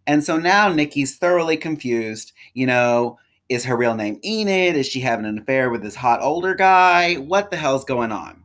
And 0.06 0.24
so 0.24 0.36
now 0.36 0.68
Nikki's 0.72 1.16
thoroughly 1.16 1.56
confused. 1.56 2.32
You 2.54 2.66
know, 2.66 3.18
is 3.48 3.64
her 3.64 3.76
real 3.76 3.94
name 3.94 4.18
Enid? 4.24 4.74
Is 4.74 4.86
she 4.86 5.00
having 5.00 5.26
an 5.26 5.38
affair 5.38 5.70
with 5.70 5.82
this 5.82 5.94
hot 5.94 6.20
older 6.20 6.56
guy? 6.56 7.14
What 7.14 7.50
the 7.50 7.56
hell's 7.56 7.84
going 7.84 8.10
on? 8.10 8.42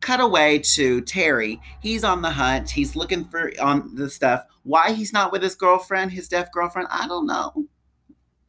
Cut 0.00 0.20
away 0.20 0.58
to 0.58 1.00
Terry. 1.02 1.60
He's 1.80 2.04
on 2.04 2.22
the 2.22 2.30
hunt. 2.30 2.70
He's 2.70 2.96
looking 2.96 3.24
for 3.24 3.52
on 3.60 3.94
the 3.94 4.10
stuff. 4.10 4.44
Why 4.62 4.92
he's 4.92 5.12
not 5.12 5.32
with 5.32 5.42
his 5.42 5.54
girlfriend, 5.54 6.12
his 6.12 6.28
deaf 6.28 6.50
girlfriend, 6.52 6.88
I 6.90 7.06
don't 7.06 7.26
know. 7.26 7.66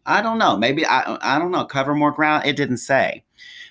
I 0.05 0.21
don't 0.21 0.37
know. 0.37 0.57
Maybe 0.57 0.85
I 0.85 1.17
I 1.21 1.39
don't 1.39 1.51
know. 1.51 1.65
Cover 1.65 1.93
more 1.93 2.11
ground. 2.11 2.45
It 2.45 2.55
didn't 2.55 2.77
say. 2.77 3.23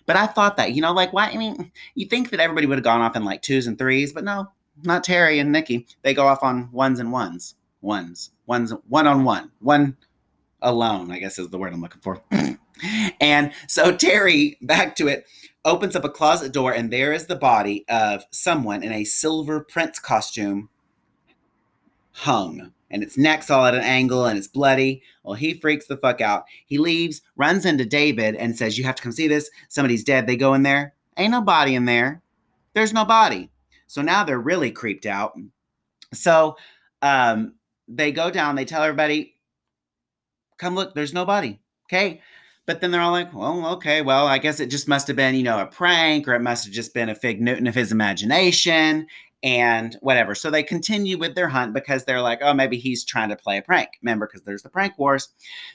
But 0.07 0.17
I 0.17 0.27
thought 0.27 0.57
that, 0.57 0.73
you 0.73 0.83
know, 0.83 0.93
like 0.93 1.13
why 1.13 1.29
I 1.29 1.37
mean, 1.37 1.71
you 1.95 2.07
think 2.07 2.31
that 2.31 2.41
everybody 2.41 2.67
would 2.67 2.79
have 2.79 2.85
gone 2.85 3.01
off 3.01 3.17
in 3.17 3.25
like 3.25 3.43
twos 3.43 3.67
and 3.67 3.79
threes, 3.79 4.13
but 4.13 4.25
no, 4.25 4.51
not 4.83 5.05
Terry 5.05 5.39
and 5.39 5.53
Nikki. 5.53 5.87
They 6.03 6.15
go 6.15 6.27
off 6.27 6.43
on 6.43 6.71
ones 6.73 7.01
and 7.01 7.13
ones. 7.13 7.55
Ones. 7.81 8.31
Ones 8.47 8.73
one 8.89 9.07
on 9.07 9.25
one. 9.25 9.51
One 9.61 9.97
alone, 10.63 11.11
I 11.11 11.19
guess 11.19 11.39
is 11.39 11.49
the 11.49 11.59
word 11.59 11.73
I'm 11.73 11.81
looking 11.81 12.01
for. 12.01 12.21
and 13.21 13.53
so 13.67 13.95
Terry, 13.97 14.59
back 14.63 14.97
to 14.97 15.09
it, 15.09 15.27
opens 15.65 15.95
up 15.95 16.05
a 16.05 16.11
closet 16.11 16.53
door, 16.53 16.73
and 16.73 16.93
there 16.93 17.13
is 17.13 17.27
the 17.27 17.37
body 17.37 17.85
of 17.89 18.25
someone 18.31 18.83
in 18.83 18.93
a 18.93 19.05
silver 19.05 19.61
prince 19.61 19.99
costume 19.99 20.69
hung. 22.13 22.73
And 22.91 23.03
its 23.05 23.17
neck's 23.17 23.51
all 23.51 23.67
at 23.67 23.75
an 23.75 23.83
angle 23.83 24.27
and 24.27 24.37
it's 24.37 24.49
bloody. 24.49 25.03
Well, 25.23 25.35
he 25.35 25.55
freaks 25.55 25.87
the 25.87 25.97
fuck 25.97 26.21
out. 26.21 26.45
He 26.67 26.77
leaves, 26.77 27.23
runs 27.37 27.65
into 27.65 27.85
David, 27.85 28.35
and 28.35 28.57
says, 28.57 28.77
You 28.77 28.85
have 28.85 28.97
to 28.97 29.03
come 29.03 29.13
see 29.13 29.29
this. 29.29 29.49
Somebody's 29.69 30.03
dead. 30.03 30.27
They 30.27 30.37
go 30.37 30.55
in 30.55 30.65
there. 30.65 30.95
Ain't 31.17 31.31
no 31.31 31.41
body 31.41 31.77
in 31.77 31.85
there. 31.85 32.23
There's 32.75 32.93
no 32.93 33.05
body. 33.05 33.51
So 33.87 34.03
now 34.03 34.25
they're 34.25 34.41
really 34.41 34.73
creeped 34.73 35.07
out. 35.07 35.39
So 36.13 36.57
um, 37.01 37.55
they 37.87 38.11
go 38.11 38.31
down, 38.31 38.57
they 38.57 38.65
tell 38.65 38.83
everybody, 38.83 39.37
Come 40.59 40.75
look, 40.75 40.95
there's 40.95 41.15
no 41.15 41.25
body. 41.25 41.61
Okay. 41.87 42.21
But 42.67 42.81
then 42.81 42.91
they're 42.91 43.01
all 43.01 43.11
like, 43.11 43.35
well, 43.35 43.67
okay, 43.75 44.03
well, 44.03 44.27
I 44.27 44.39
guess 44.39 44.61
it 44.61 44.71
just 44.71 44.87
must 44.87 45.07
have 45.09 45.17
been, 45.17 45.35
you 45.35 45.43
know, 45.43 45.61
a 45.61 45.67
prank 45.67 46.29
or 46.29 46.35
it 46.35 46.43
must 46.43 46.65
have 46.65 46.75
just 46.75 46.95
been 46.95 47.09
a 47.09 47.15
fig 47.15 47.41
Newton 47.41 47.67
of 47.67 47.75
his 47.75 47.91
imagination 47.91 49.07
and 49.43 49.97
whatever. 50.01 50.35
So 50.35 50.51
they 50.51 50.63
continue 50.63 51.19
with 51.19 51.35
their 51.35 51.49
hunt 51.49 51.73
because 51.73 52.05
they're 52.05 52.21
like, 52.21 52.41
oh, 52.43 52.55
maybe 52.55 52.79
he's 52.79 53.05
trying 53.05 53.31
to 53.31 53.37
play 53.37 53.59
a 53.59 53.63
prank. 53.63 53.91
Remember, 54.03 54.27
because 54.27 54.43
there's 54.43 54.63
the 54.63 54.69
prank 54.69 54.99
wars. 54.99 55.29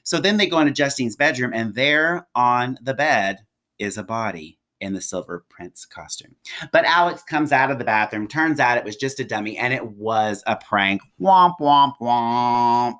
So 0.04 0.20
then 0.20 0.38
they 0.38 0.48
go 0.48 0.60
into 0.60 0.72
Justine's 0.72 1.16
bedroom 1.16 1.52
and 1.54 1.74
there 1.74 2.28
on 2.36 2.78
the 2.82 2.94
bed 2.94 3.40
is 3.80 3.98
a 3.98 4.04
body 4.04 4.60
in 4.82 4.94
the 4.94 5.02
silver 5.02 5.46
prince 5.50 5.86
costume. 5.86 6.36
But 6.72 6.86
Alex 6.86 7.24
comes 7.24 7.52
out 7.52 7.72
of 7.72 7.80
the 7.80 7.86
bathroom. 7.86 8.28
Turns 8.28 8.60
out 8.60 8.78
it 8.78 8.84
was 8.84 8.98
just 8.98 9.20
a 9.20 9.24
dummy 9.24 9.58
and 9.58 9.74
it 9.74 9.86
was 9.86 10.44
a 10.46 10.56
prank. 10.58 11.02
Womp, 11.20 11.56
womp, 11.60 11.94
womp. 12.00 12.96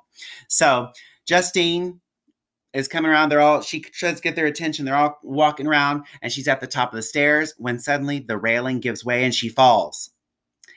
So 0.48 0.90
Justine 1.26 2.00
is 2.72 2.88
coming 2.88 3.10
around. 3.10 3.30
They're 3.30 3.40
all, 3.40 3.62
she 3.62 3.80
tries 3.80 4.16
to 4.16 4.22
get 4.22 4.36
their 4.36 4.46
attention. 4.46 4.84
They're 4.84 4.96
all 4.96 5.18
walking 5.22 5.66
around 5.66 6.04
and 6.22 6.32
she's 6.32 6.48
at 6.48 6.60
the 6.60 6.66
top 6.66 6.92
of 6.92 6.96
the 6.96 7.02
stairs 7.02 7.54
when 7.58 7.78
suddenly 7.78 8.20
the 8.20 8.36
railing 8.38 8.80
gives 8.80 9.04
way 9.04 9.24
and 9.24 9.34
she 9.34 9.48
falls. 9.48 10.10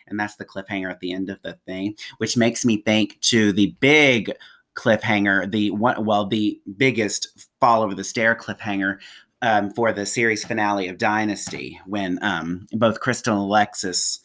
And 0.07 0.19
that's 0.19 0.35
the 0.37 0.45
cliffhanger 0.45 0.89
at 0.89 1.01
the 1.01 1.11
end 1.11 1.29
of 1.29 1.41
the 1.43 1.59
thing, 1.65 1.95
which 2.17 2.37
makes 2.37 2.65
me 2.65 2.81
think 2.81 3.19
to 3.21 3.51
the 3.51 3.75
big 3.79 4.31
cliffhanger, 4.75 5.51
the 5.51 5.71
one, 5.71 6.05
well, 6.05 6.25
the 6.25 6.59
biggest 6.77 7.47
fall 7.59 7.83
over 7.83 7.93
the 7.93 8.03
stair 8.03 8.33
cliffhanger 8.33 8.97
um, 9.41 9.71
for 9.71 9.91
the 9.91 10.05
series 10.05 10.43
finale 10.43 10.87
of 10.87 10.97
Dynasty 10.97 11.79
when 11.85 12.17
um, 12.23 12.67
both 12.71 12.99
Krystle 12.99 13.33
and 13.33 13.41
Alexis 13.41 14.19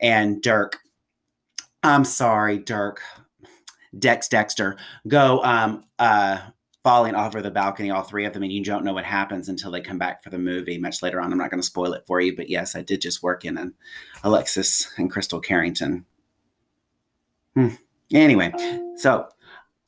and 0.00 0.42
Dirk, 0.42 0.78
I'm 1.82 2.04
sorry, 2.04 2.58
Dirk, 2.58 3.00
Dex 3.98 4.28
Dexter, 4.28 4.76
go 5.06 5.42
um, 5.44 5.84
uh, 5.98 6.38
falling 6.84 7.14
off 7.14 7.34
of 7.34 7.42
the 7.42 7.50
balcony, 7.50 7.90
all 7.90 8.02
three 8.02 8.26
of 8.26 8.34
them, 8.34 8.42
and 8.42 8.52
you 8.52 8.62
don't 8.62 8.84
know 8.84 8.92
what 8.92 9.06
happens 9.06 9.48
until 9.48 9.70
they 9.70 9.80
come 9.80 9.98
back 9.98 10.22
for 10.22 10.28
the 10.28 10.38
movie 10.38 10.76
much 10.78 11.02
later 11.02 11.18
on. 11.18 11.32
I'm 11.32 11.38
not 11.38 11.50
going 11.50 11.60
to 11.60 11.66
spoil 11.66 11.94
it 11.94 12.04
for 12.06 12.20
you, 12.20 12.36
but 12.36 12.50
yes, 12.50 12.76
I 12.76 12.82
did 12.82 13.00
just 13.00 13.22
work 13.22 13.44
in 13.44 13.56
an 13.56 13.74
Alexis 14.22 14.92
and 14.98 15.10
Krystle 15.10 15.42
Carrington. 15.42 16.04
Hmm. 17.54 17.68
Anyway, 18.12 18.52
so 18.96 19.26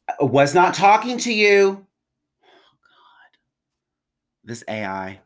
I 0.09 0.25
was 0.25 0.55
not 0.55 0.73
talking 0.73 1.19
to 1.19 1.33
you. 1.33 1.87
Oh 2.43 2.77
God, 2.81 3.39
this 4.43 4.65
AI. 4.67 5.21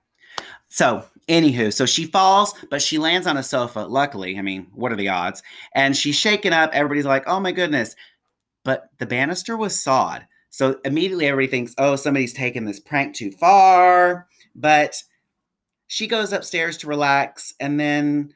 So, 0.68 1.04
anywho, 1.28 1.72
so 1.72 1.86
she 1.86 2.06
falls, 2.06 2.54
but 2.68 2.82
she 2.82 2.98
lands 2.98 3.28
on 3.28 3.36
a 3.36 3.42
sofa. 3.44 3.80
Luckily, 3.80 4.38
I 4.38 4.42
mean, 4.42 4.66
what 4.74 4.90
are 4.90 4.96
the 4.96 5.08
odds? 5.08 5.42
And 5.74 5.96
she's 5.96 6.16
shaken 6.16 6.52
up. 6.52 6.70
Everybody's 6.72 7.06
like, 7.06 7.24
"Oh 7.28 7.38
my 7.40 7.52
goodness!" 7.52 7.94
But 8.64 8.88
the 8.98 9.06
banister 9.06 9.56
was 9.56 9.80
sawed. 9.80 10.26
So 10.50 10.80
immediately 10.84 11.26
everybody 11.26 11.50
thinks, 11.50 11.74
oh, 11.78 11.96
somebody's 11.96 12.32
taken 12.32 12.64
this 12.64 12.80
prank 12.80 13.14
too 13.14 13.30
far. 13.30 14.26
But 14.54 15.02
she 15.86 16.06
goes 16.06 16.32
upstairs 16.32 16.76
to 16.78 16.88
relax. 16.88 17.54
And 17.60 17.78
then 17.78 18.34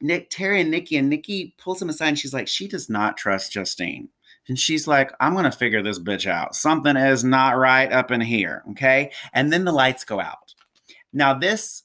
Nick, 0.00 0.30
Terry 0.30 0.60
and 0.60 0.70
Nikki, 0.70 0.96
and 0.96 1.08
Nikki 1.08 1.54
pulls 1.58 1.80
him 1.80 1.90
aside 1.90 2.08
and 2.08 2.18
she's 2.18 2.34
like, 2.34 2.48
she 2.48 2.66
does 2.66 2.88
not 2.88 3.16
trust 3.16 3.52
Justine. 3.52 4.08
And 4.48 4.58
she's 4.58 4.86
like, 4.86 5.12
I'm 5.20 5.32
going 5.32 5.44
to 5.44 5.50
figure 5.50 5.82
this 5.82 5.98
bitch 5.98 6.26
out. 6.26 6.54
Something 6.54 6.96
is 6.96 7.24
not 7.24 7.56
right 7.56 7.90
up 7.92 8.10
in 8.10 8.20
here. 8.20 8.62
Okay. 8.70 9.10
And 9.32 9.52
then 9.52 9.64
the 9.64 9.72
lights 9.72 10.04
go 10.04 10.20
out. 10.20 10.54
Now, 11.12 11.34
this 11.34 11.82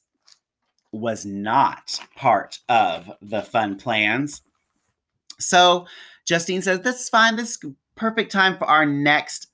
was 0.92 1.24
not 1.24 1.98
part 2.14 2.60
of 2.68 3.10
the 3.20 3.42
fun 3.42 3.76
plans. 3.76 4.42
So 5.38 5.86
Justine 6.24 6.62
says, 6.62 6.80
This 6.80 7.00
is 7.00 7.08
fine. 7.08 7.36
This 7.36 7.58
is 7.64 7.72
perfect 8.02 8.32
time 8.32 8.58
for 8.58 8.64
our 8.64 8.84
next 8.84 9.46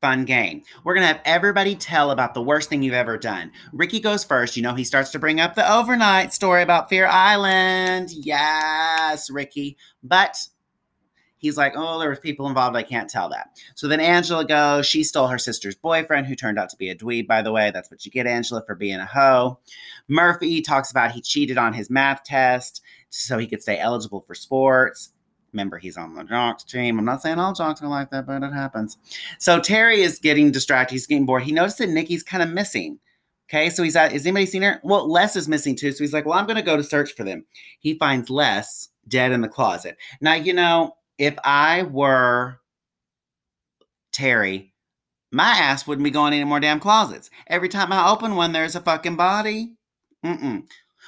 fun 0.00 0.24
game. 0.24 0.62
We're 0.84 0.94
going 0.94 1.02
to 1.02 1.12
have 1.12 1.20
everybody 1.24 1.74
tell 1.74 2.12
about 2.12 2.32
the 2.32 2.40
worst 2.40 2.68
thing 2.68 2.80
you've 2.80 2.94
ever 2.94 3.18
done. 3.18 3.50
Ricky 3.72 3.98
goes 3.98 4.22
first. 4.22 4.56
You 4.56 4.62
know, 4.62 4.74
he 4.74 4.84
starts 4.84 5.10
to 5.10 5.18
bring 5.18 5.40
up 5.40 5.56
the 5.56 5.68
overnight 5.68 6.32
story 6.32 6.62
about 6.62 6.88
Fear 6.88 7.08
Island. 7.08 8.12
Yes, 8.12 9.28
Ricky. 9.30 9.76
But 10.00 10.46
he's 11.38 11.56
like, 11.56 11.72
oh, 11.74 11.98
there 11.98 12.10
was 12.10 12.20
people 12.20 12.46
involved. 12.46 12.76
I 12.76 12.84
can't 12.84 13.10
tell 13.10 13.28
that. 13.30 13.48
So 13.74 13.88
then 13.88 13.98
Angela 13.98 14.44
goes. 14.44 14.86
She 14.86 15.02
stole 15.02 15.26
her 15.26 15.38
sister's 15.38 15.74
boyfriend, 15.74 16.28
who 16.28 16.36
turned 16.36 16.60
out 16.60 16.68
to 16.68 16.76
be 16.76 16.88
a 16.88 16.94
dweeb, 16.94 17.26
by 17.26 17.42
the 17.42 17.50
way. 17.50 17.72
That's 17.72 17.90
what 17.90 18.06
you 18.06 18.12
get, 18.12 18.28
Angela, 18.28 18.62
for 18.64 18.76
being 18.76 19.00
a 19.00 19.06
hoe. 19.06 19.58
Murphy 20.06 20.62
talks 20.62 20.92
about 20.92 21.10
he 21.10 21.20
cheated 21.20 21.58
on 21.58 21.72
his 21.72 21.90
math 21.90 22.22
test 22.22 22.80
so 23.10 23.38
he 23.38 23.48
could 23.48 23.60
stay 23.60 23.80
eligible 23.80 24.20
for 24.20 24.36
sports. 24.36 25.11
Remember, 25.52 25.78
he's 25.78 25.96
on 25.96 26.14
the 26.14 26.24
Jocks 26.24 26.64
team. 26.64 26.98
I'm 26.98 27.04
not 27.04 27.22
saying 27.22 27.38
all 27.38 27.52
Jocks 27.52 27.82
are 27.82 27.88
like 27.88 28.10
that, 28.10 28.26
but 28.26 28.42
it 28.42 28.52
happens. 28.52 28.98
So 29.38 29.60
Terry 29.60 30.02
is 30.02 30.18
getting 30.18 30.50
distracted. 30.50 30.94
He's 30.94 31.06
getting 31.06 31.26
bored. 31.26 31.42
He 31.42 31.52
noticed 31.52 31.78
that 31.78 31.90
Nikki's 31.90 32.22
kind 32.22 32.42
of 32.42 32.50
missing. 32.50 32.98
Okay, 33.50 33.68
so 33.68 33.82
he's 33.82 33.96
at, 33.96 34.12
is 34.12 34.24
anybody 34.24 34.46
seen 34.46 34.62
her? 34.62 34.80
Well, 34.82 35.10
Les 35.10 35.36
is 35.36 35.48
missing 35.48 35.76
too. 35.76 35.92
So 35.92 36.02
he's 36.02 36.14
like, 36.14 36.24
well, 36.24 36.38
I'm 36.38 36.46
going 36.46 36.56
to 36.56 36.62
go 36.62 36.76
to 36.76 36.82
search 36.82 37.12
for 37.12 37.22
them. 37.22 37.44
He 37.80 37.98
finds 37.98 38.30
Les 38.30 38.88
dead 39.08 39.32
in 39.32 39.42
the 39.42 39.48
closet. 39.48 39.98
Now, 40.22 40.34
you 40.34 40.54
know, 40.54 40.96
if 41.18 41.34
I 41.44 41.82
were 41.82 42.60
Terry, 44.10 44.72
my 45.30 45.44
ass 45.44 45.86
wouldn't 45.86 46.04
be 46.04 46.10
going 46.10 46.32
any 46.32 46.44
more 46.44 46.60
damn 46.60 46.80
closets. 46.80 47.28
Every 47.46 47.68
time 47.68 47.92
I 47.92 48.10
open 48.10 48.36
one, 48.36 48.52
there's 48.52 48.76
a 48.76 48.80
fucking 48.80 49.16
body. 49.16 49.74
Mm-mm. 50.24 50.64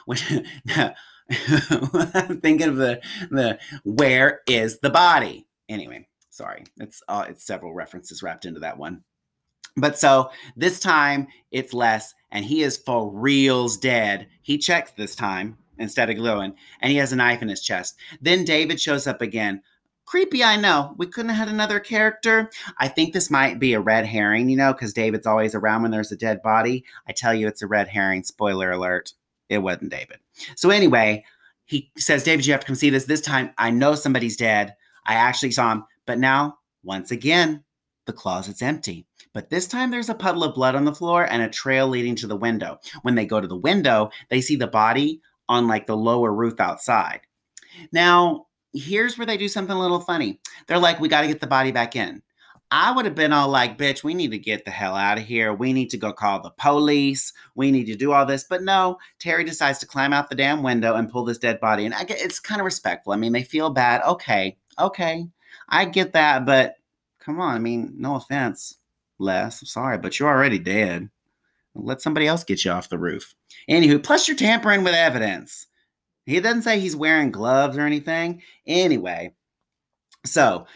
I'm 1.31 2.41
thinking 2.41 2.69
of 2.69 2.77
the 2.77 3.01
the 3.31 3.59
where 3.85 4.41
is 4.47 4.79
the 4.81 4.91
body? 4.91 5.47
Anyway, 5.69 6.07
sorry. 6.31 6.65
It's 6.79 7.03
uh, 7.09 7.25
it's 7.29 7.45
several 7.45 7.73
references 7.75 8.23
wrapped 8.23 8.45
into 8.45 8.61
that 8.61 8.79
one. 8.79 9.03
But 9.77 9.99
so 9.99 10.31
this 10.57 10.79
time 10.79 11.27
it's 11.51 11.75
less, 11.75 12.15
and 12.31 12.45
he 12.45 12.63
is 12.63 12.77
for 12.77 13.11
reals 13.11 13.77
dead. 13.77 14.29
He 14.43 14.59
checks 14.59 14.93
this 14.93 15.17
time 15.17 15.59
instead 15.79 16.11
of 16.11 16.17
gluing, 16.17 16.55
and 16.81 16.93
he 16.93 16.99
has 16.99 17.13
a 17.13 17.17
knife 17.17 17.43
in 17.43 17.49
his 17.49 17.63
chest. 17.63 17.97
Then 18.21 18.45
David 18.45 18.81
shows 18.81 19.07
up 19.07 19.21
again. 19.21 19.63
Creepy, 20.07 20.45
I 20.45 20.57
know. 20.57 20.95
We 20.99 21.07
couldn't 21.07 21.31
have 21.31 21.49
had 21.49 21.55
another 21.55 21.81
character. 21.81 22.51
I 22.79 22.89
think 22.89 23.13
this 23.15 23.31
might 23.31 23.59
be 23.59 23.73
a 23.73 23.81
red 23.81 24.05
herring, 24.05 24.51
you 24.51 24.57
know, 24.57 24.75
because 24.75 24.93
David's 24.93 25.27
always 25.27 25.55
around 25.55 25.81
when 25.81 25.91
there's 25.91 26.13
a 26.13 26.17
dead 26.17 26.43
body. 26.43 26.85
I 27.09 27.13
tell 27.13 27.33
you, 27.35 27.49
it's 27.49 27.63
a 27.63 27.67
red 27.67 27.89
herring. 27.89 28.23
Spoiler 28.23 28.71
alert. 28.71 29.15
It 29.49 29.59
wasn't 29.59 29.91
David. 29.91 30.19
So 30.57 30.71
anyway, 30.71 31.25
he 31.67 31.91
says, 31.97 32.25
David, 32.25 32.47
you 32.47 32.53
have 32.53 32.61
to 32.61 32.67
come 32.67 32.77
see 32.77 32.91
this. 32.91 33.05
This 33.05 33.21
time, 33.21 33.51
I 33.59 33.71
know 33.71 33.95
somebody's 33.95 34.37
dead. 34.37 34.75
I 35.07 35.15
actually 35.15 35.53
saw 35.53 35.73
him. 35.73 35.85
But 36.07 36.19
now, 36.19 36.59
once 36.83 37.11
again, 37.11 37.65
the 38.07 38.13
closet's 38.13 38.63
empty. 38.63 39.07
But 39.33 39.51
this 39.51 39.67
time, 39.67 39.91
there's 39.91 40.09
a 40.09 40.15
puddle 40.15 40.45
of 40.45 40.55
blood 40.55 40.75
on 40.75 40.85
the 40.85 40.95
floor 40.95 41.25
and 41.25 41.43
a 41.43 41.49
trail 41.49 41.89
leading 41.89 42.15
to 42.17 42.27
the 42.27 42.37
window. 42.37 42.79
When 43.03 43.15
they 43.15 43.27
go 43.27 43.41
to 43.41 43.49
the 43.49 43.57
window, 43.57 44.11
they 44.29 44.41
see 44.41 44.57
the 44.57 44.67
body 44.67 45.21
on 45.49 45.67
like 45.67 45.87
the 45.87 45.97
lower 45.97 46.33
roof 46.33 46.61
outside. 46.61 47.21
Now, 47.93 48.47
here's 48.73 49.19
where 49.19 49.27
they 49.27 49.37
do 49.37 49.49
something 49.49 49.75
a 49.75 49.81
little 49.81 50.01
funny. 50.01 50.41
They're 50.67 50.79
like, 50.79 51.01
we 51.01 51.09
got 51.09 51.23
to 51.23 51.27
get 51.27 51.41
the 51.41 51.47
body 51.47 51.73
back 51.73 51.97
in. 51.97 52.23
I 52.71 52.93
would 52.93 53.05
have 53.05 53.15
been 53.15 53.33
all 53.33 53.49
like, 53.49 53.79
bitch, 53.79 54.03
we 54.03 54.15
need 54.15 54.31
to 54.33 54.39
get 54.39 54.65
the 54.65 54.71
hell 54.71 54.97
out 54.97 55.19
of 55.19 55.25
here. 55.25 55.53
We 55.55 55.73
need 55.73 55.91
to 55.91 55.97
go 55.97 56.13
call 56.13 56.41
the 56.41 56.51
police. 56.51 57.33
We 57.55 57.71
need 57.71 57.85
to 57.87 57.95
do 57.95 58.13
all 58.13 58.27
this. 58.27 58.45
But 58.45 58.63
no, 58.63 58.99
Terry 59.21 59.45
decides 59.45 59.79
to 59.79 59.87
climb 59.87 60.13
out 60.13 60.29
the 60.29 60.35
damn 60.35 60.63
window 60.63 60.95
and 60.95 61.11
pull 61.11 61.25
this 61.25 61.39
dead 61.39 61.61
body. 61.61 61.85
And 61.85 61.95
I 61.95 62.05
get 62.05 62.21
it's 62.21 62.41
kind 62.41 62.61
of 62.61 62.65
respectful. 62.65 63.13
I 63.13 63.17
mean, 63.17 63.33
they 63.33 63.45
feel 63.45 63.71
bad. 63.71 64.03
Okay, 64.03 64.57
okay. 64.79 65.27
I 65.69 65.85
get 65.85 66.13
that, 66.15 66.47
but 66.47 66.77
come 67.21 67.41
on. 67.41 67.55
I 67.55 67.59
mean, 67.59 67.95
no 67.97 68.17
offense, 68.17 68.75
Les. 69.19 69.63
I'm 69.63 69.67
sorry, 69.67 69.99
but 69.99 70.19
you're 70.19 70.29
already 70.29 70.59
dead. 70.59 71.09
Let 71.75 72.01
somebody 72.01 72.27
else 72.27 72.45
get 72.45 72.65
you 72.65 72.71
off 72.71 72.89
the 72.89 72.99
roof. 72.99 73.35
Anywho, 73.69 74.03
plus 74.03 74.29
you're 74.29 74.37
tampering 74.37 74.85
with 74.85 74.95
evidence. 74.95 75.67
He 76.27 76.41
doesn't 76.41 76.63
say 76.63 76.81
he's 76.81 76.97
wearing 76.97 77.31
gloves 77.31 77.77
or 77.77 77.83
anything. 77.83 78.43
Anyway, 78.67 79.35
so 80.25 80.67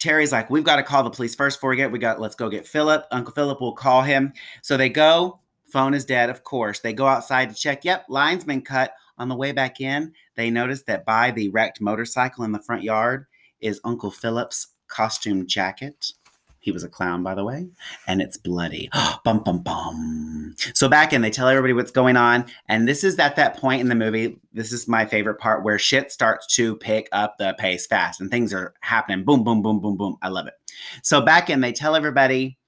Terry's 0.00 0.32
like, 0.32 0.50
we've 0.50 0.64
got 0.64 0.76
to 0.76 0.82
call 0.82 1.02
the 1.04 1.10
police 1.10 1.34
first 1.34 1.58
before 1.58 1.70
we 1.70 1.76
get. 1.76 1.92
We 1.92 1.98
got 1.98 2.20
let's 2.20 2.34
go 2.34 2.48
get 2.48 2.66
Philip. 2.66 3.06
Uncle 3.10 3.34
Philip 3.34 3.60
will 3.60 3.74
call 3.74 4.02
him. 4.02 4.32
So 4.62 4.76
they 4.76 4.88
go. 4.88 5.40
Phone 5.66 5.94
is 5.94 6.04
dead, 6.04 6.30
of 6.30 6.42
course. 6.42 6.80
They 6.80 6.92
go 6.92 7.06
outside 7.06 7.48
to 7.50 7.54
check. 7.54 7.84
Yep, 7.84 8.06
line's 8.08 8.44
been 8.44 8.62
cut. 8.62 8.92
On 9.18 9.28
the 9.28 9.36
way 9.36 9.52
back 9.52 9.82
in, 9.82 10.14
they 10.34 10.48
notice 10.48 10.82
that 10.84 11.04
by 11.04 11.30
the 11.30 11.50
wrecked 11.50 11.78
motorcycle 11.80 12.42
in 12.42 12.52
the 12.52 12.62
front 12.62 12.82
yard 12.82 13.26
is 13.60 13.78
Uncle 13.84 14.10
Philip's 14.10 14.68
costume 14.88 15.46
jacket. 15.46 16.12
He 16.60 16.72
was 16.72 16.84
a 16.84 16.88
clown, 16.88 17.22
by 17.22 17.34
the 17.34 17.42
way, 17.42 17.68
and 18.06 18.20
it's 18.20 18.36
bloody. 18.36 18.90
bum 19.24 19.42
bum 19.42 19.62
bum. 19.62 20.54
So 20.74 20.88
back 20.88 21.14
in, 21.14 21.22
they 21.22 21.30
tell 21.30 21.48
everybody 21.48 21.72
what's 21.72 21.90
going 21.90 22.18
on, 22.18 22.44
and 22.68 22.86
this 22.86 23.02
is 23.02 23.18
at 23.18 23.36
that 23.36 23.56
point 23.56 23.80
in 23.80 23.88
the 23.88 23.94
movie. 23.94 24.38
This 24.52 24.70
is 24.70 24.86
my 24.86 25.06
favorite 25.06 25.36
part 25.36 25.64
where 25.64 25.78
shit 25.78 26.12
starts 26.12 26.46
to 26.56 26.76
pick 26.76 27.08
up 27.12 27.38
the 27.38 27.54
pace 27.58 27.86
fast, 27.86 28.20
and 28.20 28.30
things 28.30 28.52
are 28.52 28.74
happening. 28.80 29.24
Boom, 29.24 29.42
boom, 29.42 29.62
boom, 29.62 29.80
boom, 29.80 29.96
boom. 29.96 30.18
I 30.20 30.28
love 30.28 30.46
it. 30.46 30.54
So 31.02 31.22
back 31.22 31.48
in, 31.48 31.62
they 31.62 31.72
tell 31.72 31.96
everybody, 31.96 32.58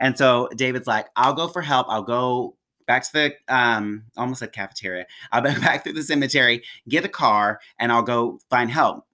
and 0.00 0.18
so 0.18 0.48
David's 0.56 0.88
like, 0.88 1.06
"I'll 1.14 1.34
go 1.34 1.46
for 1.46 1.62
help. 1.62 1.86
I'll 1.88 2.02
go." 2.02 2.56
Back 2.88 3.04
to 3.04 3.12
the 3.12 3.54
um, 3.54 4.04
almost 4.16 4.40
said 4.40 4.52
cafeteria. 4.52 5.06
I'll 5.32 5.42
be 5.42 5.50
back 5.50 5.84
through 5.84 5.92
the 5.92 6.02
cemetery, 6.02 6.62
get 6.88 7.04
a 7.04 7.08
car, 7.08 7.60
and 7.78 7.92
I'll 7.92 8.02
go 8.02 8.40
find 8.48 8.70
help. 8.70 9.04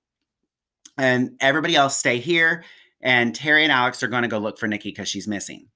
And 0.96 1.32
everybody 1.40 1.74
else 1.74 1.96
stay 1.96 2.18
here 2.18 2.62
and 3.04 3.34
Terry 3.34 3.62
and 3.62 3.70
Alex 3.70 4.02
are 4.02 4.08
going 4.08 4.22
to 4.22 4.28
go 4.28 4.38
look 4.38 4.58
for 4.58 4.66
Nikki 4.66 4.88
because 4.88 5.08
she's 5.08 5.28
missing. 5.28 5.68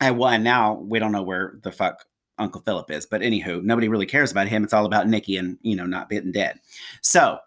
And 0.00 0.18
well, 0.18 0.30
and 0.30 0.42
now 0.42 0.74
we 0.74 0.98
don't 0.98 1.12
know 1.12 1.22
where 1.22 1.58
the 1.62 1.70
fuck 1.70 2.04
Uncle 2.38 2.62
Philip 2.62 2.90
is, 2.90 3.06
but 3.06 3.20
anywho, 3.20 3.62
nobody 3.62 3.88
really 3.88 4.06
cares 4.06 4.32
about 4.32 4.48
him. 4.48 4.64
It's 4.64 4.72
all 4.72 4.86
about 4.86 5.06
Nikki 5.06 5.36
and 5.36 5.58
you 5.62 5.76
know 5.76 5.86
not 5.86 6.08
being 6.08 6.32
dead. 6.32 6.58
So 7.02 7.38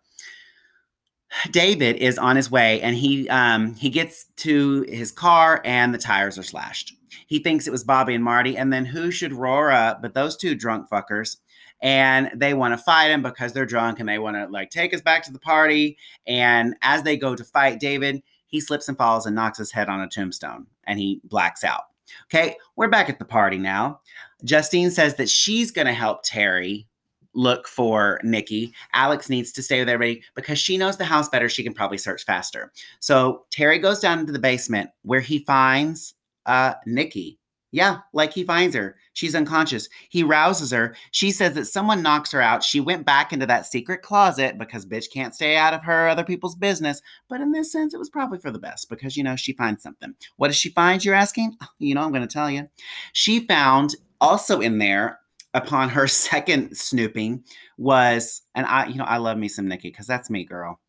David 1.51 1.97
is 1.97 2.17
on 2.17 2.37
his 2.37 2.49
way, 2.49 2.79
and 2.81 2.95
he 2.95 3.27
um, 3.27 3.73
he 3.73 3.89
gets 3.89 4.25
to 4.37 4.85
his 4.87 5.11
car, 5.11 5.61
and 5.65 5.93
the 5.93 5.97
tires 5.97 6.37
are 6.37 6.43
slashed. 6.43 6.93
He 7.25 7.39
thinks 7.39 7.67
it 7.67 7.71
was 7.71 7.83
Bobby 7.83 8.13
and 8.13 8.23
Marty, 8.23 8.55
and 8.55 8.71
then 8.71 8.85
who 8.85 9.11
should 9.11 9.33
roar 9.33 9.71
up 9.71 10.01
but 10.01 10.13
those 10.13 10.37
two 10.37 10.55
drunk 10.55 10.89
fuckers? 10.89 11.37
and 11.81 12.31
they 12.33 12.53
want 12.53 12.73
to 12.73 12.83
fight 12.83 13.11
him 13.11 13.21
because 13.21 13.53
they're 13.53 13.65
drunk 13.65 13.99
and 13.99 14.09
they 14.09 14.17
want 14.17 14.35
to 14.35 14.47
like 14.47 14.69
take 14.69 14.93
us 14.93 15.01
back 15.01 15.23
to 15.23 15.31
the 15.31 15.39
party. 15.39 15.97
And 16.25 16.75
as 16.81 17.03
they 17.03 17.17
go 17.17 17.35
to 17.35 17.43
fight 17.43 17.79
David, 17.79 18.23
he 18.47 18.59
slips 18.59 18.87
and 18.87 18.97
falls 18.97 19.25
and 19.25 19.35
knocks 19.35 19.57
his 19.57 19.71
head 19.71 19.89
on 19.89 20.01
a 20.01 20.07
tombstone 20.07 20.67
and 20.85 20.99
he 20.99 21.21
blacks 21.23 21.63
out. 21.63 21.83
Okay, 22.33 22.55
we're 22.75 22.87
back 22.87 23.09
at 23.09 23.19
the 23.19 23.25
party 23.25 23.57
now. 23.57 23.99
Justine 24.43 24.91
says 24.91 25.15
that 25.15 25.29
she's 25.29 25.71
going 25.71 25.87
to 25.87 25.93
help 25.93 26.21
Terry 26.23 26.87
look 27.33 27.67
for 27.67 28.19
Nikki. 28.23 28.73
Alex 28.93 29.29
needs 29.29 29.51
to 29.51 29.61
stay 29.61 29.79
with 29.79 29.89
everybody 29.89 30.23
because 30.35 30.57
she 30.57 30.77
knows 30.77 30.97
the 30.97 31.05
house 31.05 31.29
better. 31.29 31.49
She 31.49 31.63
can 31.63 31.73
probably 31.73 31.97
search 31.97 32.23
faster. 32.25 32.71
So 32.99 33.45
Terry 33.51 33.77
goes 33.77 33.99
down 33.99 34.19
into 34.19 34.31
the 34.31 34.39
basement 34.39 34.89
where 35.03 35.19
he 35.19 35.39
finds 35.39 36.15
uh, 36.45 36.73
Nikki 36.85 37.37
yeah, 37.77 37.99
like 38.11 38.33
he 38.33 38.43
finds 38.43 38.75
her. 38.75 38.95
She's 39.13 39.35
unconscious. 39.35 39.87
He 40.09 40.23
rouses 40.23 40.71
her. 40.71 40.95
She 41.11 41.29
says 41.29 41.53
that 41.53 41.65
someone 41.65 42.01
knocks 42.01 42.31
her 42.31 42.41
out. 42.41 42.63
She 42.63 42.79
went 42.79 43.05
back 43.05 43.31
into 43.31 43.45
that 43.45 43.67
secret 43.67 44.01
closet 44.01 44.57
because 44.57 44.83
bitch 44.83 45.11
can't 45.13 45.35
stay 45.35 45.55
out 45.55 45.75
of 45.75 45.83
her 45.83 46.07
other 46.07 46.23
people's 46.23 46.55
business. 46.55 47.03
But 47.29 47.39
in 47.39 47.51
this 47.51 47.71
sense, 47.71 47.93
it 47.93 47.99
was 47.99 48.09
probably 48.09 48.39
for 48.39 48.49
the 48.49 48.57
best 48.57 48.89
because, 48.89 49.15
you 49.15 49.23
know, 49.23 49.35
she 49.35 49.53
finds 49.53 49.83
something. 49.83 50.15
What 50.37 50.47
does 50.47 50.57
she 50.57 50.69
find, 50.69 51.05
you're 51.05 51.13
asking? 51.13 51.55
Oh, 51.61 51.67
you 51.77 51.93
know, 51.93 52.01
I'm 52.01 52.09
going 52.09 52.27
to 52.27 52.27
tell 52.27 52.49
you. 52.49 52.67
She 53.13 53.41
found 53.41 53.95
also 54.19 54.59
in 54.59 54.79
there 54.79 55.19
upon 55.53 55.89
her 55.89 56.07
second 56.07 56.75
snooping 56.75 57.43
was, 57.77 58.41
and 58.55 58.65
I, 58.65 58.87
you 58.87 58.95
know, 58.95 59.03
I 59.03 59.17
love 59.17 59.37
me 59.37 59.49
some 59.49 59.67
Nikki 59.67 59.89
because 59.89 60.07
that's 60.07 60.31
me, 60.31 60.45
girl. 60.45 60.79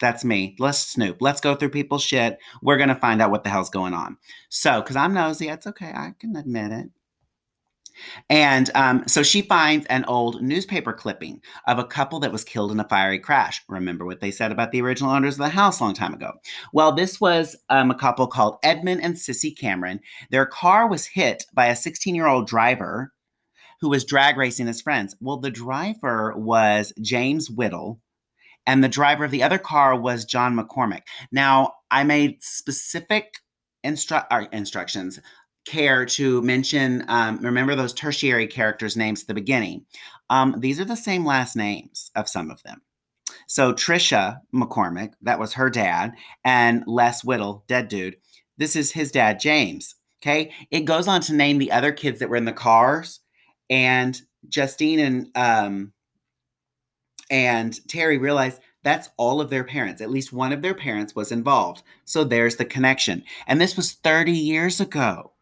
That's 0.00 0.24
me. 0.24 0.56
Let's 0.58 0.78
snoop. 0.78 1.18
Let's 1.20 1.40
go 1.40 1.54
through 1.54 1.70
people's 1.70 2.02
shit. 2.02 2.38
We're 2.62 2.76
going 2.76 2.90
to 2.90 2.94
find 2.94 3.22
out 3.22 3.30
what 3.30 3.44
the 3.44 3.50
hell's 3.50 3.70
going 3.70 3.94
on. 3.94 4.18
So, 4.48 4.80
because 4.80 4.96
I'm 4.96 5.14
nosy, 5.14 5.48
it's 5.48 5.66
okay. 5.66 5.92
I 5.94 6.12
can 6.18 6.36
admit 6.36 6.72
it. 6.72 6.90
And 8.28 8.70
um, 8.74 9.04
so 9.06 9.22
she 9.22 9.42
finds 9.42 9.86
an 9.86 10.04
old 10.06 10.42
newspaper 10.42 10.92
clipping 10.92 11.40
of 11.66 11.78
a 11.78 11.84
couple 11.84 12.20
that 12.20 12.32
was 12.32 12.44
killed 12.44 12.72
in 12.72 12.80
a 12.80 12.88
fiery 12.88 13.18
crash. 13.18 13.62
Remember 13.68 14.04
what 14.04 14.20
they 14.20 14.30
said 14.30 14.52
about 14.52 14.72
the 14.72 14.82
original 14.82 15.10
owners 15.10 15.34
of 15.34 15.38
the 15.38 15.48
house 15.48 15.80
a 15.80 15.84
long 15.84 15.94
time 15.94 16.14
ago? 16.14 16.32
Well, 16.72 16.92
this 16.92 17.20
was 17.20 17.56
um, 17.68 17.90
a 17.90 17.94
couple 17.94 18.26
called 18.26 18.58
Edmund 18.62 19.02
and 19.02 19.14
Sissy 19.14 19.56
Cameron. 19.56 20.00
Their 20.30 20.46
car 20.46 20.88
was 20.88 21.06
hit 21.06 21.46
by 21.54 21.66
a 21.66 21.76
16 21.76 22.14
year 22.14 22.26
old 22.26 22.46
driver 22.46 23.12
who 23.80 23.88
was 23.90 24.04
drag 24.04 24.36
racing 24.36 24.66
his 24.66 24.80
friends. 24.80 25.14
Well, 25.20 25.38
the 25.38 25.50
driver 25.50 26.34
was 26.36 26.92
James 27.00 27.50
Whittle, 27.50 28.00
and 28.66 28.82
the 28.82 28.88
driver 28.88 29.24
of 29.24 29.30
the 29.30 29.42
other 29.42 29.58
car 29.58 29.98
was 29.98 30.24
John 30.24 30.56
McCormick. 30.56 31.02
Now, 31.30 31.74
I 31.90 32.04
made 32.04 32.42
specific 32.42 33.38
instru- 33.84 34.26
uh, 34.30 34.46
instructions 34.52 35.20
care 35.66 36.06
to 36.06 36.42
mention 36.42 37.04
um, 37.08 37.38
remember 37.38 37.74
those 37.74 37.92
tertiary 37.92 38.46
characters 38.46 38.96
names 38.96 39.22
at 39.22 39.28
the 39.28 39.34
beginning. 39.34 39.84
Um, 40.30 40.56
these 40.58 40.80
are 40.80 40.84
the 40.84 40.96
same 40.96 41.24
last 41.24 41.56
names 41.56 42.10
of 42.14 42.28
some 42.28 42.50
of 42.50 42.62
them. 42.62 42.82
So 43.48 43.72
trisha 43.72 44.40
mccormick 44.54 45.12
that 45.22 45.40
was 45.40 45.54
her 45.54 45.70
dad 45.70 46.12
and 46.44 46.84
les 46.86 47.24
whittle 47.24 47.64
dead 47.66 47.88
dude. 47.88 48.16
This 48.56 48.76
is 48.76 48.92
his 48.92 49.10
dad 49.10 49.40
james 49.40 49.96
okay? 50.22 50.52
It 50.70 50.84
goes 50.84 51.08
on 51.08 51.20
to 51.22 51.34
name 51.34 51.58
the 51.58 51.72
other 51.72 51.92
kids 51.92 52.20
that 52.20 52.28
were 52.28 52.36
in 52.36 52.44
the 52.44 52.52
cars 52.52 53.20
and 53.70 54.20
justine 54.48 54.98
and 54.98 55.26
um, 55.34 55.92
and 57.30 57.86
Terry 57.88 58.18
realized 58.18 58.60
that's 58.82 59.10
all 59.16 59.40
of 59.40 59.50
their 59.50 59.64
parents. 59.64 60.00
At 60.00 60.10
least 60.10 60.32
one 60.32 60.52
of 60.52 60.62
their 60.62 60.74
parents 60.74 61.14
was 61.14 61.32
involved. 61.32 61.82
So 62.04 62.22
there's 62.22 62.56
the 62.56 62.64
connection. 62.64 63.24
And 63.46 63.60
this 63.60 63.76
was 63.76 63.92
30 63.92 64.32
years 64.32 64.80
ago. 64.80 65.32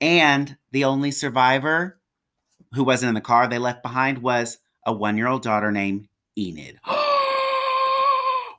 And 0.00 0.58
the 0.70 0.84
only 0.84 1.10
survivor 1.10 1.98
who 2.74 2.84
wasn't 2.84 3.08
in 3.08 3.14
the 3.14 3.20
car 3.20 3.48
they 3.48 3.58
left 3.58 3.82
behind 3.82 4.18
was 4.18 4.58
a 4.84 4.92
one 4.92 5.16
year 5.16 5.28
old 5.28 5.42
daughter 5.42 5.72
named 5.72 6.08
Enid. 6.36 6.78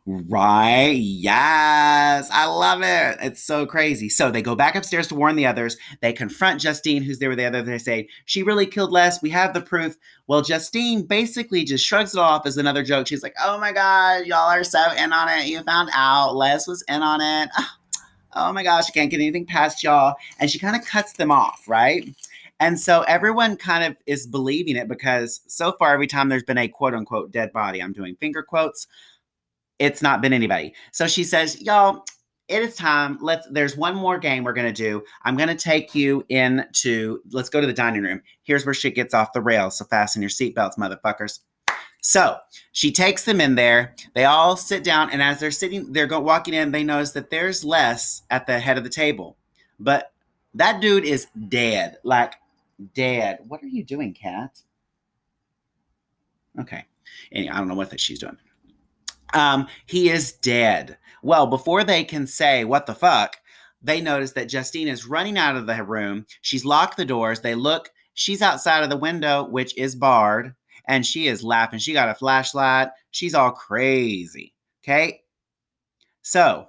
Right. 0.07 0.91
Yes. 0.91 2.29
I 2.31 2.45
love 2.45 2.81
it. 2.83 3.17
It's 3.25 3.41
so 3.41 3.65
crazy. 3.65 4.07
So 4.07 4.29
they 4.29 4.43
go 4.43 4.53
back 4.55 4.75
upstairs 4.75 5.07
to 5.07 5.15
warn 5.15 5.35
the 5.35 5.47
others. 5.47 5.77
They 6.01 6.13
confront 6.13 6.61
Justine, 6.61 7.01
who's 7.01 7.17
there 7.17 7.29
with 7.29 7.39
the 7.39 7.45
other. 7.45 7.63
They 7.63 7.79
say, 7.79 8.07
She 8.25 8.43
really 8.43 8.67
killed 8.67 8.91
Les. 8.91 9.19
We 9.23 9.31
have 9.31 9.55
the 9.55 9.61
proof. 9.61 9.97
Well, 10.27 10.43
Justine 10.43 11.03
basically 11.03 11.63
just 11.63 11.83
shrugs 11.83 12.13
it 12.13 12.19
off 12.19 12.45
as 12.45 12.57
another 12.57 12.83
joke. 12.83 13.07
She's 13.07 13.23
like, 13.23 13.33
Oh 13.43 13.57
my 13.57 13.71
God, 13.71 14.27
y'all 14.27 14.49
are 14.49 14.63
so 14.63 14.91
in 14.91 15.11
on 15.11 15.27
it. 15.27 15.47
You 15.47 15.63
found 15.63 15.89
out 15.91 16.35
Les 16.35 16.67
was 16.67 16.83
in 16.87 17.01
on 17.01 17.21
it. 17.21 17.49
Oh 18.37 18.51
my 18.51 18.63
gosh, 18.63 18.89
I 18.89 18.91
can't 18.91 19.09
get 19.09 19.21
anything 19.21 19.45
past 19.45 19.81
y'all. 19.81 20.15
And 20.41 20.51
she 20.51 20.59
kind 20.59 20.75
of 20.75 20.85
cuts 20.85 21.13
them 21.13 21.31
off, 21.31 21.63
right? 21.69 22.05
And 22.59 22.77
so 22.77 23.03
everyone 23.03 23.55
kind 23.55 23.85
of 23.85 23.95
is 24.07 24.27
believing 24.27 24.75
it 24.75 24.89
because 24.89 25.39
so 25.47 25.71
far, 25.79 25.93
every 25.93 26.07
time 26.07 26.27
there's 26.27 26.43
been 26.43 26.57
a 26.57 26.67
quote 26.67 26.93
unquote 26.93 27.31
dead 27.31 27.53
body, 27.53 27.81
I'm 27.81 27.93
doing 27.93 28.17
finger 28.17 28.43
quotes 28.43 28.87
it's 29.79 30.01
not 30.01 30.21
been 30.21 30.33
anybody. 30.33 30.73
So 30.91 31.07
she 31.07 31.23
says, 31.23 31.61
Y'all, 31.61 32.05
it 32.47 32.61
is 32.61 32.75
time. 32.75 33.17
Let's 33.21 33.47
there's 33.49 33.75
one 33.75 33.95
more 33.95 34.17
game 34.17 34.43
we're 34.43 34.53
gonna 34.53 34.71
do. 34.71 35.03
I'm 35.23 35.35
gonna 35.35 35.55
take 35.55 35.95
you 35.95 36.23
into 36.29 37.21
let's 37.31 37.49
go 37.49 37.59
to 37.59 37.67
the 37.67 37.73
dining 37.73 38.03
room. 38.03 38.21
Here's 38.43 38.65
where 38.65 38.73
shit 38.73 38.95
gets 38.95 39.13
off 39.13 39.33
the 39.33 39.41
rails. 39.41 39.77
So 39.77 39.85
fasten 39.85 40.21
your 40.21 40.29
seatbelts, 40.29 40.77
motherfuckers. 40.77 41.39
So 42.01 42.37
she 42.71 42.91
takes 42.91 43.25
them 43.25 43.41
in 43.41 43.55
there. 43.55 43.95
They 44.13 44.25
all 44.25 44.55
sit 44.55 44.83
down, 44.83 45.09
and 45.09 45.23
as 45.23 45.39
they're 45.39 45.49
sitting, 45.49 45.91
they're 45.91 46.05
go, 46.05 46.19
walking 46.19 46.53
in. 46.53 46.71
They 46.71 46.83
notice 46.83 47.13
that 47.13 47.31
there's 47.31 47.65
Les 47.65 48.21
at 48.29 48.45
the 48.45 48.59
head 48.59 48.77
of 48.77 48.83
the 48.83 48.91
table, 48.91 49.37
but 49.79 50.11
that 50.53 50.81
dude 50.81 51.03
is 51.03 51.25
dead, 51.49 51.97
like 52.03 52.35
dead. 52.93 53.39
What 53.47 53.63
are 53.63 53.67
you 53.67 53.83
doing, 53.83 54.13
cat? 54.13 54.61
Okay. 56.59 56.85
Anyway, 57.31 57.51
I 57.51 57.57
don't 57.57 57.67
know 57.67 57.75
what 57.75 57.89
that 57.89 57.99
she's 57.99 58.19
doing. 58.19 58.37
Um, 59.33 59.67
he 59.85 60.09
is 60.09 60.31
dead. 60.33 60.97
Well, 61.21 61.47
before 61.47 61.83
they 61.83 62.03
can 62.03 62.27
say, 62.27 62.65
what 62.65 62.85
the 62.85 62.93
fuck, 62.95 63.37
they 63.81 64.01
notice 64.01 64.33
that 64.33 64.49
Justine 64.49 64.87
is 64.87 65.07
running 65.07 65.37
out 65.37 65.55
of 65.55 65.67
the 65.67 65.83
room. 65.83 66.25
She's 66.41 66.65
locked 66.65 66.97
the 66.97 67.05
doors. 67.05 67.41
They 67.41 67.55
look, 67.55 67.89
she's 68.13 68.41
outside 68.41 68.83
of 68.83 68.89
the 68.89 68.97
window, 68.97 69.43
which 69.43 69.77
is 69.77 69.95
barred, 69.95 70.53
and 70.87 71.05
she 71.05 71.27
is 71.27 71.43
laughing. 71.43 71.79
She 71.79 71.93
got 71.93 72.09
a 72.09 72.15
flashlight. 72.15 72.89
She's 73.11 73.35
all 73.35 73.51
crazy. 73.51 74.53
Okay. 74.83 75.21
So 76.21 76.67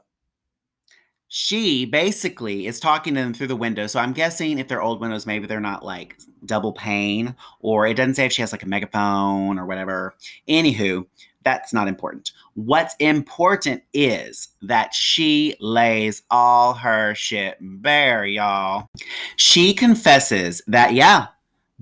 she 1.29 1.85
basically 1.85 2.67
is 2.67 2.79
talking 2.79 3.15
to 3.15 3.21
them 3.21 3.35
through 3.35 3.49
the 3.49 3.57
window. 3.57 3.87
So 3.87 3.99
I'm 3.99 4.13
guessing 4.13 4.59
if 4.59 4.69
they're 4.69 4.83
old 4.83 5.01
windows, 5.01 5.27
maybe 5.27 5.47
they're 5.47 5.61
not 5.61 5.85
like 5.85 6.19
double 6.45 6.73
pane, 6.73 7.35
or 7.61 7.87
it 7.87 7.95
doesn't 7.95 8.15
say 8.15 8.27
if 8.27 8.33
she 8.33 8.43
has 8.43 8.53
like 8.53 8.63
a 8.63 8.69
megaphone 8.69 9.59
or 9.59 9.67
whatever. 9.67 10.15
Anywho, 10.49 11.05
that's 11.47 11.73
not 11.73 11.87
important. 11.87 12.33
What's 12.55 12.97
important 12.99 13.85
is 13.95 14.49
that 14.63 14.93
she 14.93 15.55
lays 15.61 16.23
all 16.29 16.75
her 16.75 17.15
shit 17.15 17.57
bare, 17.61 18.27
y'all. 18.27 18.89
She 19.37 19.73
confesses 19.73 20.61
that, 20.67 20.93
yeah, 20.93 21.29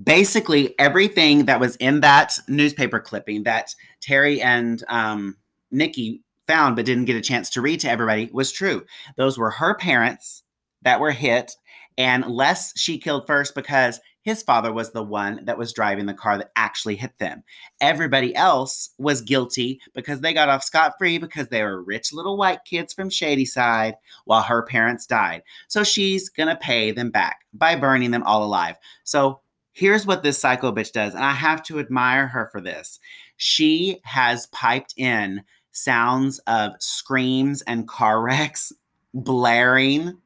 basically 0.01 0.77
everything 0.77 1.45
that 1.45 1.59
was 1.59 1.77
in 1.77 2.01
that 2.01 2.37
newspaper 2.47 2.99
clipping 2.99 3.41
that 3.43 3.73
Terry 4.01 4.39
and 4.39 4.83
um, 4.87 5.35
Nikki 5.71 6.21
found 6.45 6.75
but 6.75 6.85
didn't 6.85 7.05
get 7.05 7.15
a 7.15 7.21
chance 7.21 7.49
to 7.49 7.61
read 7.61 7.79
to 7.79 7.89
everybody 7.89 8.29
was 8.31 8.51
true. 8.51 8.85
Those 9.17 9.35
were 9.35 9.49
her 9.49 9.73
parents 9.73 10.43
that 10.83 10.99
were 10.99 11.09
hit, 11.09 11.53
and 11.97 12.23
Les 12.27 12.71
she 12.77 12.99
killed 12.99 13.25
first 13.25 13.55
because 13.55 13.99
his 14.25 14.41
father 14.41 14.73
was 14.73 14.91
the 14.91 15.03
one 15.03 15.41
that 15.45 15.59
was 15.59 15.71
driving 15.71 16.07
the 16.07 16.13
car 16.13 16.39
that 16.39 16.51
actually 16.55 16.95
hit 16.95 17.15
them. 17.19 17.43
Everybody 17.79 18.35
else 18.35 18.89
was 18.97 19.21
guilty 19.21 19.79
because 19.93 20.19
they 20.19 20.33
got 20.33 20.49
off 20.49 20.63
scot 20.63 20.93
free 20.97 21.19
because 21.19 21.49
they 21.49 21.61
were 21.61 21.83
rich 21.83 22.11
little 22.11 22.35
white 22.35 22.65
kids 22.65 22.91
from 22.91 23.11
Shadyside 23.11 23.93
while 24.25 24.41
her 24.41 24.63
parents 24.63 25.05
died. 25.05 25.43
So 25.67 25.83
she's 25.83 26.27
going 26.27 26.49
to 26.49 26.55
pay 26.55 26.89
them 26.89 27.11
back 27.11 27.45
by 27.53 27.75
burning 27.75 28.09
them 28.09 28.23
all 28.23 28.43
alive. 28.43 28.77
So 29.03 29.41
here's 29.73 30.07
what 30.07 30.23
this 30.23 30.39
psycho 30.39 30.71
bitch 30.71 30.91
does. 30.91 31.13
And 31.13 31.23
I 31.23 31.33
have 31.33 31.61
to 31.63 31.79
admire 31.79 32.25
her 32.25 32.49
for 32.51 32.59
this. 32.59 32.99
She 33.37 33.99
has 34.05 34.47
piped 34.47 34.95
in 34.97 35.43
sounds 35.71 36.39
of 36.47 36.71
screams 36.79 37.61
and 37.61 37.87
car 37.87 38.23
wrecks 38.23 38.73
blaring. 39.13 40.17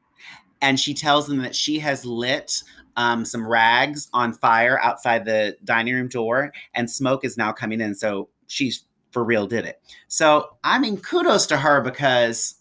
And 0.62 0.80
she 0.80 0.94
tells 0.94 1.26
them 1.26 1.42
that 1.42 1.54
she 1.54 1.78
has 1.80 2.06
lit 2.06 2.62
um, 2.96 3.24
some 3.24 3.46
rags 3.46 4.08
on 4.12 4.32
fire 4.32 4.78
outside 4.80 5.24
the 5.24 5.56
dining 5.64 5.94
room 5.94 6.08
door, 6.08 6.52
and 6.74 6.90
smoke 6.90 7.24
is 7.24 7.36
now 7.36 7.52
coming 7.52 7.80
in. 7.80 7.94
So 7.94 8.28
she's 8.46 8.84
for 9.10 9.24
real 9.24 9.46
did 9.46 9.64
it. 9.64 9.80
So 10.08 10.56
I 10.64 10.78
mean, 10.78 10.98
kudos 10.98 11.46
to 11.48 11.56
her 11.56 11.80
because 11.80 12.54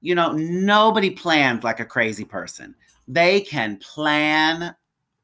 you 0.00 0.14
know 0.14 0.32
nobody 0.32 1.10
plans 1.10 1.64
like 1.64 1.80
a 1.80 1.84
crazy 1.84 2.24
person. 2.24 2.74
They 3.08 3.40
can 3.40 3.78
plan 3.78 4.74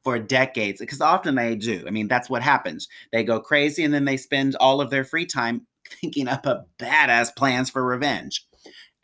for 0.05 0.19
decades 0.19 0.81
because 0.81 1.01
often 1.01 1.35
they 1.35 1.55
do. 1.55 1.85
I 1.87 1.91
mean, 1.91 2.09
that's 2.09 2.31
what 2.31 2.43
happens. 2.43 2.89
They 3.13 3.25
go 3.25 3.41
crazy 3.41 3.85
and 3.85 3.93
then 3.93 4.05
they 4.05 4.17
spend 4.17 4.57
all 4.57 4.81
of 4.81 4.91
their 4.91 5.05
free 5.05 5.27
time 5.27 5.67
thinking 6.01 6.29
up 6.29 6.47
a 6.47 6.65
badass 6.79 7.35
plans 7.37 7.71
for 7.71 7.85
revenge. 7.85 8.47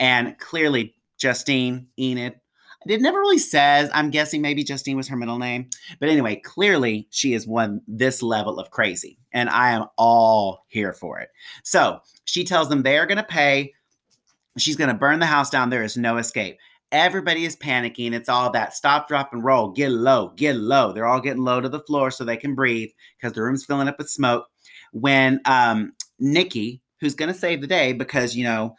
And 0.01 0.39
clearly, 0.39 0.95
Justine, 1.19 1.89
Enid, 1.99 2.41
it 2.87 3.01
never 3.01 3.19
really 3.19 3.39
says. 3.39 3.91
I'm 3.93 4.11
guessing 4.11 4.43
maybe 4.43 4.65
Justine 4.65 4.97
was 4.97 5.09
her 5.09 5.17
middle 5.17 5.39
name. 5.39 5.69
But 6.01 6.09
anyway, 6.09 6.37
clearly 6.37 7.07
she 7.11 7.35
is 7.35 7.47
one 7.47 7.81
this 7.87 8.23
level 8.23 8.59
of 8.59 8.71
crazy. 8.71 9.19
And 9.33 9.49
I 9.49 9.71
am 9.71 9.87
all 9.97 10.65
here 10.69 10.93
for 10.93 11.19
it. 11.19 11.31
So 11.63 12.01
she 12.25 12.45
tells 12.45 12.69
them 12.69 12.83
they 12.83 12.99
are 12.99 13.07
going 13.07 13.19
to 13.19 13.25
pay. 13.25 13.73
She's 14.59 14.77
going 14.77 14.89
to 14.89 14.95
burn 14.95 15.19
the 15.19 15.27
house 15.27 15.51
down. 15.51 15.71
There 15.71 15.83
is 15.83 15.97
no 15.97 16.17
escape. 16.17 16.59
Everybody 16.93 17.45
is 17.45 17.57
panicking. 17.57 18.13
It's 18.13 18.29
all 18.29 18.51
that 18.51 18.75
stop, 18.75 19.09
drop, 19.09 19.33
and 19.33 19.43
roll. 19.43 19.71
Get 19.71 19.91
low, 19.91 20.29
get 20.37 20.57
low. 20.57 20.93
They're 20.93 21.07
all 21.07 21.21
getting 21.21 21.43
low 21.43 21.61
to 21.61 21.69
the 21.69 21.81
floor 21.81 22.11
so 22.11 22.25
they 22.25 22.37
can 22.37 22.55
breathe 22.55 22.91
because 23.19 23.33
the 23.33 23.43
room's 23.43 23.65
filling 23.65 23.89
up 23.89 23.99
with 23.99 24.09
smoke. 24.09 24.47
When 24.93 25.41
um, 25.45 25.93
Nikki, 26.21 26.81
who's 27.01 27.17
going 27.17 27.33
to 27.33 27.39
save 27.39 27.61
the 27.61 27.67
day 27.67 27.93
because, 27.93 28.37
you 28.37 28.45
know, 28.45 28.77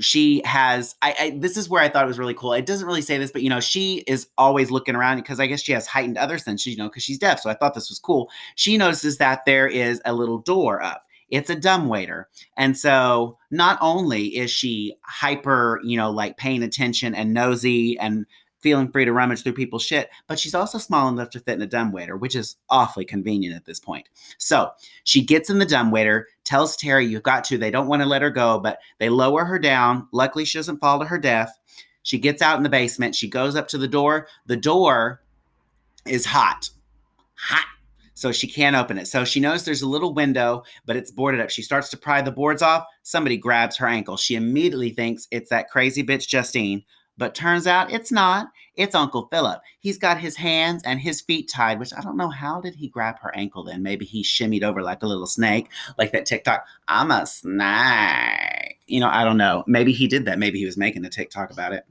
she 0.00 0.42
has 0.44 0.94
I, 1.02 1.14
I, 1.18 1.38
this 1.38 1.56
is 1.56 1.68
where 1.68 1.82
i 1.82 1.88
thought 1.88 2.04
it 2.04 2.08
was 2.08 2.18
really 2.18 2.34
cool. 2.34 2.52
It 2.52 2.66
doesn't 2.66 2.86
really 2.86 3.02
say 3.02 3.18
this 3.18 3.32
but 3.32 3.42
you 3.42 3.48
know 3.48 3.60
she 3.60 4.04
is 4.06 4.28
always 4.36 4.70
looking 4.70 4.94
around 4.94 5.16
because 5.16 5.40
i 5.40 5.46
guess 5.46 5.62
she 5.62 5.72
has 5.72 5.86
heightened 5.86 6.18
other 6.18 6.38
senses 6.38 6.66
you 6.66 6.76
know 6.76 6.88
because 6.88 7.02
she's 7.02 7.18
deaf 7.18 7.40
so 7.40 7.50
i 7.50 7.54
thought 7.54 7.74
this 7.74 7.88
was 7.88 7.98
cool. 7.98 8.30
She 8.54 8.76
notices 8.76 9.18
that 9.18 9.44
there 9.46 9.66
is 9.66 10.00
a 10.04 10.12
little 10.12 10.38
door 10.38 10.82
up. 10.82 11.02
It's 11.28 11.50
a 11.50 11.58
dumb 11.58 11.88
waiter. 11.88 12.28
And 12.56 12.78
so 12.78 13.36
not 13.50 13.78
only 13.80 14.36
is 14.36 14.50
she 14.50 14.94
hyper 15.02 15.80
you 15.84 15.96
know 15.96 16.10
like 16.10 16.36
paying 16.36 16.62
attention 16.62 17.14
and 17.14 17.32
nosy 17.32 17.98
and 17.98 18.26
feeling 18.66 18.90
free 18.90 19.04
to 19.04 19.12
rummage 19.12 19.44
through 19.44 19.52
people's 19.52 19.84
shit, 19.84 20.10
but 20.26 20.40
she's 20.40 20.52
also 20.52 20.76
small 20.76 21.08
enough 21.08 21.30
to 21.30 21.38
fit 21.38 21.54
in 21.54 21.62
a 21.62 21.68
dumbwaiter, 21.68 22.16
which 22.16 22.34
is 22.34 22.56
awfully 22.68 23.04
convenient 23.04 23.54
at 23.54 23.64
this 23.64 23.78
point. 23.78 24.08
So 24.38 24.72
she 25.04 25.24
gets 25.24 25.48
in 25.50 25.60
the 25.60 25.64
dumbwaiter, 25.64 26.26
tells 26.42 26.74
Terry, 26.74 27.06
You've 27.06 27.22
got 27.22 27.44
to. 27.44 27.58
They 27.58 27.70
don't 27.70 27.86
want 27.86 28.02
to 28.02 28.08
let 28.08 28.22
her 28.22 28.30
go, 28.30 28.58
but 28.58 28.80
they 28.98 29.08
lower 29.08 29.44
her 29.44 29.60
down. 29.60 30.08
Luckily, 30.10 30.44
she 30.44 30.58
doesn't 30.58 30.80
fall 30.80 30.98
to 30.98 31.04
her 31.04 31.16
death. 31.16 31.56
She 32.02 32.18
gets 32.18 32.42
out 32.42 32.56
in 32.56 32.64
the 32.64 32.68
basement. 32.68 33.14
She 33.14 33.28
goes 33.28 33.54
up 33.54 33.68
to 33.68 33.78
the 33.78 33.86
door. 33.86 34.26
The 34.46 34.56
door 34.56 35.22
is 36.04 36.26
hot. 36.26 36.68
Hot. 37.36 37.66
So 38.14 38.32
she 38.32 38.48
can't 38.48 38.74
open 38.74 38.98
it. 38.98 39.06
So 39.06 39.24
she 39.24 39.38
knows 39.38 39.64
there's 39.64 39.82
a 39.82 39.88
little 39.88 40.12
window, 40.12 40.64
but 40.86 40.96
it's 40.96 41.12
boarded 41.12 41.40
up. 41.40 41.50
She 41.50 41.62
starts 41.62 41.88
to 41.90 41.96
pry 41.96 42.20
the 42.20 42.32
boards 42.32 42.62
off. 42.62 42.84
Somebody 43.04 43.36
grabs 43.36 43.76
her 43.76 43.86
ankle. 43.86 44.16
She 44.16 44.34
immediately 44.34 44.90
thinks 44.90 45.28
it's 45.30 45.50
that 45.50 45.70
crazy 45.70 46.02
bitch 46.02 46.26
Justine 46.26 46.82
but 47.18 47.34
turns 47.34 47.66
out 47.66 47.92
it's 47.92 48.12
not. 48.12 48.48
It's 48.74 48.94
Uncle 48.94 49.28
Philip. 49.30 49.60
He's 49.78 49.96
got 49.96 50.20
his 50.20 50.36
hands 50.36 50.82
and 50.84 51.00
his 51.00 51.20
feet 51.22 51.48
tied, 51.48 51.78
which 51.78 51.92
I 51.96 52.02
don't 52.02 52.16
know 52.16 52.28
how 52.28 52.60
did 52.60 52.74
he 52.74 52.88
grab 52.88 53.18
her 53.20 53.34
ankle 53.34 53.64
then. 53.64 53.82
Maybe 53.82 54.04
he 54.04 54.22
shimmied 54.22 54.62
over 54.62 54.82
like 54.82 55.02
a 55.02 55.06
little 55.06 55.26
snake, 55.26 55.68
like 55.98 56.12
that 56.12 56.26
TikTok. 56.26 56.66
I'm 56.86 57.10
a 57.10 57.26
snake. 57.26 58.78
You 58.86 59.00
know, 59.00 59.08
I 59.08 59.24
don't 59.24 59.38
know. 59.38 59.64
Maybe 59.66 59.92
he 59.92 60.06
did 60.06 60.26
that. 60.26 60.38
Maybe 60.38 60.58
he 60.58 60.66
was 60.66 60.76
making 60.76 61.04
a 61.04 61.10
TikTok 61.10 61.50
about 61.50 61.72
it. 61.72 61.84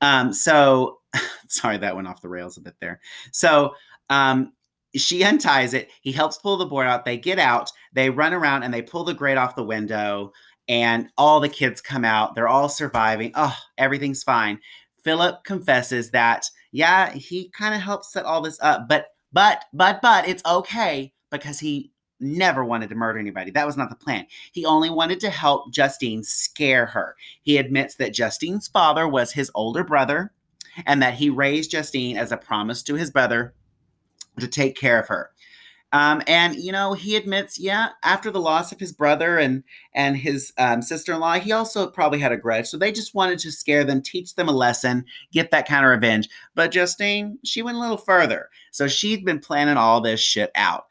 Um, 0.00 0.32
so 0.32 1.00
sorry, 1.48 1.78
that 1.78 1.96
went 1.96 2.08
off 2.08 2.22
the 2.22 2.28
rails 2.28 2.56
a 2.56 2.60
bit 2.60 2.74
there. 2.80 3.00
So 3.32 3.74
um, 4.10 4.52
she 4.94 5.24
unties 5.24 5.74
it. 5.74 5.90
He 6.02 6.12
helps 6.12 6.38
pull 6.38 6.56
the 6.56 6.66
board 6.66 6.86
out. 6.86 7.04
They 7.04 7.16
get 7.16 7.38
out. 7.38 7.70
They 7.92 8.10
run 8.10 8.32
around 8.32 8.62
and 8.62 8.72
they 8.72 8.82
pull 8.82 9.04
the 9.04 9.14
grate 9.14 9.38
off 9.38 9.56
the 9.56 9.64
window 9.64 10.32
and 10.72 11.10
all 11.18 11.38
the 11.38 11.50
kids 11.50 11.82
come 11.82 12.02
out. 12.02 12.34
They're 12.34 12.48
all 12.48 12.70
surviving. 12.70 13.30
Oh, 13.34 13.54
everything's 13.76 14.22
fine. 14.22 14.58
Philip 15.04 15.44
confesses 15.44 16.12
that, 16.12 16.46
yeah, 16.70 17.12
he 17.12 17.50
kind 17.50 17.74
of 17.74 17.82
helped 17.82 18.06
set 18.06 18.24
all 18.24 18.40
this 18.40 18.58
up, 18.62 18.88
but, 18.88 19.08
but, 19.34 19.66
but, 19.74 20.00
but 20.00 20.26
it's 20.26 20.42
okay 20.46 21.12
because 21.30 21.60
he 21.60 21.92
never 22.20 22.64
wanted 22.64 22.88
to 22.88 22.94
murder 22.94 23.18
anybody. 23.18 23.50
That 23.50 23.66
was 23.66 23.76
not 23.76 23.90
the 23.90 23.96
plan. 23.96 24.26
He 24.52 24.64
only 24.64 24.88
wanted 24.88 25.20
to 25.20 25.28
help 25.28 25.70
Justine 25.74 26.22
scare 26.22 26.86
her. 26.86 27.16
He 27.42 27.58
admits 27.58 27.96
that 27.96 28.14
Justine's 28.14 28.66
father 28.66 29.06
was 29.06 29.30
his 29.30 29.50
older 29.54 29.84
brother 29.84 30.32
and 30.86 31.02
that 31.02 31.14
he 31.14 31.28
raised 31.28 31.72
Justine 31.72 32.16
as 32.16 32.32
a 32.32 32.38
promise 32.38 32.82
to 32.84 32.94
his 32.94 33.10
brother 33.10 33.52
to 34.40 34.48
take 34.48 34.74
care 34.74 34.98
of 34.98 35.08
her. 35.08 35.32
Um, 35.92 36.22
and 36.26 36.56
you 36.56 36.72
know, 36.72 36.94
he 36.94 37.16
admits, 37.16 37.58
yeah, 37.58 37.90
after 38.02 38.30
the 38.30 38.40
loss 38.40 38.72
of 38.72 38.80
his 38.80 38.92
brother 38.92 39.38
and 39.38 39.62
and 39.94 40.16
his 40.16 40.52
um, 40.58 40.82
sister-in-law, 40.82 41.34
he 41.34 41.52
also 41.52 41.86
probably 41.86 42.18
had 42.18 42.32
a 42.32 42.36
grudge. 42.36 42.66
So 42.66 42.78
they 42.78 42.92
just 42.92 43.14
wanted 43.14 43.38
to 43.40 43.52
scare 43.52 43.84
them, 43.84 44.02
teach 44.02 44.34
them 44.34 44.48
a 44.48 44.52
lesson, 44.52 45.04
get 45.32 45.50
that 45.50 45.68
kind 45.68 45.84
of 45.84 45.90
revenge. 45.90 46.28
But 46.54 46.70
Justine, 46.72 47.38
she 47.44 47.62
went 47.62 47.76
a 47.76 47.80
little 47.80 47.98
further. 47.98 48.48
So 48.70 48.88
she'd 48.88 49.24
been 49.24 49.38
planning 49.38 49.76
all 49.76 50.00
this 50.00 50.20
shit 50.20 50.50
out. 50.54 50.86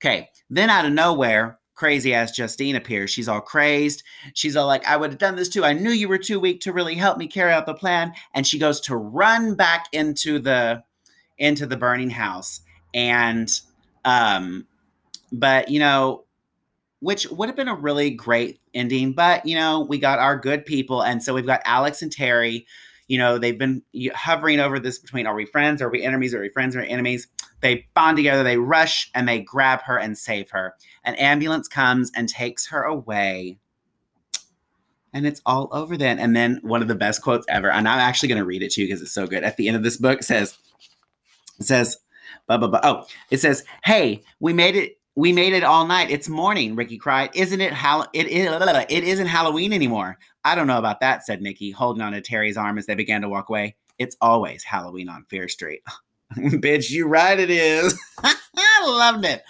Okay, 0.00 0.28
then 0.50 0.70
out 0.70 0.84
of 0.84 0.92
nowhere, 0.92 1.58
crazy 1.74 2.14
ass 2.14 2.30
Justine 2.30 2.76
appears. 2.76 3.10
She's 3.10 3.28
all 3.28 3.40
crazed. 3.40 4.02
She's 4.34 4.56
all 4.56 4.66
like, 4.66 4.86
I 4.86 4.96
would 4.96 5.10
have 5.10 5.18
done 5.18 5.36
this 5.36 5.48
too. 5.48 5.64
I 5.64 5.72
knew 5.72 5.90
you 5.90 6.08
were 6.08 6.18
too 6.18 6.38
weak 6.38 6.60
to 6.60 6.72
really 6.72 6.94
help 6.94 7.18
me 7.18 7.26
carry 7.26 7.52
out 7.52 7.66
the 7.66 7.74
plan. 7.74 8.12
And 8.34 8.46
she 8.46 8.58
goes 8.58 8.80
to 8.82 8.96
run 8.96 9.54
back 9.54 9.86
into 9.92 10.38
the 10.38 10.84
into 11.38 11.66
the 11.66 11.76
burning 11.76 12.10
house. 12.10 12.60
And 12.92 13.50
um, 14.04 14.66
but 15.32 15.68
you 15.68 15.80
know, 15.80 16.24
which 17.00 17.26
would 17.30 17.48
have 17.48 17.56
been 17.56 17.68
a 17.68 17.74
really 17.74 18.10
great 18.10 18.60
ending. 18.72 19.12
But 19.12 19.46
you 19.46 19.56
know, 19.56 19.80
we 19.80 19.98
got 19.98 20.18
our 20.18 20.38
good 20.38 20.64
people, 20.64 21.02
and 21.02 21.22
so 21.22 21.34
we've 21.34 21.46
got 21.46 21.60
Alex 21.64 22.02
and 22.02 22.10
Terry. 22.10 22.66
You 23.08 23.18
know, 23.18 23.36
they've 23.36 23.58
been 23.58 23.82
hovering 24.14 24.60
over 24.60 24.78
this 24.78 24.98
between 24.98 25.26
are 25.26 25.34
we 25.34 25.44
friends, 25.44 25.82
are 25.82 25.90
we 25.90 26.02
enemies, 26.02 26.34
are 26.34 26.40
we 26.40 26.48
friends, 26.48 26.74
or 26.74 26.80
enemies? 26.80 27.28
They 27.60 27.86
bond 27.94 28.16
together, 28.16 28.42
they 28.42 28.58
rush 28.58 29.10
and 29.14 29.28
they 29.28 29.40
grab 29.40 29.82
her 29.82 29.98
and 29.98 30.18
save 30.18 30.50
her. 30.50 30.74
An 31.04 31.14
ambulance 31.14 31.68
comes 31.68 32.10
and 32.14 32.28
takes 32.28 32.68
her 32.68 32.82
away. 32.82 33.58
And 35.12 35.26
it's 35.26 35.40
all 35.46 35.68
over 35.72 35.96
then. 35.96 36.18
And 36.18 36.34
then 36.34 36.60
one 36.62 36.82
of 36.82 36.88
the 36.88 36.94
best 36.94 37.22
quotes 37.22 37.46
ever, 37.48 37.70
and 37.70 37.88
I'm 37.88 38.00
actually 38.00 38.28
going 38.28 38.40
to 38.40 38.44
read 38.44 38.62
it 38.62 38.72
to 38.72 38.82
you 38.82 38.86
because 38.86 39.00
it's 39.00 39.14
so 39.14 39.26
good. 39.26 39.44
At 39.44 39.56
the 39.56 39.68
end 39.68 39.76
of 39.76 39.82
this 39.82 39.96
book, 39.96 40.22
says, 40.22 40.58
says, 41.60 41.96
Blah, 42.46 42.58
blah, 42.58 42.68
blah. 42.68 42.80
Oh, 42.82 43.06
it 43.30 43.38
says, 43.38 43.64
"Hey, 43.84 44.22
we 44.40 44.52
made 44.52 44.76
it. 44.76 44.98
We 45.16 45.32
made 45.32 45.52
it 45.52 45.64
all 45.64 45.86
night. 45.86 46.10
It's 46.10 46.28
morning." 46.28 46.76
Ricky 46.76 46.98
cried. 46.98 47.30
"Isn't 47.34 47.60
it 47.60 47.72
Hall- 47.72 48.06
it, 48.12 48.26
it, 48.26 48.86
it 48.90 49.04
isn't 49.04 49.26
Halloween 49.26 49.72
anymore." 49.72 50.18
I 50.44 50.54
don't 50.54 50.66
know 50.66 50.78
about 50.78 51.00
that," 51.00 51.24
said 51.24 51.40
Nikki, 51.42 51.70
holding 51.70 52.02
on 52.02 52.12
to 52.12 52.20
Terry's 52.20 52.56
arm 52.56 52.78
as 52.78 52.86
they 52.86 52.94
began 52.94 53.22
to 53.22 53.28
walk 53.28 53.48
away. 53.48 53.76
It's 53.98 54.16
always 54.20 54.64
Halloween 54.64 55.08
on 55.08 55.24
Fear 55.30 55.48
Street. 55.48 55.82
Bitch, 56.36 56.90
you 56.90 57.06
right 57.06 57.38
it 57.38 57.50
is. 57.50 57.98
I 58.22 58.84
loved 58.86 59.24
it. 59.24 59.42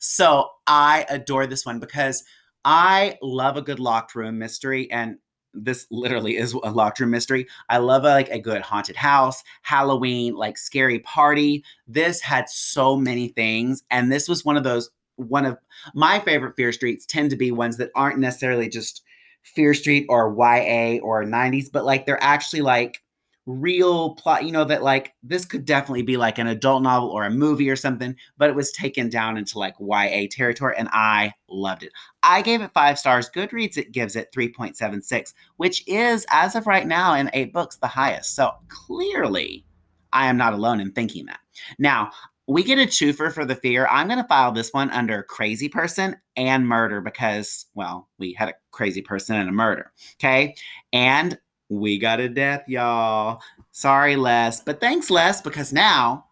So 0.00 0.50
I 0.66 1.06
adore 1.08 1.46
this 1.46 1.64
one 1.64 1.80
because 1.80 2.22
I 2.64 3.16
love 3.22 3.56
a 3.56 3.62
good 3.62 3.80
locked 3.80 4.14
room 4.14 4.38
mystery. 4.38 4.90
And 4.90 5.16
this 5.56 5.86
literally 5.90 6.36
is 6.36 6.52
a 6.52 6.70
locked 6.70 7.00
room 7.00 7.10
mystery. 7.10 7.46
I 7.68 7.78
love 7.78 8.04
a, 8.04 8.08
like 8.08 8.28
a 8.28 8.38
good 8.38 8.62
haunted 8.62 8.96
house, 8.96 9.42
Halloween, 9.62 10.34
like 10.34 10.58
scary 10.58 11.00
party. 11.00 11.64
This 11.86 12.20
had 12.20 12.48
so 12.48 12.96
many 12.96 13.28
things, 13.28 13.82
and 13.90 14.10
this 14.10 14.28
was 14.28 14.44
one 14.44 14.56
of 14.56 14.64
those. 14.64 14.90
One 15.16 15.46
of 15.46 15.56
my 15.94 16.20
favorite 16.20 16.56
Fear 16.56 16.72
Streets 16.72 17.06
tend 17.06 17.30
to 17.30 17.36
be 17.36 17.50
ones 17.50 17.78
that 17.78 17.90
aren't 17.94 18.18
necessarily 18.18 18.68
just 18.68 19.02
Fear 19.42 19.74
Street 19.74 20.06
or 20.08 20.34
YA 20.36 21.00
or 21.02 21.24
90s, 21.24 21.66
but 21.72 21.84
like 21.84 22.04
they're 22.04 22.22
actually 22.22 22.62
like 22.62 23.02
real 23.46 24.14
plot, 24.16 24.44
you 24.44 24.52
know, 24.52 24.64
that 24.64 24.82
like 24.82 25.14
this 25.22 25.44
could 25.44 25.64
definitely 25.64 26.02
be 26.02 26.16
like 26.16 26.38
an 26.38 26.48
adult 26.48 26.82
novel 26.82 27.08
or 27.08 27.24
a 27.24 27.30
movie 27.30 27.70
or 27.70 27.76
something, 27.76 28.14
but 28.36 28.50
it 28.50 28.56
was 28.56 28.72
taken 28.72 29.08
down 29.08 29.36
into 29.36 29.58
like 29.58 29.74
YA 29.80 30.26
territory 30.30 30.74
and 30.76 30.88
I 30.92 31.32
loved 31.48 31.84
it. 31.84 31.92
I 32.22 32.42
gave 32.42 32.60
it 32.60 32.72
five 32.74 32.98
stars. 32.98 33.30
Goodreads 33.30 33.78
it 33.78 33.92
gives 33.92 34.16
it 34.16 34.32
3.76, 34.36 35.32
which 35.56 35.86
is, 35.86 36.26
as 36.30 36.56
of 36.56 36.66
right 36.66 36.86
now, 36.86 37.14
in 37.14 37.30
eight 37.32 37.52
books, 37.52 37.76
the 37.76 37.86
highest. 37.86 38.34
So 38.34 38.50
clearly, 38.68 39.64
I 40.12 40.26
am 40.26 40.36
not 40.36 40.52
alone 40.52 40.80
in 40.80 40.92
thinking 40.92 41.26
that. 41.26 41.40
Now, 41.78 42.10
we 42.48 42.62
get 42.62 42.78
a 42.78 42.82
twofer 42.82 43.32
for 43.32 43.44
the 43.44 43.56
fear. 43.56 43.88
I'm 43.88 44.06
going 44.06 44.22
to 44.22 44.28
file 44.28 44.52
this 44.52 44.72
one 44.72 44.90
under 44.90 45.22
crazy 45.24 45.68
person 45.68 46.16
and 46.36 46.66
murder 46.66 47.00
because, 47.00 47.66
well, 47.74 48.08
we 48.18 48.32
had 48.32 48.48
a 48.48 48.54
crazy 48.70 49.02
person 49.02 49.36
and 49.36 49.48
a 49.48 49.52
murder. 49.52 49.92
Okay. 50.14 50.54
And 50.92 51.38
we 51.68 51.98
got 51.98 52.20
a 52.20 52.28
death, 52.28 52.64
y'all. 52.68 53.40
Sorry, 53.72 54.16
Les, 54.16 54.60
but 54.60 54.80
thanks, 54.80 55.10
Les, 55.10 55.40
because 55.40 55.72
now 55.72 56.26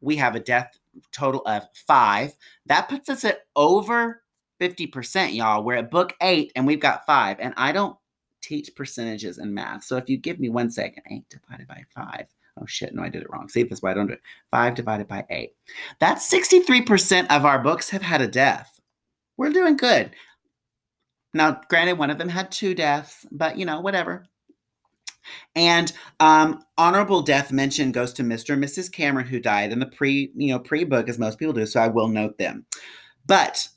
we 0.00 0.16
have 0.16 0.34
a 0.34 0.40
death 0.40 0.78
total 1.12 1.42
of 1.46 1.68
five. 1.74 2.34
That 2.66 2.88
puts 2.88 3.08
us 3.08 3.24
at 3.24 3.46
over 3.54 4.22
50%, 4.60 5.34
y'all. 5.34 5.62
We're 5.62 5.76
at 5.76 5.90
book 5.90 6.14
eight 6.20 6.52
and 6.56 6.66
we've 6.66 6.80
got 6.80 7.06
five. 7.06 7.38
And 7.40 7.54
I 7.56 7.72
don't 7.72 7.96
teach 8.40 8.74
percentages 8.74 9.38
in 9.38 9.52
math. 9.52 9.84
So 9.84 9.96
if 9.96 10.08
you 10.08 10.16
give 10.16 10.40
me 10.40 10.48
one 10.48 10.70
second, 10.70 11.02
eight 11.10 11.28
divided 11.28 11.66
by 11.66 11.84
five. 11.94 12.26
Oh 12.58 12.66
shit, 12.66 12.94
no, 12.94 13.02
I 13.02 13.10
did 13.10 13.22
it 13.22 13.30
wrong. 13.30 13.48
See, 13.48 13.64
that's 13.64 13.82
why 13.82 13.90
I 13.90 13.94
don't 13.94 14.06
do 14.06 14.14
it. 14.14 14.22
Five 14.50 14.74
divided 14.74 15.08
by 15.08 15.26
eight. 15.28 15.54
That's 15.98 16.30
63% 16.32 17.26
of 17.30 17.44
our 17.44 17.58
books 17.58 17.90
have 17.90 18.02
had 18.02 18.22
a 18.22 18.28
death. 18.28 18.80
We're 19.36 19.50
doing 19.50 19.76
good. 19.76 20.12
Now, 21.34 21.60
granted, 21.68 21.98
one 21.98 22.08
of 22.08 22.16
them 22.16 22.30
had 22.30 22.50
two 22.50 22.74
deaths, 22.74 23.26
but 23.30 23.58
you 23.58 23.66
know, 23.66 23.80
whatever. 23.80 24.24
And 25.54 25.92
um, 26.20 26.64
honorable 26.78 27.22
death 27.22 27.52
mention 27.52 27.92
goes 27.92 28.12
to 28.14 28.22
Mr. 28.22 28.54
and 28.54 28.62
Mrs. 28.62 28.90
Cameron, 28.90 29.26
who 29.26 29.40
died 29.40 29.72
in 29.72 29.78
the 29.78 29.86
pre, 29.86 30.30
you 30.36 30.52
know, 30.52 30.58
pre-book, 30.58 31.08
as 31.08 31.18
most 31.18 31.38
people 31.38 31.54
do. 31.54 31.66
So 31.66 31.80
I 31.80 31.88
will 31.88 32.08
note 32.08 32.38
them. 32.38 32.66
But 33.26 33.68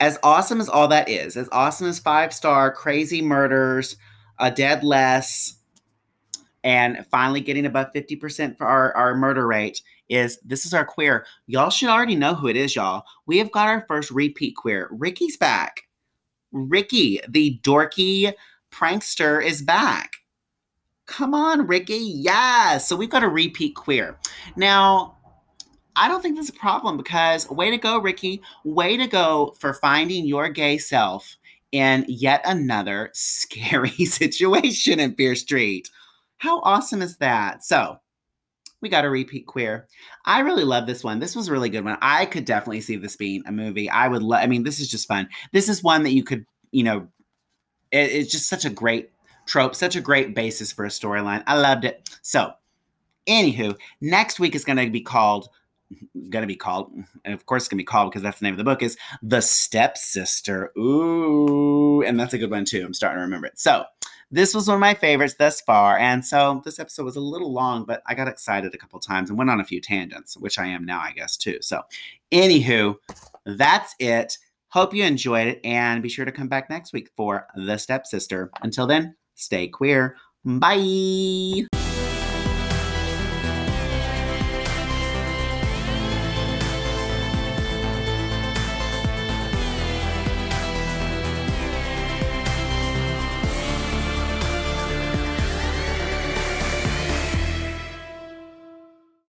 as 0.00 0.18
awesome 0.22 0.60
as 0.60 0.68
all 0.68 0.88
that 0.88 1.08
is, 1.08 1.36
as 1.36 1.48
awesome 1.52 1.88
as 1.88 1.98
five 1.98 2.32
star 2.32 2.72
crazy 2.72 3.22
murders, 3.22 3.96
a 4.38 4.50
dead 4.50 4.84
Les, 4.84 5.56
and 6.64 7.06
finally 7.10 7.40
getting 7.40 7.66
above 7.66 7.92
50% 7.94 8.58
for 8.58 8.66
our, 8.66 8.94
our 8.96 9.14
murder 9.14 9.46
rate 9.46 9.82
is 10.08 10.38
this 10.44 10.66
is 10.66 10.74
our 10.74 10.84
queer. 10.84 11.26
Y'all 11.46 11.70
should 11.70 11.88
already 11.88 12.16
know 12.16 12.34
who 12.34 12.48
it 12.48 12.56
is, 12.56 12.74
y'all. 12.74 13.04
We 13.26 13.38
have 13.38 13.52
got 13.52 13.68
our 13.68 13.84
first 13.86 14.10
repeat 14.10 14.56
queer. 14.56 14.88
Ricky's 14.90 15.36
back. 15.36 15.82
Ricky, 16.52 17.20
the 17.28 17.60
dorky 17.62 18.32
prankster, 18.72 19.44
is 19.44 19.62
back. 19.62 20.16
Come 21.06 21.34
on, 21.34 21.66
Ricky. 21.66 21.98
Yes. 21.98 22.88
So 22.88 22.96
we've 22.96 23.10
got 23.10 23.22
a 23.22 23.28
repeat 23.28 23.74
queer. 23.74 24.18
Now, 24.56 25.16
I 25.94 26.08
don't 26.08 26.20
think 26.20 26.36
that's 26.36 26.50
a 26.50 26.54
problem 26.54 26.96
because 26.96 27.48
way 27.48 27.70
to 27.70 27.78
go, 27.78 27.98
Ricky. 27.98 28.42
Way 28.64 28.96
to 28.96 29.06
go 29.06 29.54
for 29.58 29.72
finding 29.72 30.26
your 30.26 30.48
gay 30.48 30.78
self 30.78 31.36
in 31.72 32.04
yet 32.08 32.42
another 32.44 33.10
scary 33.14 33.90
situation 34.04 35.00
in 35.00 35.14
Fear 35.14 35.36
Street. 35.36 35.90
How 36.38 36.60
awesome 36.60 37.00
is 37.00 37.16
that? 37.18 37.64
So, 37.64 37.98
we 38.82 38.88
got 38.90 39.04
a 39.04 39.10
repeat 39.10 39.46
queer. 39.46 39.88
I 40.26 40.40
really 40.40 40.64
love 40.64 40.86
this 40.86 41.02
one. 41.02 41.18
This 41.18 41.34
was 41.34 41.48
a 41.48 41.52
really 41.52 41.70
good 41.70 41.84
one. 41.84 41.96
I 42.02 42.26
could 42.26 42.44
definitely 42.44 42.82
see 42.82 42.96
this 42.96 43.16
being 43.16 43.42
a 43.46 43.52
movie. 43.52 43.88
I 43.88 44.06
would 44.06 44.22
love, 44.22 44.42
I 44.42 44.46
mean, 44.46 44.64
this 44.64 44.80
is 44.80 44.88
just 44.88 45.08
fun. 45.08 45.28
This 45.52 45.68
is 45.68 45.82
one 45.82 46.02
that 46.02 46.12
you 46.12 46.22
could, 46.22 46.44
you 46.72 46.84
know, 46.84 47.08
it, 47.90 48.12
it's 48.12 48.30
just 48.30 48.48
such 48.48 48.64
a 48.64 48.70
great 48.70 49.10
trope, 49.46 49.74
such 49.74 49.96
a 49.96 50.00
great 50.00 50.34
basis 50.34 50.72
for 50.72 50.84
a 50.84 50.88
storyline. 50.88 51.42
I 51.46 51.58
loved 51.58 51.84
it. 51.84 52.08
So, 52.22 52.52
anywho, 53.26 53.76
next 54.00 54.38
week 54.38 54.54
is 54.54 54.64
going 54.64 54.78
to 54.78 54.90
be 54.90 55.00
called 55.00 55.48
going 56.30 56.42
to 56.42 56.48
be 56.48 56.56
called, 56.56 56.92
and 57.24 57.32
of 57.32 57.46
course 57.46 57.62
it's 57.62 57.68
going 57.68 57.78
to 57.78 57.82
be 57.82 57.84
called 57.84 58.10
because 58.10 58.22
that's 58.22 58.40
the 58.40 58.44
name 58.44 58.54
of 58.54 58.58
the 58.58 58.64
book, 58.64 58.82
is 58.82 58.96
The 59.22 59.40
Stepsister. 59.40 60.72
Ooh, 60.76 62.02
and 62.02 62.18
that's 62.18 62.34
a 62.34 62.38
good 62.38 62.50
one 62.50 62.64
too. 62.64 62.84
I'm 62.84 62.94
starting 62.94 63.18
to 63.18 63.22
remember 63.22 63.46
it. 63.46 63.58
So, 63.58 63.84
this 64.30 64.54
was 64.54 64.66
one 64.66 64.74
of 64.74 64.80
my 64.80 64.94
favorites 64.94 65.36
thus 65.38 65.60
far. 65.60 65.96
And 65.98 66.24
so 66.24 66.60
this 66.64 66.80
episode 66.80 67.04
was 67.04 67.14
a 67.14 67.20
little 67.20 67.52
long, 67.52 67.84
but 67.84 68.02
I 68.06 68.14
got 68.14 68.26
excited 68.26 68.74
a 68.74 68.78
couple 68.78 68.98
times 68.98 69.30
and 69.30 69.38
went 69.38 69.50
on 69.50 69.60
a 69.60 69.64
few 69.64 69.80
tangents, 69.80 70.36
which 70.36 70.58
I 70.58 70.66
am 70.66 70.84
now, 70.84 71.00
I 71.00 71.12
guess, 71.12 71.36
too. 71.36 71.58
So, 71.60 71.82
anywho, 72.32 72.96
that's 73.44 73.94
it. 74.00 74.38
Hope 74.68 74.92
you 74.92 75.04
enjoyed 75.04 75.46
it 75.46 75.60
and 75.64 76.02
be 76.02 76.08
sure 76.08 76.24
to 76.24 76.32
come 76.32 76.48
back 76.48 76.68
next 76.68 76.92
week 76.92 77.10
for 77.16 77.46
The 77.54 77.76
Stepsister. 77.76 78.50
Until 78.62 78.86
then, 78.86 79.14
stay 79.36 79.68
queer. 79.68 80.16
Bye. 80.44 81.66